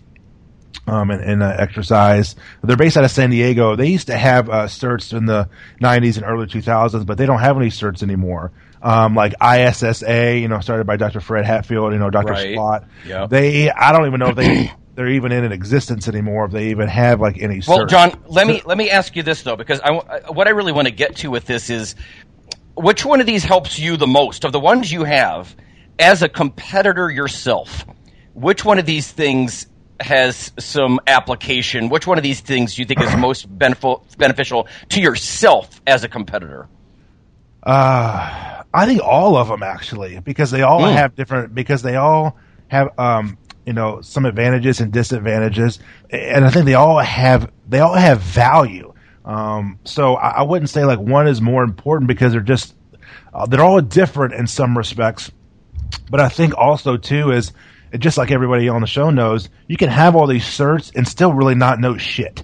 um, 0.87 1.11
and, 1.11 1.23
and 1.23 1.43
uh, 1.43 1.55
exercise. 1.59 2.37
They're 2.63 2.77
based 2.77 2.97
out 2.97 3.05
of 3.05 3.11
San 3.11 3.31
Diego. 3.31 3.77
They 3.77 3.89
used 3.89 4.07
to 4.09 4.17
have 4.17 4.49
uh, 4.49 4.65
certs 4.67 5.17
in 5.17 5.27
the 5.27 5.49
90s 5.81 6.17
and 6.17 6.25
early 6.25 6.47
2000s, 6.47 7.05
but 7.05 7.19
they 7.19 7.27
don't 7.27 7.41
have 7.41 7.57
any 7.57 7.69
certs 7.69 8.03
anymore. 8.03 8.53
Um, 8.81 9.15
like 9.15 9.35
ISSA, 9.43 10.39
you 10.39 10.49
know, 10.49 10.61
started 10.61 10.87
by 10.87 10.97
Dr. 10.97 11.21
Fred 11.21 11.45
Hatfield, 11.45 11.93
you 11.93 11.99
know, 11.99 12.11
Dr. 12.11 12.33
Right. 12.33 12.55
Squat. 12.55 12.85
Yep. 13.07 13.31
They, 13.31 13.71
I 13.71 13.93
don't 13.93 14.07
even 14.07 14.21
know 14.21 14.29
if 14.29 14.37
they, 14.37 14.73
they're 14.95 15.09
even 15.09 15.33
in 15.33 15.51
existence 15.53 16.09
anymore, 16.09 16.47
if 16.47 16.53
they 16.53 16.71
even 16.71 16.89
have 16.89 17.21
like 17.21 17.39
any 17.43 17.61
Well, 17.67 17.81
certs. 17.81 17.89
John, 17.89 18.23
let 18.29 18.47
me 18.47 18.63
let 18.65 18.79
me 18.79 18.91
ask 18.91 19.15
you 19.17 19.23
this 19.23 19.43
though, 19.43 19.57
because 19.57 19.81
I- 19.81 20.31
what 20.31 20.47
I 20.47 20.51
really 20.51 20.73
want 20.73 20.87
to 20.87 20.93
get 20.95 21.17
to 21.17 21.29
with 21.31 21.45
this 21.45 21.71
is 21.71 21.97
which 22.79 23.05
one 23.05 23.21
of 23.21 23.27
these 23.27 23.45
helps 23.45 23.79
you 23.79 23.97
the 23.97 24.07
most 24.07 24.45
of 24.45 24.53
the 24.53 24.61
ones 24.61 24.91
you 24.91 25.05
have 25.05 25.55
as 25.99 26.23
a 26.23 26.29
competitor 26.29 27.11
yourself. 27.11 27.85
Which 28.35 28.65
one 28.65 28.79
of 28.79 28.87
these 28.87 29.11
things 29.11 29.67
has 30.01 30.53
some 30.59 31.01
application? 31.07 31.89
Which 31.89 32.07
one 32.07 32.19
of 32.19 32.23
these 32.23 32.41
things 32.41 32.75
do 32.77 32.83
you 32.83 32.87
think 32.87 33.01
is 33.03 33.17
most 33.17 33.47
benefit, 33.59 33.99
beneficial 34.17 34.69
to 34.91 35.01
yourself 35.01 35.81
as 35.87 36.05
a 36.05 36.09
competitor? 36.09 36.69
Uh, 37.63 38.63
I 38.73 38.87
think 38.87 39.03
all 39.03 39.37
of 39.37 39.49
them 39.49 39.63
actually, 39.63 40.21
because 40.21 40.51
they 40.51 40.63
all 40.63 40.85
Hmm. 40.87 40.93
have 40.95 41.15
different, 41.17 41.55
because 41.55 41.83
they 41.83 41.97
all 41.97 42.37
have, 42.69 42.97
um, 42.99 43.39
you 43.67 43.75
know 43.75 44.01
some 44.01 44.25
advantages 44.25 44.81
and 44.81 44.91
disadvantages, 44.93 45.79
and 46.11 46.45
I 46.47 46.51
think 46.51 46.65
they 46.65 46.73
all 46.75 46.99
have 47.01 47.51
they 47.69 47.81
all 47.81 47.95
have 47.95 48.21
value. 48.21 48.88
Um, 49.29 49.79
so 49.85 50.15
I, 50.15 50.39
I 50.39 50.43
wouldn't 50.43 50.71
say 50.71 50.87
like 50.87 50.99
one 50.99 51.29
is 51.29 51.43
more 51.43 51.63
important 51.63 52.09
because 52.09 52.33
they're 52.33 52.41
just 52.41 52.75
uh, 53.33 53.45
they're 53.45 53.63
all 53.63 53.81
different 53.83 54.33
in 54.33 54.47
some 54.47 54.77
respects. 54.77 55.31
But 56.11 56.21
I 56.21 56.31
think 56.31 56.57
also 56.57 56.97
too 56.97 57.31
is 57.31 57.53
just 57.99 58.17
like 58.17 58.31
everybody 58.31 58.69
on 58.71 58.81
the 58.81 58.87
show 58.87 59.11
knows, 59.11 59.51
you 59.67 59.77
can 59.77 59.91
have 59.91 60.17
all 60.17 60.27
these 60.27 60.45
certs 60.45 60.91
and 60.97 61.07
still 61.07 61.33
really 61.33 61.55
not 61.55 61.79
know 61.79 61.99
shit. 61.99 62.43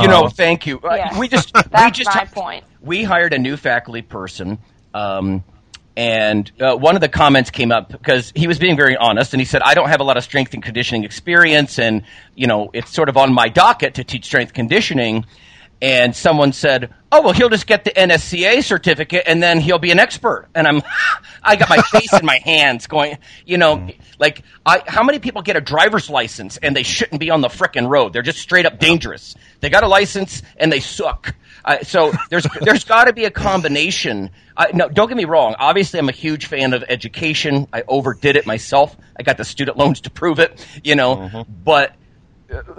You 0.00 0.08
know, 0.08 0.28
thank 0.28 0.66
you. 0.66 0.80
Uh, 0.80 0.94
Yes. 0.96 1.16
We 1.16 1.28
just 1.28 1.52
we 1.84 1.90
just 1.92 2.14
my 2.14 2.24
point. 2.24 2.64
we 2.80 3.04
hired 3.04 3.32
a 3.32 3.38
new 3.38 3.56
faculty 3.56 4.02
person, 4.02 4.58
um, 4.94 5.44
and 5.96 6.50
uh, 6.60 6.76
one 6.76 6.94
of 6.96 7.00
the 7.00 7.08
comments 7.08 7.50
came 7.50 7.70
up 7.72 7.88
because 7.90 8.32
he 8.34 8.46
was 8.48 8.58
being 8.58 8.76
very 8.76 8.96
honest, 8.96 9.32
and 9.32 9.40
he 9.40 9.44
said, 9.44 9.62
"I 9.62 9.74
don't 9.74 9.88
have 9.88 10.00
a 10.00 10.04
lot 10.04 10.16
of 10.16 10.24
strength 10.24 10.54
and 10.54 10.62
conditioning 10.62 11.04
experience, 11.04 11.78
and 11.78 12.02
you 12.34 12.46
know, 12.46 12.70
it's 12.72 12.92
sort 12.92 13.08
of 13.08 13.16
on 13.16 13.32
my 13.32 13.48
docket 13.48 13.94
to 13.94 14.04
teach 14.04 14.24
strength 14.24 14.52
conditioning." 14.54 15.24
And 15.82 16.16
someone 16.16 16.52
said, 16.52 16.94
"Oh 17.12 17.22
well, 17.22 17.32
he'll 17.34 17.50
just 17.50 17.66
get 17.66 17.84
the 17.84 17.90
NSCA 17.90 18.64
certificate, 18.64 19.24
and 19.26 19.42
then 19.42 19.60
he'll 19.60 19.78
be 19.78 19.90
an 19.90 19.98
expert." 19.98 20.48
And 20.54 20.66
I'm, 20.66 20.82
I 21.42 21.56
got 21.56 21.68
my 21.68 21.82
face 21.82 22.12
in 22.12 22.24
my 22.24 22.38
hands, 22.38 22.86
going, 22.86 23.18
you 23.44 23.58
know, 23.58 23.88
like, 24.18 24.42
I, 24.64 24.82
how 24.86 25.02
many 25.02 25.18
people 25.18 25.42
get 25.42 25.56
a 25.56 25.60
driver's 25.60 26.08
license 26.08 26.56
and 26.56 26.74
they 26.74 26.82
shouldn't 26.82 27.20
be 27.20 27.30
on 27.30 27.42
the 27.42 27.48
frickin' 27.48 27.88
road? 27.88 28.12
They're 28.12 28.22
just 28.22 28.38
straight 28.38 28.64
up 28.64 28.78
dangerous. 28.78 29.34
They 29.60 29.68
got 29.68 29.82
a 29.84 29.88
license 29.88 30.42
and 30.56 30.72
they 30.72 30.80
suck. 30.80 31.34
Uh, 31.64 31.82
so 31.82 32.12
there's 32.30 32.46
there's 32.60 32.84
got 32.84 33.04
to 33.04 33.12
be 33.12 33.24
a 33.24 33.30
combination. 33.30 34.30
I, 34.56 34.70
no, 34.72 34.88
don't 34.88 35.08
get 35.08 35.16
me 35.16 35.26
wrong. 35.26 35.54
Obviously, 35.58 35.98
I'm 36.00 36.08
a 36.08 36.12
huge 36.12 36.46
fan 36.46 36.72
of 36.72 36.84
education. 36.88 37.66
I 37.72 37.82
overdid 37.86 38.36
it 38.36 38.46
myself. 38.46 38.96
I 39.18 39.22
got 39.22 39.36
the 39.36 39.44
student 39.44 39.76
loans 39.76 40.00
to 40.02 40.10
prove 40.10 40.38
it. 40.38 40.66
You 40.82 40.94
know, 40.96 41.44
but. 41.64 41.94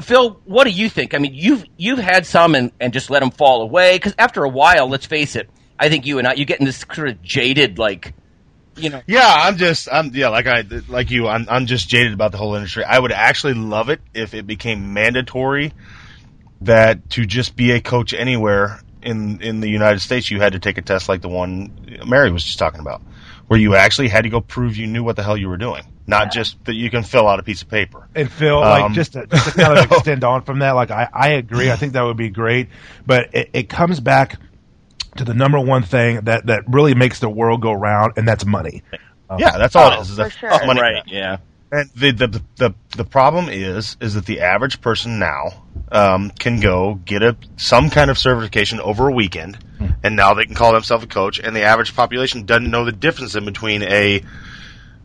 Phil, 0.02 0.40
what 0.46 0.64
do 0.64 0.70
you 0.70 0.90
think? 0.90 1.14
I 1.14 1.18
mean, 1.18 1.34
you've 1.34 1.66
you've 1.78 2.00
had 2.00 2.26
some 2.26 2.56
and, 2.56 2.72
and 2.80 2.94
just 2.94 3.10
let 3.10 3.20
them 3.20 3.32
fall 3.32 3.62
away 3.62 3.96
because 3.96 4.16
after 4.18 4.44
a 4.44 4.50
while, 4.50 4.88
let's 4.88 5.06
face 5.06 5.36
it, 5.36 5.50
I 5.80 5.90
think 5.90 6.06
you 6.06 6.20
and 6.20 6.28
I 6.28 6.34
you 6.34 6.46
get 6.46 6.60
in 6.60 6.66
this 6.66 6.86
sort 6.94 7.10
of 7.10 7.22
jaded 7.22 7.78
like, 7.78 8.14
you 8.78 8.90
know, 8.90 9.02
Yeah, 9.08 9.28
I'm 9.28 9.58
just 9.58 9.90
I'm 9.92 10.12
yeah, 10.14 10.30
like 10.30 10.48
I 10.48 10.64
like 10.88 11.12
you, 11.12 11.28
I'm 11.28 11.48
I'm 11.50 11.66
just 11.66 11.90
jaded 11.90 12.14
about 12.14 12.32
the 12.32 12.38
whole 12.38 12.56
industry. 12.56 12.84
I 12.84 12.98
would 12.98 13.12
actually 13.12 13.56
love 13.56 13.90
it 13.90 14.02
if 14.14 14.34
it 14.34 14.48
became 14.48 14.94
mandatory 14.94 15.74
that 16.62 17.10
to 17.12 17.26
just 17.26 17.56
be 17.56 17.72
a 17.72 17.82
coach 17.82 18.14
anywhere 18.14 18.80
in 19.02 19.42
in 19.42 19.60
the 19.60 19.70
United 19.70 20.00
States 20.00 20.32
you 20.32 20.40
had 20.40 20.54
to 20.54 20.60
take 20.60 20.78
a 20.78 20.82
test 20.82 21.10
like 21.10 21.22
the 21.22 21.30
one 21.30 22.02
Mary 22.06 22.32
was 22.32 22.44
just 22.44 22.60
talking 22.60 22.80
about. 22.80 23.02
Where 23.48 23.60
you 23.60 23.76
actually 23.76 24.10
had 24.10 24.24
to 24.24 24.30
go 24.30 24.42
prove 24.42 24.76
you 24.76 24.88
knew 24.88 25.04
what 25.04 25.16
the 25.16 25.24
hell 25.24 25.38
you 25.38 25.48
were 25.48 25.58
doing. 25.58 25.84
Not 26.10 26.32
just 26.32 26.64
that 26.66 26.74
you 26.76 26.90
can 26.90 27.04
fill 27.04 27.28
out 27.28 27.38
a 27.40 27.44
piece 27.44 27.62
of 27.62 27.70
paper. 27.70 28.08
And 28.16 28.32
Phil, 28.32 28.60
like 28.62 28.84
Um, 28.86 28.94
just 28.94 29.14
to, 29.14 29.28
just 29.28 29.46
to 29.46 29.52
kind 29.52 29.78
of 29.78 29.92
extend 29.92 30.24
on 30.24 30.42
from 30.44 30.60
that, 30.60 30.72
like 30.72 30.90
I, 30.90 31.10
I 31.14 31.30
agree. 31.32 31.70
I 31.70 31.76
think 31.76 31.94
that 31.94 32.04
would 32.04 32.16
be 32.18 32.30
great, 32.30 32.70
but 33.06 33.34
it, 33.36 33.50
it 33.54 33.70
comes 33.70 34.00
back 34.00 34.40
to 35.18 35.26
the 35.26 35.34
number 35.34 35.60
one 35.60 35.84
thing 35.84 36.22
that 36.22 36.46
that 36.46 36.64
really 36.68 36.94
makes 36.96 37.20
the 37.20 37.30
world 37.30 37.62
go 37.62 37.74
round, 37.74 38.14
and 38.18 38.26
that's 38.28 38.46
money. 38.46 38.84
Um, 39.30 39.40
Yeah, 39.40 39.58
that's 39.58 39.76
all 39.76 39.92
Oh, 39.92 39.98
it 39.98 40.02
is. 40.02 40.10
is 40.12 40.16
for 40.18 40.24
the 40.24 40.30
sure. 40.30 40.66
money 40.66 40.80
right? 40.82 41.04
Yeah. 41.08 41.38
And 41.70 41.90
the, 41.98 42.12
the 42.12 42.42
the 42.56 42.74
the 42.96 43.04
problem 43.04 43.50
is 43.50 43.98
is 44.00 44.14
that 44.14 44.26
the 44.26 44.40
average 44.40 44.80
person 44.80 45.20
now 45.20 45.66
um, 45.92 46.30
can 46.32 46.62
go 46.62 46.96
get 47.04 47.22
a 47.22 47.36
some 47.58 47.90
kind 47.90 48.10
of 48.10 48.18
certification 48.18 48.80
over 48.80 49.10
a 49.10 49.12
weekend, 49.12 49.58
and 50.02 50.16
now 50.16 50.34
they 50.34 50.46
can 50.46 50.56
call 50.56 50.72
themselves 50.72 51.04
a 51.04 51.08
coach. 51.08 51.40
And 51.40 51.54
the 51.54 51.64
average 51.64 51.94
population 51.94 52.46
doesn't 52.46 52.72
know 52.72 52.86
the 52.86 52.94
difference 52.94 53.36
in 53.36 53.44
between 53.44 53.84
a 53.84 54.22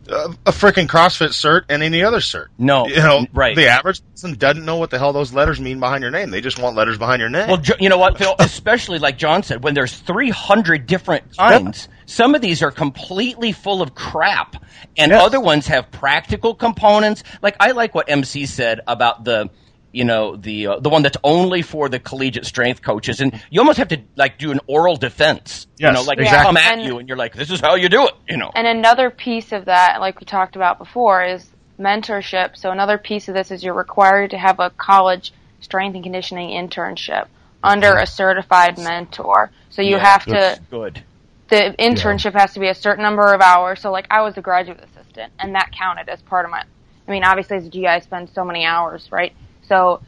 a, 0.07 0.29
a 0.45 0.51
freaking 0.51 0.87
CrossFit 0.87 1.29
cert 1.29 1.63
and 1.69 1.81
any 1.83 2.03
other 2.03 2.17
cert. 2.19 2.47
No, 2.57 2.87
you 2.87 2.95
know, 2.97 3.25
right. 3.33 3.55
The 3.55 3.67
average 3.67 4.01
person 4.11 4.33
doesn't 4.35 4.65
know 4.65 4.77
what 4.77 4.89
the 4.89 4.99
hell 4.99 5.13
those 5.13 5.33
letters 5.33 5.59
mean 5.59 5.79
behind 5.79 6.01
your 6.01 6.11
name. 6.11 6.29
They 6.29 6.41
just 6.41 6.59
want 6.59 6.75
letters 6.75 6.97
behind 6.97 7.19
your 7.19 7.29
name. 7.29 7.47
Well, 7.47 7.61
you 7.79 7.89
know 7.89 7.97
what, 7.97 8.17
Phil? 8.17 8.35
Especially 8.39 8.99
like 8.99 9.17
John 9.17 9.43
said, 9.43 9.63
when 9.63 9.73
there's 9.73 9.97
300 9.97 10.85
different 10.85 11.35
kinds, 11.37 11.87
some 12.05 12.35
of 12.35 12.41
these 12.41 12.61
are 12.61 12.71
completely 12.71 13.51
full 13.51 13.81
of 13.81 13.95
crap, 13.95 14.55
and 14.97 15.11
Yes. 15.11 15.23
other 15.23 15.39
ones 15.39 15.67
have 15.67 15.89
practical 15.91 16.53
components. 16.55 17.23
Like 17.41 17.55
I 17.59 17.71
like 17.71 17.95
what 17.95 18.09
MC 18.09 18.45
said 18.45 18.81
about 18.87 19.23
the, 19.23 19.49
you 19.93 20.03
know, 20.03 20.35
the 20.35 20.67
uh, 20.67 20.79
the 20.79 20.89
one 20.89 21.03
that's 21.03 21.17
only 21.23 21.61
for 21.61 21.87
the 21.87 21.99
collegiate 21.99 22.45
strength 22.45 22.81
coaches, 22.81 23.21
and 23.21 23.41
you 23.49 23.61
almost 23.61 23.77
have 23.77 23.87
to 23.89 24.01
like 24.17 24.37
do 24.39 24.51
an 24.51 24.59
oral 24.67 24.97
defense. 24.97 25.67
you 25.77 25.89
know, 25.91 26.01
like 26.01 26.17
they 26.17 26.23
exactly. 26.23 26.45
come 26.47 26.57
at 26.57 26.73
And- 26.73 26.81
you, 26.83 26.97
and 26.97 27.07
you're 27.07 27.17
like, 27.17 27.33
"This 27.33 27.51
is 27.51 27.61
how 27.61 27.75
you 27.75 27.87
do 27.89 28.07
it." 28.07 28.13
You 28.27 28.37
know. 28.37 28.51
And 28.55 28.67
another 28.67 29.09
piece 29.09 29.51
of 29.53 29.65
that, 29.65 30.01
like 30.01 30.19
we 30.19 30.25
talked 30.25 30.55
about 30.55 30.79
before, 30.79 31.23
is 31.23 31.47
mentorship. 31.79 32.57
So 32.57 32.71
another 32.71 32.97
piece 32.97 33.27
of 33.27 33.35
this 33.35 33.51
is 33.51 33.63
you're 33.63 33.73
required 33.73 34.31
to 34.31 34.37
have 34.37 34.59
a 34.59 34.69
college 34.71 35.31
strength 35.61 35.95
and 35.95 36.03
conditioning 36.03 36.49
internship 36.49 37.27
under 37.63 37.97
a 37.97 38.05
certified 38.05 38.77
mentor. 38.77 39.49
So 39.69 39.81
you 39.81 39.95
Yeah, 39.97 40.05
have 40.05 40.25
to 40.25 40.59
Good. 40.69 41.03
the 41.49 41.75
internship 41.79 42.33
has 42.33 42.53
to 42.53 42.59
be 42.59 42.67
a 42.67 42.75
certain 42.75 43.03
number 43.03 43.33
of 43.33 43.41
hours. 43.41 43.79
So 43.81 43.91
like 43.91 44.07
I 44.11 44.21
was 44.21 44.37
a 44.37 44.41
graduate 44.41 44.79
assistant 44.83 45.31
and 45.39 45.55
that 45.55 45.71
counted 45.71 46.09
as 46.09 46.21
part 46.23 46.45
of 46.45 46.51
my 46.51 46.63
I 47.07 47.11
mean 47.11 47.23
obviously 47.23 47.57
as 47.57 47.65
a 47.65 47.69
GI 47.69 47.87
I 47.87 47.99
spend 47.99 48.29
so 48.29 48.43
many 48.43 48.65
hours, 48.65 49.07
right? 49.11 49.33
So 49.67 50.01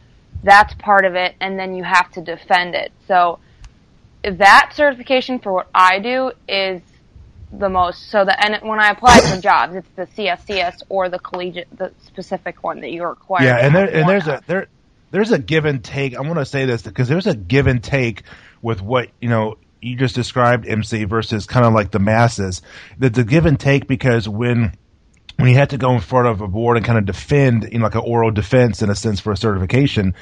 that's 0.43 0.73
part 0.75 1.05
of 1.05 1.15
it 1.15 1.35
and 1.39 1.57
then 1.57 1.75
you 1.75 1.83
have 1.83 2.11
to 2.11 2.21
defend 2.21 2.75
it. 2.75 2.91
So 3.07 3.39
that 4.23 4.71
certification 4.75 5.39
for 5.39 5.53
what 5.53 5.69
I 5.73 5.99
do 5.99 6.31
is 6.47 6.81
the 7.51 7.69
most 7.69 8.09
so 8.09 8.25
that 8.25 8.43
and 8.43 8.67
when 8.67 8.79
I 8.79 8.89
apply 8.89 9.19
for 9.21 9.39
jobs 9.39 9.75
it's 9.75 9.87
the 9.95 10.07
CSCS 10.07 10.81
or 10.89 11.09
the 11.09 11.19
collegiate 11.19 11.67
the 11.77 11.93
specific 12.03 12.63
one 12.63 12.81
that 12.81 12.91
you're 12.91 13.11
required 13.11 13.45
yeah, 13.45 13.57
and 13.57 13.73
there 13.73 13.85
and 13.85 14.09
there's 14.09 14.27
a 14.27 14.41
there 14.47 14.67
there's 15.15 15.31
a 15.31 15.39
give 15.39 15.63
and 15.63 15.81
take. 15.81 16.15
I 16.15 16.21
want 16.21 16.39
to 16.39 16.45
say 16.45 16.65
this 16.65 16.81
because 16.81 17.07
there's 17.07 17.25
a 17.25 17.35
give 17.35 17.67
and 17.67 17.81
take 17.81 18.23
with 18.61 18.81
what 18.81 19.09
you 19.21 19.29
know 19.29 19.57
you 19.81 19.95
just 19.95 20.13
described, 20.13 20.67
MC, 20.67 21.05
versus 21.05 21.45
kind 21.45 21.65
of 21.65 21.73
like 21.73 21.91
the 21.91 21.99
masses. 21.99 22.61
The, 22.97 23.09
the 23.09 23.23
give 23.23 23.45
and 23.45 23.57
take 23.57 23.87
because 23.87 24.27
when 24.27 24.73
when 25.37 25.49
you 25.49 25.55
have 25.55 25.69
to 25.69 25.77
go 25.77 25.91
in 25.93 25.99
front 25.99 26.27
of 26.27 26.41
a 26.41 26.47
board 26.47 26.77
and 26.77 26.85
kind 26.85 26.97
of 26.97 27.05
defend, 27.05 27.69
you 27.71 27.79
know, 27.79 27.85
like 27.85 27.95
an 27.95 28.01
oral 28.01 28.31
defense 28.31 28.81
in 28.81 28.89
a 28.89 28.95
sense 28.95 29.19
for 29.19 29.31
a 29.31 29.37
certification, 29.37 30.15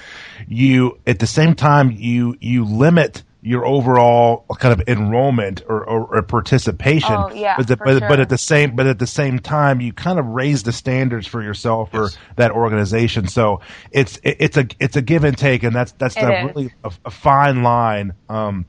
you 0.47 0.99
at 1.05 1.20
the 1.20 1.28
same 1.28 1.55
time 1.55 1.91
you 1.91 2.36
you 2.41 2.66
limit 2.66 3.24
your 3.45 3.66
overall 3.66 4.45
kind 4.57 4.80
of 4.80 4.88
enrollment 4.88 5.61
or, 5.68 5.84
or, 5.84 6.16
or 6.16 6.22
participation. 6.22 7.14
Oh, 7.14 7.30
yeah, 7.34 7.57
but, 7.57 7.68
the, 7.68 7.76
for 7.76 7.86
but, 7.86 7.99
but 8.07 8.20
at 8.22 8.30
the 8.30 8.38
same 8.38 8.76
but 8.76 8.88
at 8.88 8.99
the 8.99 9.07
same 9.07 9.38
time 9.38 9.82
you 9.82 9.91
kind 9.91 10.18
of 10.18 10.26
raise 10.26 10.64
the 10.64 10.72
standards 10.72 11.28
for 11.28 11.43
yourself 11.43 11.89
or 11.93 12.09
that 12.38 12.51
organization. 12.51 13.28
So 13.28 13.59
it's 13.91 14.18
it, 14.24 14.38
it's 14.39 14.57
a 14.57 14.66
it's 14.80 14.95
a 14.95 15.01
give 15.01 15.26
and 15.26 15.38
take, 15.38 15.64
and 15.64 15.76
that's 15.76 15.91
that's 15.93 16.16
It 16.16 16.24
a 16.24 16.45
really 16.45 16.74
a, 16.84 16.91
a 17.05 17.11
fine 17.11 17.64
line 17.64 18.14
um, 18.30 18.66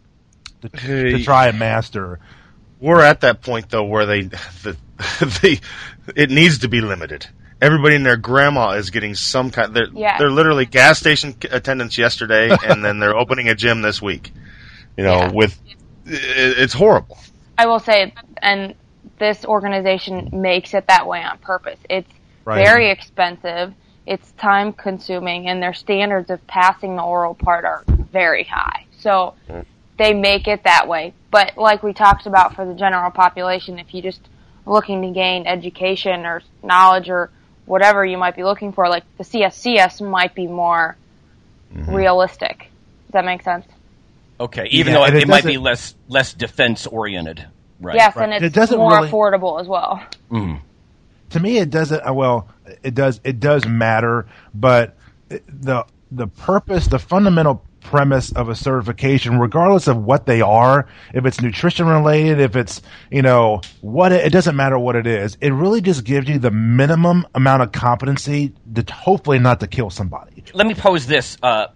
to, 0.62 0.68
to 0.68 1.22
try 1.22 1.48
and 1.48 1.58
master. 1.58 2.18
we're 2.80 3.00
at 3.00 3.20
that 3.20 3.42
point 3.42 3.70
though 3.70 3.84
where 3.84 4.06
they 4.06 4.22
the, 4.22 4.76
the 5.20 5.60
it 6.16 6.30
needs 6.30 6.58
to 6.58 6.68
be 6.68 6.80
limited. 6.80 7.26
Everybody 7.60 7.96
and 7.96 8.04
their 8.04 8.16
grandma 8.16 8.70
is 8.72 8.90
getting 8.90 9.14
some 9.14 9.50
kind. 9.50 9.74
They're 9.74 9.88
Yeah. 9.92 10.18
they're 10.18 10.30
literally 10.30 10.66
gas 10.66 10.98
station 10.98 11.34
attendants 11.50 11.96
yesterday, 11.98 12.50
and 12.66 12.84
then 12.84 12.98
they're 12.98 13.16
opening 13.16 13.48
a 13.48 13.54
gym 13.54 13.82
this 13.82 14.00
week. 14.02 14.32
You 14.96 15.04
know, 15.04 15.14
Yeah. 15.18 15.30
with 15.32 15.58
it, 16.06 16.58
it's 16.58 16.74
horrible. 16.74 17.18
I 17.58 17.66
will 17.66 17.78
say, 17.80 18.12
and 18.42 18.74
this 19.18 19.44
organization 19.44 20.28
makes 20.32 20.74
it 20.74 20.86
that 20.88 21.06
way 21.06 21.22
on 21.22 21.38
purpose. 21.38 21.78
It's 21.88 22.10
Right. 22.44 22.64
very 22.66 22.90
expensive. 22.90 23.72
It's 24.06 24.32
time 24.32 24.74
consuming, 24.74 25.48
and 25.48 25.62
their 25.62 25.72
standards 25.72 26.28
of 26.30 26.46
passing 26.46 26.96
the 26.96 27.02
oral 27.02 27.34
part 27.34 27.64
are 27.64 27.84
very 27.88 28.44
high. 28.44 28.84
So 28.98 29.32
they 29.96 30.12
make 30.12 30.46
it 30.46 30.64
that 30.64 30.86
way. 30.88 31.14
But 31.30 31.56
like 31.56 31.82
we 31.82 31.94
talked 31.94 32.26
about 32.26 32.54
for 32.54 32.66
the 32.66 32.74
general 32.74 33.10
population, 33.10 33.78
if 33.78 33.94
you 33.94 34.02
just 34.02 34.20
looking 34.66 35.02
to 35.02 35.10
gain 35.10 35.46
education 35.46 36.24
or 36.26 36.42
knowledge 36.62 37.08
or 37.10 37.30
whatever 37.66 38.04
you 38.04 38.16
might 38.18 38.36
be 38.36 38.44
looking 38.44 38.72
for, 38.72 38.88
like 38.88 39.04
the 39.18 39.24
CSCS 39.24 40.00
might 40.06 40.34
be 40.34 40.46
more 40.46 40.96
realistic. 41.74 42.58
Does 43.06 43.12
that 43.12 43.24
make 43.24 43.42
sense? 43.42 43.66
Okay, 44.40 44.66
even 44.70 44.92
Yeah, 44.92 44.98
though 45.00 45.16
it, 45.16 45.22
it 45.22 45.28
might 45.28 45.44
be 45.44 45.58
less 45.58 45.94
less 46.08 46.32
defense 46.34 46.86
oriented, 46.86 47.46
right? 47.80 47.94
Yes, 47.96 48.16
Right. 48.16 48.24
and 48.24 48.32
It 48.32 48.42
it's 48.46 48.54
doesn't 48.54 48.76
more 48.78 48.96
really- 48.96 49.08
affordable 49.08 49.60
as 49.60 49.66
well. 49.68 50.02
to 51.30 51.40
me 51.40 51.58
it 51.58 51.70
doesn't 51.70 52.06
uh, 52.06 52.12
well 52.12 52.48
it 52.82 52.94
does 52.94 53.20
it 53.24 53.40
does 53.40 53.66
matter 53.66 54.26
but 54.54 54.96
the 55.28 55.84
the 56.12 56.26
purpose 56.28 56.86
the 56.86 56.98
fundamental 56.98 57.64
premise 57.84 58.32
of 58.32 58.48
a 58.48 58.54
certification 58.54 59.38
regardless 59.38 59.86
of 59.86 59.96
what 59.96 60.26
they 60.26 60.40
are 60.40 60.88
if 61.12 61.24
it's 61.24 61.40
nutrition 61.40 61.86
related 61.86 62.40
if 62.40 62.56
it's 62.56 62.82
you 63.10 63.22
know 63.22 63.60
what 63.82 64.10
it, 64.10 64.26
it 64.26 64.30
doesn't 64.30 64.56
matter 64.56 64.78
what 64.78 64.96
it 64.96 65.06
is 65.06 65.36
it 65.40 65.50
really 65.50 65.80
just 65.80 66.04
gives 66.04 66.28
you 66.28 66.38
the 66.38 66.50
minimum 66.50 67.26
amount 67.34 67.62
of 67.62 67.70
competency 67.72 68.52
to 68.74 68.84
hopefully 68.92 69.38
not 69.38 69.60
to 69.60 69.66
kill 69.66 69.90
somebody 69.90 70.34
let 70.52 70.66
me 70.66 70.74
pose 70.74 71.06
this, 71.06 71.38
uh, 71.42 71.68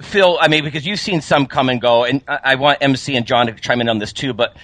Phil. 0.00 0.38
I 0.40 0.48
mean, 0.48 0.64
because 0.64 0.86
you've 0.86 1.00
seen 1.00 1.20
some 1.20 1.46
come 1.46 1.68
and 1.68 1.80
go, 1.80 2.04
and 2.04 2.22
I, 2.26 2.38
I 2.44 2.54
want 2.56 2.78
MC 2.80 3.16
and 3.16 3.26
John 3.26 3.46
to 3.46 3.54
chime 3.54 3.80
in 3.80 3.88
on 3.88 3.98
this 3.98 4.12
too. 4.12 4.32
But 4.32 4.56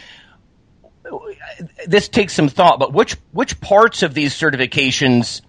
this 1.87 2.09
takes 2.09 2.35
some 2.35 2.49
thought. 2.49 2.79
But 2.79 2.93
which 2.93 3.17
which 3.33 3.61
parts 3.61 4.03
of 4.03 4.15
these 4.15 4.35
certifications 4.35 5.43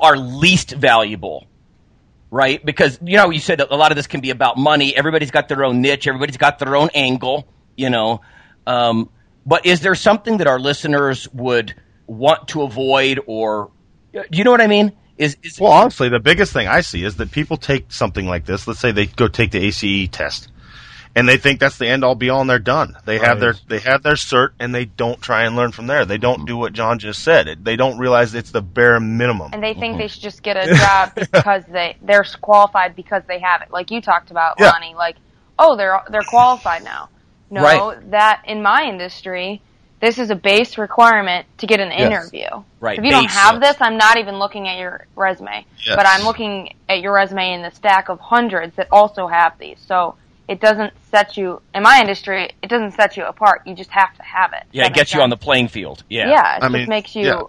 are 0.00 0.16
least 0.16 0.72
valuable 0.72 1.46
right? 2.30 2.64
Because 2.64 2.98
you 3.02 3.16
know, 3.16 3.30
you 3.30 3.40
said 3.40 3.60
a 3.60 3.76
lot 3.76 3.92
of 3.92 3.96
this 3.96 4.06
can 4.06 4.20
be 4.20 4.30
about 4.30 4.56
money. 4.56 4.96
Everybody's 4.96 5.30
got 5.30 5.48
their 5.48 5.64
own 5.64 5.80
niche. 5.80 6.06
Everybody's 6.06 6.36
got 6.36 6.58
their 6.58 6.76
own 6.76 6.90
angle. 6.94 7.48
You 7.76 7.90
know, 7.90 8.20
um, 8.66 9.10
but 9.44 9.66
is 9.66 9.80
there 9.80 9.94
something 9.94 10.38
that 10.38 10.46
our 10.46 10.58
listeners 10.58 11.28
would 11.32 11.74
want 12.06 12.48
to 12.48 12.62
avoid, 12.62 13.20
or 13.26 13.70
do 14.12 14.24
you 14.32 14.44
know 14.44 14.50
what 14.50 14.60
I 14.60 14.66
mean? 14.66 14.92
Is, 15.18 15.36
is 15.42 15.58
well, 15.58 15.72
honestly, 15.72 16.08
the 16.08 16.20
biggest 16.20 16.52
thing 16.52 16.68
I 16.68 16.82
see 16.82 17.02
is 17.02 17.16
that 17.16 17.30
people 17.30 17.56
take 17.56 17.90
something 17.90 18.26
like 18.26 18.44
this. 18.44 18.66
Let's 18.66 18.80
say 18.80 18.92
they 18.92 19.06
go 19.06 19.28
take 19.28 19.50
the 19.50 19.58
ACE 19.58 20.08
test, 20.10 20.48
and 21.16 21.26
they 21.26 21.38
think 21.38 21.60
that's 21.60 21.78
the 21.78 21.88
end 21.88 22.04
all 22.04 22.14
be 22.14 22.28
all, 22.28 22.42
and 22.42 22.50
they're 22.50 22.58
done. 22.58 22.94
They 23.06 23.18
have 23.18 23.40
their 23.40 23.54
they 23.68 23.78
have 23.78 24.02
their 24.02 24.14
cert, 24.14 24.50
and 24.60 24.74
they 24.74 24.84
don't 24.84 25.20
try 25.20 25.44
and 25.44 25.56
learn 25.56 25.72
from 25.72 25.86
there. 25.86 26.04
They 26.04 26.18
don't 26.18 26.44
do 26.44 26.58
what 26.58 26.74
John 26.74 26.98
just 26.98 27.24
said. 27.24 27.64
They 27.64 27.74
don't 27.74 27.96
realize 27.96 28.34
it's 28.34 28.50
the 28.50 28.60
bare 28.60 29.00
minimum. 29.00 29.50
And 29.54 29.62
they 29.62 29.72
think 29.72 29.92
mm-hmm. 29.92 29.98
they 29.98 30.08
should 30.08 30.22
just 30.22 30.42
get 30.42 30.58
a 30.58 30.74
job 30.74 31.14
because 31.32 31.64
they 31.70 31.96
they're 32.02 32.24
qualified 32.42 32.94
because 32.94 33.22
they 33.26 33.38
have 33.38 33.62
it. 33.62 33.70
Like 33.70 33.90
you 33.90 34.02
talked 34.02 34.30
about, 34.30 34.56
Yeah. 34.60 34.70
Lonnie. 34.70 34.94
Like, 34.94 35.16
oh, 35.58 35.74
they're 35.76 36.02
they're 36.10 36.20
qualified 36.20 36.84
now. 36.84 37.08
No, 37.48 37.62
Right. 37.62 38.10
that 38.10 38.42
in 38.46 38.62
my 38.62 38.82
industry, 38.82 39.62
this 40.00 40.18
is 40.18 40.28
a 40.28 40.34
base 40.34 40.76
requirement 40.76 41.46
to 41.58 41.66
get 41.66 41.80
an 41.80 41.92
interview. 41.92 42.48
Right, 42.80 42.98
If 42.98 43.04
you 43.04 43.10
don't 43.10 43.24
basic. 43.24 43.38
have 43.38 43.60
this, 43.62 43.76
I'm 43.80 43.96
not 43.96 44.18
even 44.18 44.38
looking 44.38 44.68
at 44.68 44.78
your 44.78 45.06
resume, 45.14 45.64
Yes. 45.78 45.96
but 45.96 46.06
I'm 46.06 46.24
looking 46.24 46.74
at 46.90 47.00
your 47.00 47.14
resume 47.14 47.54
in 47.54 47.62
the 47.62 47.70
stack 47.70 48.10
of 48.10 48.20
hundreds 48.20 48.76
that 48.76 48.88
also 48.92 49.28
have 49.28 49.58
these. 49.58 49.78
So 49.86 50.16
it 50.48 50.60
doesn't 50.60 50.92
set 51.10 51.36
you 51.36 51.60
in 51.74 51.82
my 51.82 52.00
industry. 52.00 52.50
It 52.62 52.68
doesn't 52.68 52.92
set 52.92 53.16
you 53.16 53.24
apart. 53.24 53.62
You 53.66 53.74
just 53.74 53.90
have 53.90 54.14
to 54.16 54.22
have 54.22 54.52
it. 54.52 54.64
yeah, 54.72 54.84
That 54.84 54.92
it 54.92 54.94
gets 54.94 55.10
makes 55.10 55.14
you 55.14 55.22
on 55.22 55.30
the 55.30 55.36
playing 55.36 55.68
field. 55.68 56.04
Yeah, 56.08 56.28
Yeah, 56.28 56.56
it 56.56 56.58
I 56.58 56.60
just 56.60 56.72
mean, 56.72 56.88
makes 56.88 57.16
you 57.16 57.26
yeah. 57.26 57.42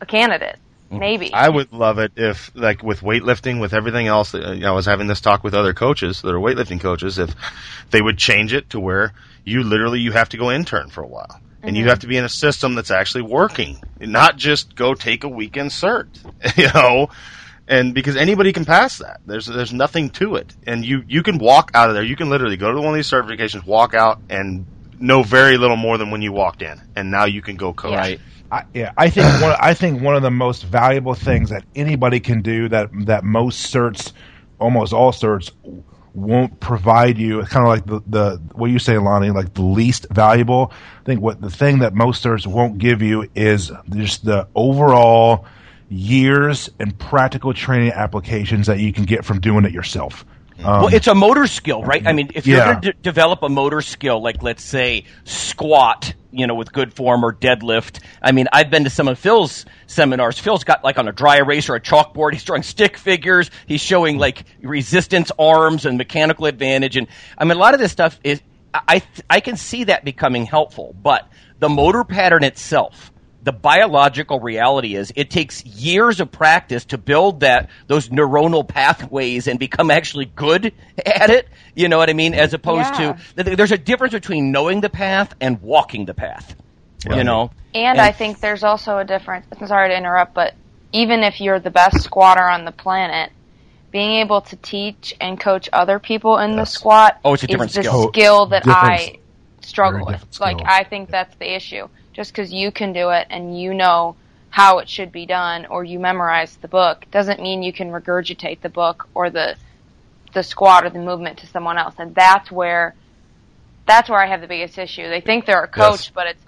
a 0.00 0.06
candidate. 0.06 0.56
Maybe. 0.90 1.32
I 1.32 1.48
would 1.48 1.72
love 1.72 1.98
it 1.98 2.12
if, 2.14 2.52
like, 2.54 2.82
with 2.84 3.00
weightlifting, 3.00 3.60
with 3.60 3.74
everything 3.74 4.06
else, 4.06 4.32
uh, 4.34 4.52
you 4.52 4.60
know, 4.60 4.68
I 4.68 4.74
was 4.76 4.86
having 4.86 5.08
this 5.08 5.20
talk 5.20 5.42
with 5.42 5.52
other 5.54 5.74
coaches 5.74 6.22
that 6.22 6.28
are 6.28 6.38
weightlifting 6.38 6.80
coaches, 6.80 7.18
if 7.18 7.34
they 7.90 8.00
would 8.00 8.16
change 8.16 8.52
it 8.52 8.70
to 8.70 8.78
where 8.78 9.12
you 9.44 9.64
literally 9.64 9.98
you 10.00 10.12
have 10.12 10.28
to 10.28 10.36
go 10.36 10.52
intern 10.52 10.90
for 10.90 11.02
a 11.02 11.06
while, 11.06 11.40
and 11.62 11.76
you 11.76 11.88
have 11.88 12.00
to 12.00 12.06
be 12.06 12.16
in 12.16 12.24
a 12.24 12.28
system 12.28 12.76
that's 12.76 12.92
actually 12.92 13.22
working, 13.22 13.82
and 14.00 14.12
not 14.12 14.36
just 14.36 14.76
go 14.76 14.94
take 14.94 15.24
a 15.24 15.28
weekend 15.28 15.70
cert, 15.70 16.06
you 16.56 16.68
know. 16.72 17.08
And 17.66 17.94
because 17.94 18.16
anybody 18.16 18.52
can 18.52 18.64
pass 18.64 18.98
that, 18.98 19.20
there's 19.24 19.46
there's 19.46 19.72
nothing 19.72 20.10
to 20.10 20.36
it, 20.36 20.54
and 20.66 20.84
you 20.84 21.02
you 21.08 21.22
can 21.22 21.38
walk 21.38 21.70
out 21.72 21.88
of 21.88 21.94
there. 21.94 22.04
You 22.04 22.16
can 22.16 22.28
literally 22.28 22.58
go 22.58 22.70
to 22.70 22.78
one 22.78 22.88
of 22.88 22.94
these 22.94 23.10
certifications, 23.10 23.64
walk 23.64 23.94
out, 23.94 24.20
and 24.28 24.66
know 25.00 25.22
very 25.22 25.56
little 25.56 25.76
more 25.76 25.96
than 25.96 26.10
when 26.10 26.20
you 26.20 26.32
walked 26.32 26.60
in, 26.60 26.80
and 26.94 27.10
now 27.10 27.24
you 27.24 27.40
can 27.40 27.56
go 27.56 27.72
coach. 27.72 27.92
right. 27.92 28.20
I, 28.50 28.64
yeah, 28.72 28.92
I 28.96 29.10
think 29.10 29.26
one, 29.42 29.56
I 29.58 29.74
think 29.74 30.02
one 30.02 30.14
of 30.14 30.22
the 30.22 30.30
most 30.30 30.62
valuable 30.64 31.14
things 31.14 31.50
that 31.50 31.64
anybody 31.74 32.20
can 32.20 32.42
do 32.42 32.68
that 32.68 32.90
that 33.06 33.24
most 33.24 33.72
certs, 33.72 34.12
almost 34.60 34.92
all 34.92 35.10
certs, 35.10 35.50
won't 36.14 36.60
provide 36.60 37.18
you. 37.18 37.40
It's 37.40 37.48
kind 37.48 37.66
of 37.66 37.68
like 37.68 37.86
the, 37.86 38.00
the 38.06 38.42
what 38.54 38.70
you 38.70 38.78
say, 38.78 38.98
Lonnie, 38.98 39.30
like 39.30 39.54
the 39.54 39.62
least 39.62 40.06
valuable. 40.10 40.72
I 41.00 41.04
think 41.04 41.20
what 41.20 41.40
the 41.40 41.50
thing 41.50 41.80
that 41.80 41.94
most 41.94 42.22
certs 42.22 42.46
won't 42.46 42.78
give 42.78 43.02
you 43.02 43.28
is 43.34 43.72
just 43.90 44.24
the 44.24 44.46
overall 44.54 45.46
years 45.88 46.70
and 46.80 46.98
practical 46.98 47.52
training 47.54 47.92
applications 47.92 48.66
that 48.66 48.78
you 48.80 48.92
can 48.92 49.04
get 49.04 49.24
from 49.24 49.40
doing 49.40 49.64
it 49.64 49.72
yourself. 49.72 50.24
Um, 50.60 50.64
well, 50.82 50.94
it's 50.94 51.08
a 51.08 51.14
motor 51.16 51.46
skill, 51.48 51.82
right? 51.82 52.06
I 52.06 52.12
mean, 52.12 52.30
if 52.34 52.46
you're 52.46 52.58
Yeah. 52.58 52.64
going 52.66 52.80
to 52.82 52.92
d- 52.92 52.98
develop 53.02 53.42
a 53.42 53.48
motor 53.48 53.80
skill, 53.82 54.22
like 54.22 54.42
let's 54.42 54.62
say 54.62 55.04
squat, 55.24 56.14
you 56.30 56.46
know, 56.46 56.54
with 56.54 56.72
good 56.72 56.94
form 56.94 57.24
or 57.24 57.32
deadlift. 57.32 58.00
I 58.22 58.30
mean, 58.32 58.46
I've 58.52 58.70
been 58.70 58.84
to 58.84 58.90
some 58.90 59.08
of 59.08 59.18
Phil's 59.18 59.66
seminars. 59.88 60.38
Phil's 60.38 60.62
got 60.64 60.84
like 60.84 60.96
on 60.98 61.08
a 61.08 61.12
dry 61.12 61.38
erase 61.38 61.68
or 61.68 61.74
a 61.74 61.80
chalkboard. 61.80 62.32
He's 62.34 62.44
drawing 62.44 62.62
stick 62.62 62.96
figures. 62.96 63.50
He's 63.66 63.80
showing 63.80 64.16
like 64.18 64.44
resistance 64.62 65.32
arms 65.38 65.86
and 65.86 65.98
mechanical 65.98 66.46
advantage. 66.46 66.96
And 66.96 67.08
I 67.36 67.44
mean, 67.44 67.56
a 67.56 67.60
lot 67.60 67.74
of 67.74 67.80
this 67.80 67.90
stuff 67.92 68.18
is, 68.22 68.40
I, 68.72 69.02
I 69.30 69.40
can 69.40 69.56
see 69.56 69.84
that 69.84 70.04
becoming 70.04 70.46
helpful, 70.46 70.94
but 71.00 71.28
the 71.60 71.68
motor 71.68 72.02
pattern 72.04 72.42
itself, 72.42 73.12
the 73.44 73.52
biological 73.52 74.40
reality 74.40 74.96
is 74.96 75.12
it 75.16 75.28
takes 75.30 75.64
years 75.66 76.18
of 76.18 76.32
practice 76.32 76.86
to 76.86 76.98
build 76.98 77.40
that 77.40 77.68
those 77.86 78.08
neuronal 78.08 78.66
pathways 78.66 79.46
and 79.46 79.58
become 79.58 79.90
actually 79.90 80.24
good 80.24 80.72
at 81.04 81.28
it. 81.30 81.48
You 81.74 81.88
know 81.88 81.98
what 81.98 82.08
I 82.08 82.14
mean? 82.14 82.32
As 82.34 82.54
opposed 82.54 82.94
Yeah. 82.98 83.16
to 83.36 83.42
there's 83.54 83.72
a 83.72 83.78
difference 83.78 84.14
between 84.14 84.50
knowing 84.50 84.80
the 84.80 84.88
path 84.88 85.34
and 85.40 85.60
walking 85.60 86.06
the 86.06 86.14
path. 86.14 86.56
You 87.10 87.22
know, 87.22 87.50
And, 87.74 88.00
I 88.00 88.12
think 88.12 88.40
there's 88.40 88.64
also 88.64 88.96
a 88.96 89.04
difference. 89.04 89.44
I'm 89.60 89.66
sorry 89.68 89.90
to 89.90 89.96
interrupt, 89.96 90.32
but 90.32 90.54
even 90.92 91.22
if 91.22 91.38
you're 91.38 91.60
the 91.60 91.70
best 91.70 92.00
squatter 92.02 92.42
on 92.42 92.64
the 92.64 92.72
planet, 92.72 93.30
being 93.90 94.20
able 94.22 94.40
to 94.40 94.56
teach 94.56 95.14
and 95.20 95.38
coach 95.38 95.68
other 95.70 95.98
people 95.98 96.38
in 96.38 96.56
the 96.56 96.64
squat 96.64 97.20
Oh, 97.22 97.34
it's 97.34 97.42
a 97.42 97.46
different 97.46 97.72
is 97.72 97.76
the 97.76 97.82
skill. 97.82 98.08
skill 98.08 98.46
that 98.46 98.64
Different- 98.64 98.88
I 98.88 99.16
struggle 99.60 100.06
with. 100.06 100.30
different 100.30 100.60
Like. 100.60 100.66
I 100.66 100.84
think 100.84 101.10
that's 101.10 101.34
the 101.36 101.54
issue. 101.54 101.88
Just 102.14 102.32
because 102.32 102.52
you 102.52 102.70
can 102.70 102.92
do 102.92 103.10
it 103.10 103.26
and 103.28 103.58
you 103.60 103.74
know 103.74 104.16
how 104.50 104.78
it 104.78 104.88
should 104.88 105.10
be 105.10 105.26
done, 105.26 105.66
or 105.66 105.82
you 105.82 105.98
memorize 105.98 106.56
the 106.62 106.68
book, 106.68 107.04
doesn't 107.10 107.42
mean 107.42 107.62
you 107.64 107.72
can 107.72 107.90
regurgitate 107.90 108.60
the 108.60 108.68
book 108.68 109.08
or 109.14 109.28
the 109.30 109.56
the 110.32 110.42
squat 110.42 110.84
or 110.84 110.90
the 110.90 110.98
movement 110.98 111.38
to 111.38 111.46
someone 111.46 111.76
else. 111.78 111.94
And 111.98 112.14
that's 112.14 112.50
where 112.50 112.94
that's 113.86 114.08
where 114.08 114.20
I 114.22 114.26
have 114.28 114.40
the 114.40 114.46
biggest 114.46 114.78
issue. 114.78 115.08
They 115.08 115.20
think 115.20 115.44
they're 115.44 115.62
a 115.64 115.68
coach, 115.68 116.06
Yes. 116.06 116.10
but 116.14 116.26
it's 116.28 116.42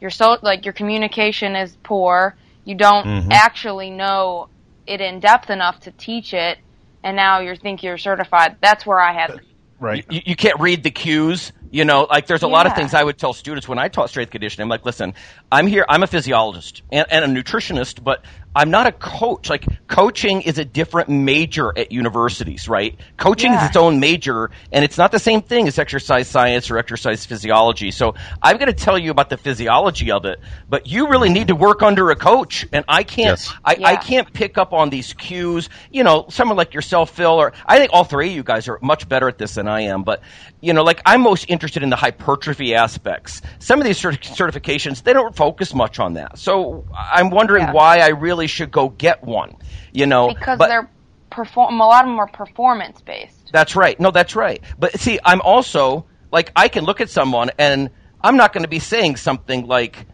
you're 0.00 0.10
so 0.10 0.38
like 0.42 0.64
your 0.64 0.72
communication 0.72 1.56
is 1.56 1.76
poor. 1.82 2.36
You 2.64 2.76
don't 2.76 3.04
Mhm. 3.06 3.32
actually 3.32 3.90
know 3.90 4.48
it 4.86 5.00
in 5.00 5.18
depth 5.20 5.50
enough 5.50 5.80
to 5.80 5.90
teach 5.92 6.32
it, 6.32 6.58
and 7.02 7.16
now 7.16 7.40
you 7.40 7.56
think 7.56 7.82
you're 7.82 7.98
certified. 7.98 8.56
That's 8.60 8.86
where 8.86 9.00
I 9.00 9.12
have. 9.14 9.40
right. 9.80 10.04
you, 10.08 10.20
you 10.24 10.36
can't 10.36 10.58
read 10.60 10.82
the 10.84 10.90
cues. 10.90 11.52
You 11.70 11.84
know, 11.84 12.06
like 12.08 12.26
there's 12.26 12.42
a 12.42 12.48
lot 12.48 12.66
of 12.66 12.74
things 12.74 12.94
I 12.94 13.04
would 13.04 13.18
tell 13.18 13.32
students 13.34 13.68
when 13.68 13.78
I 13.78 13.88
taught 13.88 14.08
strength 14.08 14.30
conditioning. 14.30 14.64
I'm 14.64 14.68
like, 14.68 14.86
listen, 14.86 15.14
I'm 15.52 15.66
here. 15.66 15.84
I'm 15.88 16.02
a 16.02 16.06
physiologist 16.06 16.82
and, 16.90 17.06
and 17.10 17.24
a 17.24 17.42
nutritionist, 17.42 18.02
but 18.02 18.24
I'm 18.54 18.70
not 18.70 18.86
a 18.86 18.92
coach. 18.92 19.48
Like 19.50 19.64
coaching 19.88 20.42
is 20.42 20.58
a 20.58 20.64
different 20.64 21.08
major 21.10 21.72
at 21.76 21.92
universities, 21.92 22.68
right? 22.68 22.98
Coaching 23.16 23.52
Yeah. 23.52 23.62
is 23.62 23.68
its 23.68 23.76
own 23.76 24.00
major, 24.00 24.50
and 24.72 24.84
it's 24.84 24.98
not 24.98 25.12
the 25.12 25.18
same 25.18 25.42
thing 25.42 25.68
as 25.68 25.78
exercise 25.78 26.28
science 26.28 26.70
or 26.70 26.78
exercise 26.78 27.24
physiology. 27.26 27.90
So 27.90 28.14
I'm 28.42 28.56
going 28.56 28.66
to 28.72 28.72
tell 28.84 28.98
you 28.98 29.10
about 29.10 29.30
the 29.30 29.36
physiology 29.36 30.10
of 30.10 30.24
it, 30.24 30.40
but 30.68 30.86
you 30.86 31.08
really 31.08 31.28
need 31.28 31.48
to 31.48 31.54
work 31.56 31.82
under 31.82 32.10
a 32.10 32.16
coach, 32.16 32.66
and 32.72 32.84
I 32.88 33.02
can't. 33.04 33.38
Yes. 33.38 33.52
I, 33.64 33.76
I 33.84 33.96
can't 33.96 34.32
pick 34.32 34.58
up 34.58 34.72
on 34.72 34.90
these 34.90 35.12
cues. 35.14 35.68
You 35.90 36.02
know, 36.04 36.26
someone 36.28 36.56
like 36.56 36.74
yourself, 36.74 37.10
Phil, 37.10 37.32
or 37.32 37.52
I 37.66 37.78
think 37.78 37.92
all 37.92 38.04
three 38.04 38.28
of 38.30 38.34
you 38.34 38.42
guys 38.42 38.66
are 38.68 38.78
much 38.82 39.08
better 39.08 39.28
at 39.28 39.38
this 39.38 39.54
than 39.54 39.68
I 39.68 39.82
am. 39.82 40.02
But 40.02 40.22
you 40.60 40.72
know, 40.72 40.82
like 40.82 41.00
I'm 41.06 41.20
most 41.20 41.44
interested 41.48 41.82
in 41.82 41.90
the 41.90 41.96
hypertrophy 41.96 42.74
aspects. 42.74 43.40
Some 43.60 43.78
of 43.80 43.84
these 43.86 44.00
certifications 44.00 45.02
they 45.02 45.12
don't 45.12 45.34
focus 45.34 45.74
much 45.74 45.98
on 46.00 46.14
that. 46.14 46.38
So 46.38 46.84
I'm 46.96 47.30
wondering 47.30 47.62
Yeah. 47.64 47.72
why 47.72 47.98
I 48.00 48.08
really 48.08 48.37
should 48.46 48.70
go 48.70 48.88
get 48.88 49.24
one. 49.24 49.56
You 49.92 50.06
know, 50.06 50.28
because 50.28 50.58
but- 50.58 50.68
they're 50.68 50.88
perform. 51.30 51.80
A 51.80 51.86
lot 51.86 52.04
of 52.04 52.08
them 52.10 52.18
are 52.18 52.26
performance 52.28 53.00
based. 53.02 53.50
that's 53.52 53.76
right. 53.76 53.98
No, 54.00 54.10
that's 54.10 54.34
right. 54.36 54.62
But 54.78 54.98
see, 54.98 55.18
I'm 55.24 55.40
also 55.42 56.06
like 56.32 56.52
I 56.56 56.68
can 56.68 56.84
look 56.84 57.00
at 57.00 57.10
someone 57.10 57.50
and 57.58 57.90
I'm 58.20 58.36
not 58.36 58.52
going 58.52 58.64
to 58.64 58.68
be 58.68 58.78
saying 58.80 59.16
something 59.16 59.66
like, 59.66 60.06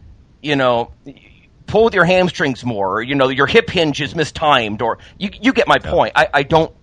you 0.43 0.57
know, 0.57 0.93
pull 1.67 1.85
with 1.85 1.95
your 1.95 2.05
hamstrings 2.05 2.65
more, 2.65 2.99
or, 2.99 3.03
you 3.03 3.15
know, 3.15 3.29
your 3.29 3.47
hip 3.47 3.71
hinge 3.71 4.01
is 4.01 4.15
mistimed, 4.15 4.83
or 4.83 4.99
you 5.19 5.31
you 5.41 5.53
get 5.53 5.67
my 5.67 5.79
point. 5.79 6.13
I, 6.15 6.29
I 6.35 6.43
don't, 6.43 6.75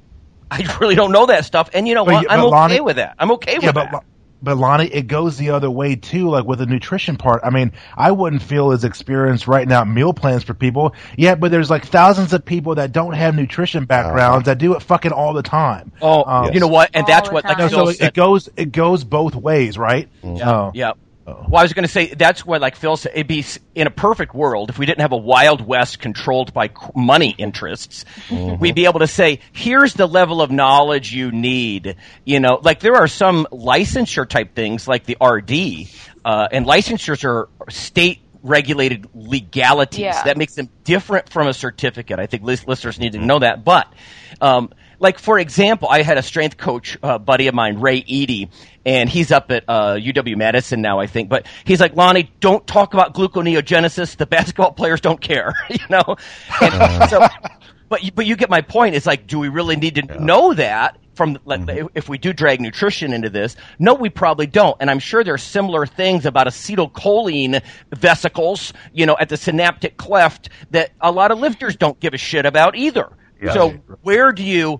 I 0.49 0.77
really 0.81 0.95
don't 0.95 1.11
know 1.11 1.27
that 1.27 1.45
stuff, 1.45 1.69
and 1.73 1.87
you 1.87 1.93
know 1.95 2.03
But 2.05 2.13
what? 2.15 2.31
I'm 2.31 2.39
okay 2.39 2.49
Lonnie- 2.49 2.79
with 2.81 2.95
that. 2.95 3.15
I'm 3.19 3.31
okay 3.33 3.57
yeah, 3.61 3.67
with 3.67 3.75
but 3.75 3.91
that. 3.91 4.03
Lo- 4.41 4.55
but 4.55 4.57
Lonnie, 4.57 4.87
it 4.87 5.07
goes 5.07 5.37
the 5.37 5.51
other 5.51 5.69
way 5.69 5.95
too. 5.95 6.29
Like 6.29 6.45
with 6.45 6.59
the 6.59 6.65
nutrition 6.65 7.17
part, 7.17 7.41
I 7.43 7.49
mean, 7.49 7.71
I 7.95 8.11
wouldn't 8.11 8.41
feel 8.41 8.71
as 8.71 8.83
experienced 8.83 9.47
writing 9.47 9.71
out 9.71 9.87
meal 9.87 10.13
plans 10.13 10.43
for 10.43 10.53
people. 10.53 10.95
Yeah, 11.17 11.35
but 11.35 11.51
there's 11.51 11.69
like 11.69 11.85
thousands 11.85 12.33
of 12.33 12.43
people 12.43 12.75
that 12.75 12.91
don't 12.91 13.13
have 13.13 13.35
nutrition 13.35 13.85
backgrounds 13.85 14.45
that 14.45 14.57
do 14.57 14.75
it 14.75 14.81
fucking 14.81 15.11
all 15.11 15.33
the 15.33 15.43
time. 15.43 15.91
oh, 16.01 16.23
Um, 16.23 16.53
you 16.53 16.59
know 16.59 16.67
what? 16.67 16.89
And 16.93 17.03
All 17.03 17.07
that's 17.07 17.29
the 17.29 17.33
what, 17.35 17.45
like 17.45 17.57
time. 17.57 17.69
So 17.69 17.89
it, 17.89 18.13
goes 18.13 18.49
it 18.57 18.71
goes 18.71 19.03
both 19.03 19.35
ways, 19.35 19.77
right? 19.77 20.09
Oh. 20.23 20.71
Yeah. 20.73 20.93
Well, 21.25 21.57
I 21.57 21.61
was 21.63 21.73
going 21.73 21.83
to 21.85 21.91
say 21.91 22.07
that's 22.07 22.45
where, 22.45 22.59
like 22.59 22.75
Phil 22.75 22.97
said, 22.97 23.11
it'd 23.13 23.27
be 23.27 23.45
in 23.75 23.87
a 23.87 23.91
perfect 23.91 24.33
world 24.33 24.69
if 24.69 24.79
we 24.79 24.85
didn't 24.85 25.01
have 25.01 25.11
a 25.11 25.17
wild 25.17 25.61
west 25.65 25.99
controlled 25.99 26.53
by 26.53 26.71
money 26.95 27.35
interests. 27.37 28.05
We'd 28.31 28.75
be 28.75 28.85
able 28.85 29.01
to 29.01 29.07
say, 29.07 29.39
"Here's 29.51 29.93
the 29.93 30.07
level 30.07 30.41
of 30.41 30.51
knowledge 30.51 31.13
you 31.13 31.31
need." 31.31 31.95
You 32.25 32.39
know, 32.39 32.59
like 32.63 32.79
there 32.79 32.95
are 32.95 33.07
some 33.07 33.47
licensure 33.51 34.27
type 34.27 34.55
things, 34.55 34.87
like 34.87 35.05
the 35.05 35.17
RD, 35.21 35.89
uh, 36.25 36.47
and 36.51 36.65
licensures 36.65 37.23
are 37.23 37.49
state 37.69 38.19
regulated 38.43 39.07
legalities 39.13 39.99
Yeah. 39.99 40.23
that 40.23 40.37
makes 40.37 40.55
them 40.55 40.69
different 40.83 41.29
from 41.29 41.47
a 41.47 41.53
certificate. 41.53 42.19
I 42.19 42.25
think 42.25 42.41
listeners 42.43 42.97
need 42.99 43.11
to 43.11 43.19
know 43.19 43.37
that. 43.39 43.63
But, 43.63 43.87
um, 44.41 44.71
like 45.01 45.19
for 45.19 45.37
example, 45.39 45.89
I 45.89 46.03
had 46.03 46.17
a 46.17 46.21
strength 46.23 46.57
coach 46.57 46.97
uh, 47.03 47.17
buddy 47.17 47.47
of 47.47 47.55
mine, 47.55 47.79
Ray 47.79 47.97
Eady, 48.07 48.49
and 48.85 49.09
he's 49.09 49.31
up 49.31 49.51
at 49.51 49.65
uh, 49.67 49.95
UW 49.95 50.37
Madison 50.37 50.81
now, 50.81 50.99
I 50.99 51.07
think. 51.07 51.27
But 51.27 51.47
he's 51.65 51.81
like, 51.81 51.95
Lonnie, 51.95 52.31
don't 52.39 52.65
talk 52.65 52.93
about 52.93 53.13
gluconeogenesis. 53.13 54.15
The 54.15 54.25
basketball 54.27 54.71
players 54.73 55.01
don't 55.01 55.19
care, 55.19 55.53
you 55.69 55.79
know. 55.89 56.15
And 56.61 57.09
so, 57.09 57.27
but 57.89 58.03
you, 58.03 58.11
but 58.13 58.25
you 58.25 58.35
get 58.35 58.49
my 58.49 58.61
point. 58.61 58.95
It's 58.95 59.05
like, 59.05 59.27
do 59.27 59.39
we 59.39 59.49
really 59.49 59.75
need 59.75 59.95
to 59.95 60.23
know 60.23 60.53
that 60.53 60.97
from 61.15 61.37
like, 61.45 61.61
Mm-hmm. 61.61 61.87
if 61.93 62.07
we 62.07 62.17
do 62.17 62.31
drag 62.31 62.61
nutrition 62.61 63.11
into 63.11 63.29
this? 63.29 63.55
No, 63.79 63.95
we 63.95 64.09
probably 64.09 64.47
don't. 64.47 64.77
And 64.79 64.89
I'm 64.89 64.99
sure 64.99 65.23
there 65.23 65.33
are 65.33 65.37
similar 65.39 65.85
things 65.85 66.25
about 66.25 66.47
acetylcholine 66.47 67.61
vesicles, 67.95 68.71
you 68.93 69.05
know, 69.05 69.17
at 69.19 69.29
the 69.29 69.37
synaptic 69.37 69.97
cleft 69.97 70.49
that 70.71 70.91
a 71.01 71.11
lot 71.11 71.31
of 71.31 71.39
lifters 71.39 71.75
don't 71.75 71.99
give 71.99 72.13
a 72.13 72.17
shit 72.17 72.45
about 72.45 72.75
either. 72.75 73.09
Yeah. 73.41 73.53
So 73.53 73.69
where 74.03 74.31
do 74.31 74.43
you? 74.43 74.79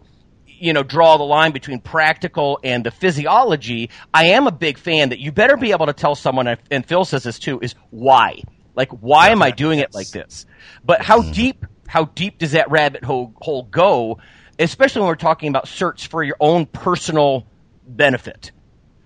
You 0.62 0.74
know, 0.74 0.84
draw 0.84 1.18
the 1.18 1.24
line 1.24 1.52
between 1.52 1.80
practical 1.80 2.60
and 2.64 2.86
the 2.86 2.92
physiology, 2.92 3.90
I 4.14 4.26
am 4.26 4.46
a 4.46 4.52
big 4.52 4.78
fan 4.78 5.10
that 5.10 5.20
you 5.20 5.32
better 5.32 5.58
be 5.58 5.72
able 5.72 5.88
to 5.88 5.94
tell 5.94 6.14
someone, 6.14 6.56
and 6.70 6.86
Phil 6.86 7.04
says 7.04 7.24
this 7.24 7.40
too, 7.40 7.60
is 7.62 7.74
why. 7.90 8.44
Like, 8.76 8.92
why 8.92 9.30
am 9.30 9.42
I 9.42 9.52
doing 9.52 9.80
it 9.80 9.94
like 9.94 10.10
this? 10.10 10.46
But 10.86 11.02
how 11.02 11.22
mm-hmm. 11.22 11.32
deep, 11.32 11.66
how 11.88 12.06
deep 12.06 12.38
does 12.38 12.52
that 12.52 12.70
rabbit 12.70 13.04
hole, 13.04 13.34
hole 13.42 13.64
go, 13.64 14.20
especially 14.60 15.02
when 15.02 15.08
we're 15.08 15.16
talking 15.16 15.50
about 15.50 15.66
certs 15.66 16.06
for 16.06 16.24
your 16.24 16.38
own 16.40 16.68
personal 16.68 17.48
benefit? 17.88 18.52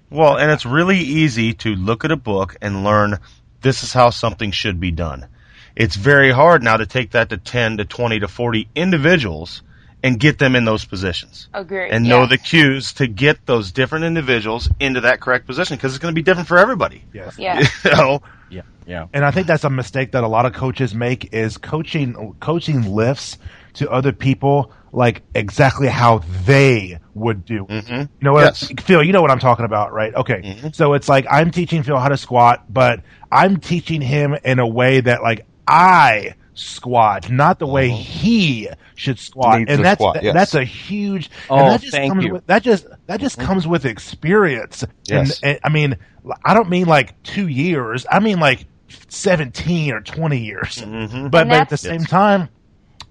Well, 0.09 0.37
and 0.37 0.51
it's 0.51 0.65
really 0.65 0.99
easy 0.99 1.53
to 1.53 1.73
look 1.73 2.03
at 2.03 2.11
a 2.11 2.17
book 2.17 2.57
and 2.61 2.83
learn 2.83 3.19
this 3.61 3.81
is 3.83 3.93
how 3.93 4.09
something 4.09 4.51
should 4.51 4.79
be 4.79 4.91
done. 4.91 5.27
It's 5.75 5.95
very 5.95 6.31
hard 6.31 6.63
now 6.63 6.77
to 6.77 6.85
take 6.85 7.11
that 7.11 7.29
to 7.29 7.37
10 7.37 7.77
to 7.77 7.85
20 7.85 8.19
to 8.19 8.27
40 8.27 8.67
individuals 8.75 9.63
and 10.05 10.19
get 10.19 10.37
them 10.37 10.55
in 10.55 10.65
those 10.65 10.85
positions. 10.85 11.49
Agree. 11.51 11.89
And 11.89 12.07
know 12.07 12.27
the 12.27 12.37
cues 12.37 12.93
to 12.93 13.07
get 13.07 13.43
those 13.47 13.71
different 13.71 14.05
individuals 14.05 14.69
into 14.79 15.01
that 15.01 15.19
correct 15.19 15.47
position 15.47 15.77
because 15.77 15.95
it's 15.95 15.99
going 15.99 16.13
to 16.13 16.15
be 16.15 16.21
different 16.21 16.47
for 16.47 16.59
everybody. 16.59 17.03
Yes. 17.11 17.37
Yeah. 17.39 17.67
You 17.83 17.91
know? 17.91 18.21
Yeah, 18.49 18.61
yeah. 18.85 19.07
And 19.13 19.25
I 19.25 19.31
think 19.31 19.47
that's 19.47 19.63
a 19.63 19.69
mistake 19.69 20.11
that 20.11 20.23
a 20.23 20.27
lot 20.27 20.45
of 20.45 20.53
coaches 20.53 20.93
make 20.93 21.33
is 21.33 21.57
coaching 21.57 22.35
coaching 22.39 22.93
lifts 22.93 23.37
to 23.73 23.89
other 23.89 24.11
people 24.11 24.71
like 24.91 25.23
exactly 25.33 25.87
how 25.87 26.19
they 26.45 26.99
would 27.15 27.45
do. 27.45 27.65
Mm-hmm. 27.65 27.93
You 27.93 28.07
know 28.21 28.33
what, 28.33 28.61
Yes. 28.61 28.71
Phil? 28.81 29.03
You 29.03 29.13
know 29.13 29.21
what 29.21 29.31
I'm 29.31 29.39
talking 29.39 29.65
about, 29.65 29.93
right? 29.93 30.13
Okay, 30.13 30.41
mm-hmm. 30.41 30.67
so 30.73 30.93
it's 30.93 31.09
like 31.09 31.25
I'm 31.29 31.49
teaching 31.49 31.81
Phil 31.83 31.97
how 31.97 32.09
to 32.09 32.17
squat, 32.17 32.71
but 32.71 33.01
I'm 33.31 33.57
teaching 33.57 34.01
him 34.01 34.35
in 34.43 34.59
a 34.59 34.67
way 34.67 35.01
that 35.01 35.23
like 35.23 35.45
I 35.67 36.35
squat, 36.53 37.29
not 37.29 37.59
the 37.59 37.67
way 37.67 37.89
uh-huh. 37.89 37.97
he 37.97 38.69
should 38.95 39.19
squat, 39.19 39.59
Needs 39.59 39.71
and 39.71 39.83
that's 39.85 39.99
squat, 39.99 40.23
yes. 40.23 40.33
that's 40.33 40.55
a 40.55 40.63
huge. 40.63 41.29
Oh, 41.49 41.57
and 41.57 41.67
that 41.71 41.81
just 41.81 41.93
thank 41.93 42.11
comes 42.13 42.23
you. 42.25 42.33
With, 42.33 42.47
that 42.47 42.63
just 42.63 42.87
that 43.07 43.19
just 43.19 43.37
comes 43.39 43.67
with 43.67 43.85
experience. 43.85 44.83
Yes. 45.05 45.39
And, 45.41 45.51
and 45.51 45.59
I 45.63 45.69
mean, 45.69 45.97
I 46.43 46.53
don't 46.53 46.69
mean 46.69 46.85
like 46.87 47.21
two 47.23 47.47
years. 47.47 48.05
I 48.09 48.19
mean 48.19 48.39
like 48.39 48.65
seventeen 49.09 49.93
or 49.93 50.01
twenty 50.01 50.39
years. 50.39 50.77
Mm-hmm. 50.77 51.27
But 51.27 51.41
And 51.41 51.49
but 51.49 51.57
at 51.57 51.69
the 51.69 51.75
that's- 51.77 51.81
same 51.81 52.01
time, 52.05 52.49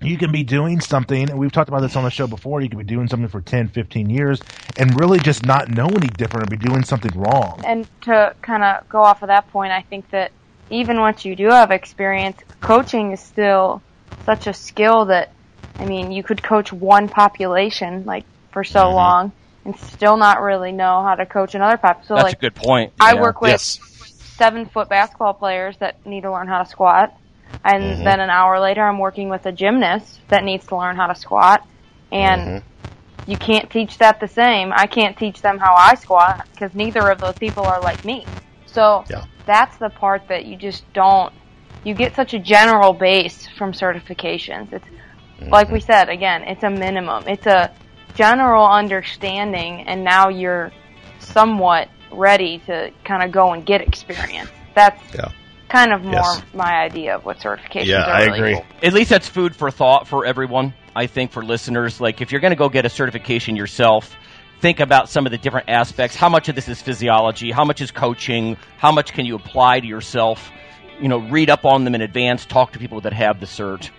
you 0.03 0.18
can 0.18 0.32
be 0.32 0.43
doing 0.45 0.80
something, 0.80 1.30
and 1.30 1.39
we've 1.39 1.53
talked 1.53 1.68
about 1.68 1.80
this 1.80 1.97
on 1.97 2.05
the 2.05 2.11
show 2.11 2.26
before. 2.26 2.61
You 2.61 2.68
can 2.68 2.78
be 2.78 2.85
doing 2.85 3.09
something 3.09 3.28
for 3.28 3.41
10, 3.41 3.68
15 3.68 4.11
years, 4.11 4.41
and 4.76 4.99
really 5.01 5.18
just 5.18 5.47
not 5.47 5.68
know 5.70 5.87
any 5.87 6.09
different, 6.09 6.47
or 6.47 6.57
be 6.57 6.62
doing 6.62 6.85
something 6.85 7.12
wrong. 7.18 7.62
and 7.64 7.87
to 8.03 8.35
kind 8.43 8.62
of 8.64 8.87
go 8.89 9.03
off 9.03 9.22
of 9.22 9.28
that 9.28 9.51
point, 9.51 9.72
I 9.72 9.82
think 9.82 10.11
that 10.11 10.32
even 10.68 11.01
once 11.01 11.24
you 11.24 11.37
do 11.37 11.49
have 11.49 11.70
experience, 11.70 12.39
coaching 12.61 13.12
is 13.12 13.20
still 13.20 13.80
such 14.26 14.47
a 14.47 14.53
skill 14.53 15.07
that, 15.07 15.30
I 15.79 15.85
mean, 15.85 16.11
you 16.12 16.22
could 16.22 16.43
coach 16.43 16.72
one 16.72 17.09
population 17.09 18.05
like 18.05 18.27
for 18.53 18.64
so 18.64 18.91
Mm-hmm. 18.91 18.93
long 18.93 19.33
and 19.64 19.77
still 19.77 20.16
not 20.16 20.41
really 20.43 20.72
know 20.72 21.03
how 21.03 21.14
to 21.14 21.27
coach 21.27 21.55
another 21.55 21.77
population. 21.77 22.07
So 22.09 22.14
That's 22.14 22.27
like, 22.27 22.35
a 22.35 22.37
good 22.37 22.57
point. 22.57 22.93
I 23.01 23.14
Yeah. 23.14 23.20
work 23.20 23.41
with 23.41 23.53
Yes. 23.53 23.79
seven 24.39 24.66
foot 24.66 24.89
basketball 24.89 25.35
players 25.35 25.77
that 25.79 25.97
need 26.07 26.22
to 26.22 26.33
learn 26.33 26.49
how 26.49 26.62
to 26.62 26.68
squat. 26.68 27.11
And 27.64 27.83
Mm-hmm. 27.83 28.07
then 28.07 28.20
an 28.20 28.31
hour 28.31 28.61
later, 28.61 28.83
I'm 28.83 28.99
working 28.99 29.29
with 29.31 29.47
a 29.47 29.53
gymnast 29.53 30.20
that 30.31 30.45
needs 30.45 30.66
to 30.66 30.77
learn 30.77 30.97
how 30.97 31.07
to 31.07 31.14
squat. 31.14 31.62
And 32.12 32.41
Mm-hmm. 32.41 32.59
you 33.27 33.37
can't 33.39 33.70
teach 33.70 33.99
that 33.99 34.20
the 34.20 34.29
same. 34.29 34.72
I 34.75 34.87
can't 34.87 35.16
teach 35.16 35.41
them 35.41 35.59
how 35.59 35.75
I 35.77 35.95
squat 35.95 36.47
because 36.55 36.75
neither 36.75 37.09
of 37.09 37.20
those 37.20 37.37
people 37.37 37.64
are 37.64 37.81
like 37.81 38.05
me. 38.05 38.29
So 38.66 39.07
Yeah. 39.11 39.25
that's 39.47 39.77
the 39.79 39.91
part 39.91 40.29
that 40.29 40.45
you 40.45 40.57
just 40.57 40.85
don't. 40.93 41.33
You 41.85 41.95
get 41.95 42.14
such 42.16 42.35
a 42.35 42.39
general 42.39 42.93
base 42.95 43.47
from 43.59 43.72
certifications. 43.72 44.72
It's 44.72 44.89
like 45.41 45.70
we 45.70 45.80
said 45.80 46.09
again. 46.09 46.43
It's 46.45 46.62
a 46.64 46.70
minimum. 46.70 47.24
It's 47.26 47.47
a 47.47 47.72
general 48.14 48.66
understanding, 48.66 49.82
and 49.87 50.05
now 50.05 50.28
you're 50.28 50.70
somewhat 51.18 51.89
ready 52.12 52.59
to 52.66 52.91
kind 53.05 53.22
of 53.22 53.32
go 53.32 53.53
and 53.53 53.64
get 53.66 53.80
experience. 53.80 54.51
That's 54.74 55.01
Yeah. 55.14 55.28
kind 55.68 55.93
of 55.93 56.03
more 56.05 56.12
Yes. 56.14 56.43
my 56.55 56.72
idea 56.85 57.16
of 57.16 57.24
what 57.24 57.39
certifications 57.39 57.87
Yeah, 57.87 58.05
are 58.05 58.11
I 58.14 58.24
really 58.24 58.39
agree. 58.39 58.55
cool. 58.55 58.64
at 58.82 58.93
least 58.93 59.11
that's 59.11 59.28
food 59.28 59.57
for 59.57 59.70
thought 59.70 60.07
for 60.07 60.24
everyone. 60.24 60.74
I 60.95 61.07
think 61.07 61.32
for 61.32 61.43
listeners, 61.45 62.01
like 62.01 62.20
if 62.20 62.30
you're 62.30 62.41
going 62.41 62.53
to 62.53 62.57
go 62.57 62.68
get 62.68 62.85
a 62.87 62.89
certification 62.89 63.57
yourself, 63.57 64.14
think 64.61 64.78
about 64.78 65.09
some 65.09 65.26
of 65.26 65.32
the 65.32 65.39
different 65.39 65.68
aspects. 65.68 66.14
How 66.16 66.28
much 66.28 66.49
of 66.49 66.55
this 66.55 66.68
is 66.68 66.80
physiology? 66.80 67.51
How 67.51 67.64
much 67.64 67.80
is 67.80 67.91
coaching? 67.91 68.57
How 68.78 68.93
much 68.93 69.12
can 69.12 69.26
you 69.26 69.35
apply 69.35 69.80
to 69.80 69.87
yourself? 69.87 70.53
You 71.01 71.09
know, 71.09 71.18
read 71.18 71.51
up 71.51 71.64
on 71.64 71.82
them 71.85 71.97
in 71.97 72.03
advance. 72.03 72.47
Talk 72.47 72.72
to 72.72 72.78
people 72.78 73.01
that 73.01 73.12
have 73.12 73.41
the 73.41 73.47
cert. 73.47 73.91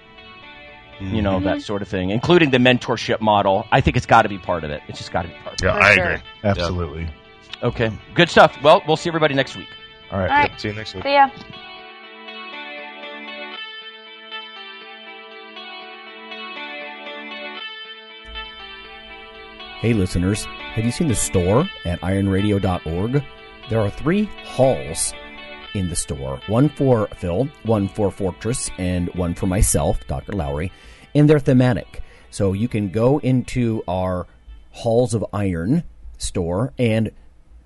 You 0.99 1.21
know 1.21 1.39
that 1.41 1.57
mm-hmm. 1.57 1.59
sort 1.59 1.81
of 1.81 1.87
thing, 1.89 2.09
including 2.09 2.51
the 2.51 2.57
mentorship 2.57 3.19
model. 3.19 3.67
I 3.71 3.81
think 3.81 3.97
it's 3.97 4.05
got 4.05 4.21
to 4.21 4.29
be 4.29 4.37
part 4.37 4.63
of 4.63 4.71
it. 4.71 4.81
It's 4.87 4.97
just 4.97 5.11
got 5.11 5.23
to 5.23 5.27
be 5.27 5.33
part. 5.35 5.61
Of 5.61 5.65
Yeah, 5.65 5.75
I 5.75 5.93
sure. 5.93 6.05
agree. 6.05 6.27
Absolutely. 6.43 7.03
it. 7.03 7.63
Okay, 7.63 7.91
good 8.13 8.29
stuff. 8.29 8.57
Well, 8.63 8.81
we'll 8.87 8.97
see 8.97 9.09
everybody 9.09 9.33
next 9.33 9.57
week. 9.57 9.67
All 10.11 10.19
right. 10.19 10.29
All 10.29 10.37
right. 10.37 10.59
See 10.59 10.69
you 10.69 10.73
next 10.73 10.93
week. 10.93 11.03
See 11.03 11.13
ya. 11.13 11.29
Hey, 19.81 19.93
listeners, 19.93 20.45
have 20.45 20.85
you 20.85 20.91
seen 20.91 21.09
the 21.09 21.15
store 21.15 21.69
at 21.83 21.99
ironradio.org? 22.01 23.23
There 23.69 23.79
are 23.79 23.89
three 23.89 24.23
halls 24.43 25.13
in 25.76 25.89
the 25.89 25.95
store 25.95 26.39
one 26.47 26.69
for 26.69 27.07
Phil, 27.17 27.47
one 27.63 27.88
for 27.88 28.09
Fortress, 28.09 28.71
and 28.78 29.13
one 29.15 29.36
for 29.36 29.47
myself, 29.47 29.99
Dr. 30.07 30.32
Lowery, 30.32 30.71
and 31.13 31.30
they're 31.30 31.39
thematic. 31.39 32.01
So 32.32 32.53
you 32.53 32.67
can 32.67 32.89
go 32.89 33.19
into 33.19 33.84
our 33.88 34.28
Halls 34.71 35.13
of 35.13 35.26
Iron 35.32 35.84
store 36.17 36.73
and 36.78 37.11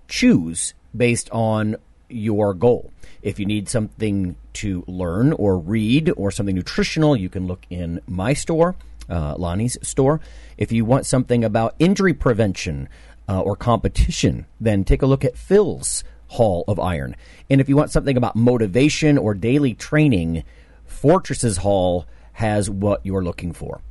choose 0.08 0.74
based 0.96 1.30
on 1.32 1.76
your 2.10 2.54
goal. 2.54 2.92
If 3.22 3.40
you 3.40 3.46
need 3.46 3.70
something 3.70 4.36
to 4.54 4.84
learn 4.88 5.34
or 5.34 5.58
read 5.58 6.12
or 6.18 6.32
something 6.32 6.56
nutritional, 6.56 7.16
you 7.16 7.30
can 7.30 7.48
look 7.48 7.66
in 7.70 8.02
my 8.08 8.34
store, 8.34 8.76
uh, 9.10 9.36
Lonnie's 9.38 9.78
store. 9.82 10.20
If 10.58 10.72
you 10.72 10.86
want 10.86 11.06
something 11.06 11.44
about 11.44 11.76
injury 11.80 12.14
prevention 12.14 12.90
uh, 13.28 13.42
or 13.42 13.56
competition, 13.56 14.46
then 14.60 14.84
take 14.84 15.02
a 15.02 15.06
look 15.06 15.26
at 15.26 15.38
Phil's 15.38 16.04
Hall 16.30 16.64
of 16.68 16.80
Iron. 16.80 17.16
And 17.50 17.60
if 17.60 17.70
you 17.70 17.76
want 17.76 17.92
something 17.92 18.18
about 18.18 18.36
motivation 18.36 19.18
or 19.18 19.34
daily 19.34 19.74
training, 19.74 20.44
Fortress's 20.86 21.58
Hall 21.58 22.06
has 22.34 22.70
what 22.70 23.06
you're 23.06 23.24
looking 23.24 23.52
for. 23.52 23.82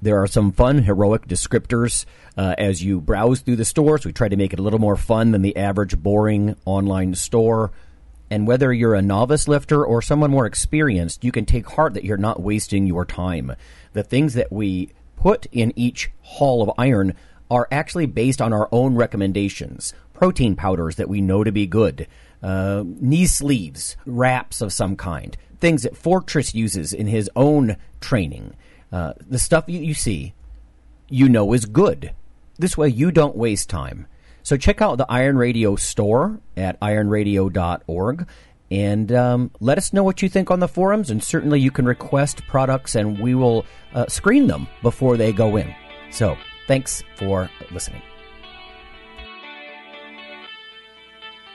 There 0.00 0.20
are 0.20 0.26
some 0.26 0.52
fun, 0.52 0.82
heroic 0.82 1.28
descriptors 1.28 2.04
uh, 2.36 2.54
as 2.58 2.82
you 2.82 3.00
browse 3.00 3.40
through 3.40 3.56
the 3.56 3.64
stores. 3.64 4.04
We 4.04 4.12
try 4.12 4.28
to 4.28 4.36
make 4.36 4.52
it 4.52 4.58
a 4.58 4.62
little 4.62 4.80
more 4.80 4.96
fun 4.96 5.30
than 5.30 5.42
the 5.42 5.56
average 5.56 5.96
boring 5.96 6.56
online 6.64 7.14
store. 7.14 7.70
And 8.28 8.46
whether 8.46 8.72
you're 8.72 8.94
a 8.94 9.02
novice 9.02 9.46
lifter 9.46 9.84
or 9.84 10.02
someone 10.02 10.30
more 10.30 10.46
experienced, 10.46 11.22
you 11.22 11.30
can 11.30 11.44
take 11.44 11.66
heart 11.68 11.94
that 11.94 12.04
you're 12.04 12.16
not 12.16 12.42
wasting 12.42 12.86
your 12.86 13.04
time. 13.04 13.54
The 13.92 14.02
things 14.02 14.34
that 14.34 14.50
we 14.50 14.90
put 15.16 15.46
in 15.52 15.72
each 15.76 16.10
hall 16.22 16.62
of 16.62 16.72
iron 16.76 17.14
are 17.48 17.68
actually 17.70 18.06
based 18.06 18.40
on 18.40 18.52
our 18.52 18.68
own 18.72 18.96
recommendations. 18.96 19.94
Protein 20.22 20.54
powders 20.54 20.94
that 20.94 21.08
we 21.08 21.20
know 21.20 21.42
to 21.42 21.50
be 21.50 21.66
good, 21.66 22.06
uh, 22.44 22.84
knee 22.86 23.26
sleeves, 23.26 23.96
wraps 24.06 24.60
of 24.60 24.72
some 24.72 24.94
kind, 24.94 25.36
things 25.58 25.82
that 25.82 25.96
Fortress 25.96 26.54
uses 26.54 26.92
in 26.92 27.08
his 27.08 27.28
own 27.34 27.76
training. 28.00 28.54
Uh, 28.92 29.14
the 29.28 29.40
stuff 29.40 29.64
you, 29.66 29.80
you 29.80 29.94
see, 29.94 30.32
you 31.08 31.28
know 31.28 31.52
is 31.52 31.64
good. 31.64 32.12
This 32.56 32.78
way 32.78 32.86
you 32.88 33.10
don't 33.10 33.34
waste 33.34 33.68
time. 33.68 34.06
So 34.44 34.56
check 34.56 34.80
out 34.80 34.96
the 34.96 35.10
Iron 35.10 35.36
Radio 35.36 35.74
store 35.74 36.38
at 36.56 36.78
ironradio.org 36.78 38.28
and 38.70 39.10
um, 39.10 39.50
let 39.58 39.76
us 39.76 39.92
know 39.92 40.04
what 40.04 40.22
you 40.22 40.28
think 40.28 40.52
on 40.52 40.60
the 40.60 40.68
forums. 40.68 41.10
And 41.10 41.20
certainly 41.20 41.58
you 41.58 41.72
can 41.72 41.84
request 41.84 42.46
products 42.46 42.94
and 42.94 43.18
we 43.18 43.34
will 43.34 43.66
uh, 43.92 44.06
screen 44.06 44.46
them 44.46 44.68
before 44.82 45.16
they 45.16 45.32
go 45.32 45.56
in. 45.56 45.74
So 46.12 46.36
thanks 46.68 47.02
for 47.16 47.50
listening. 47.72 48.02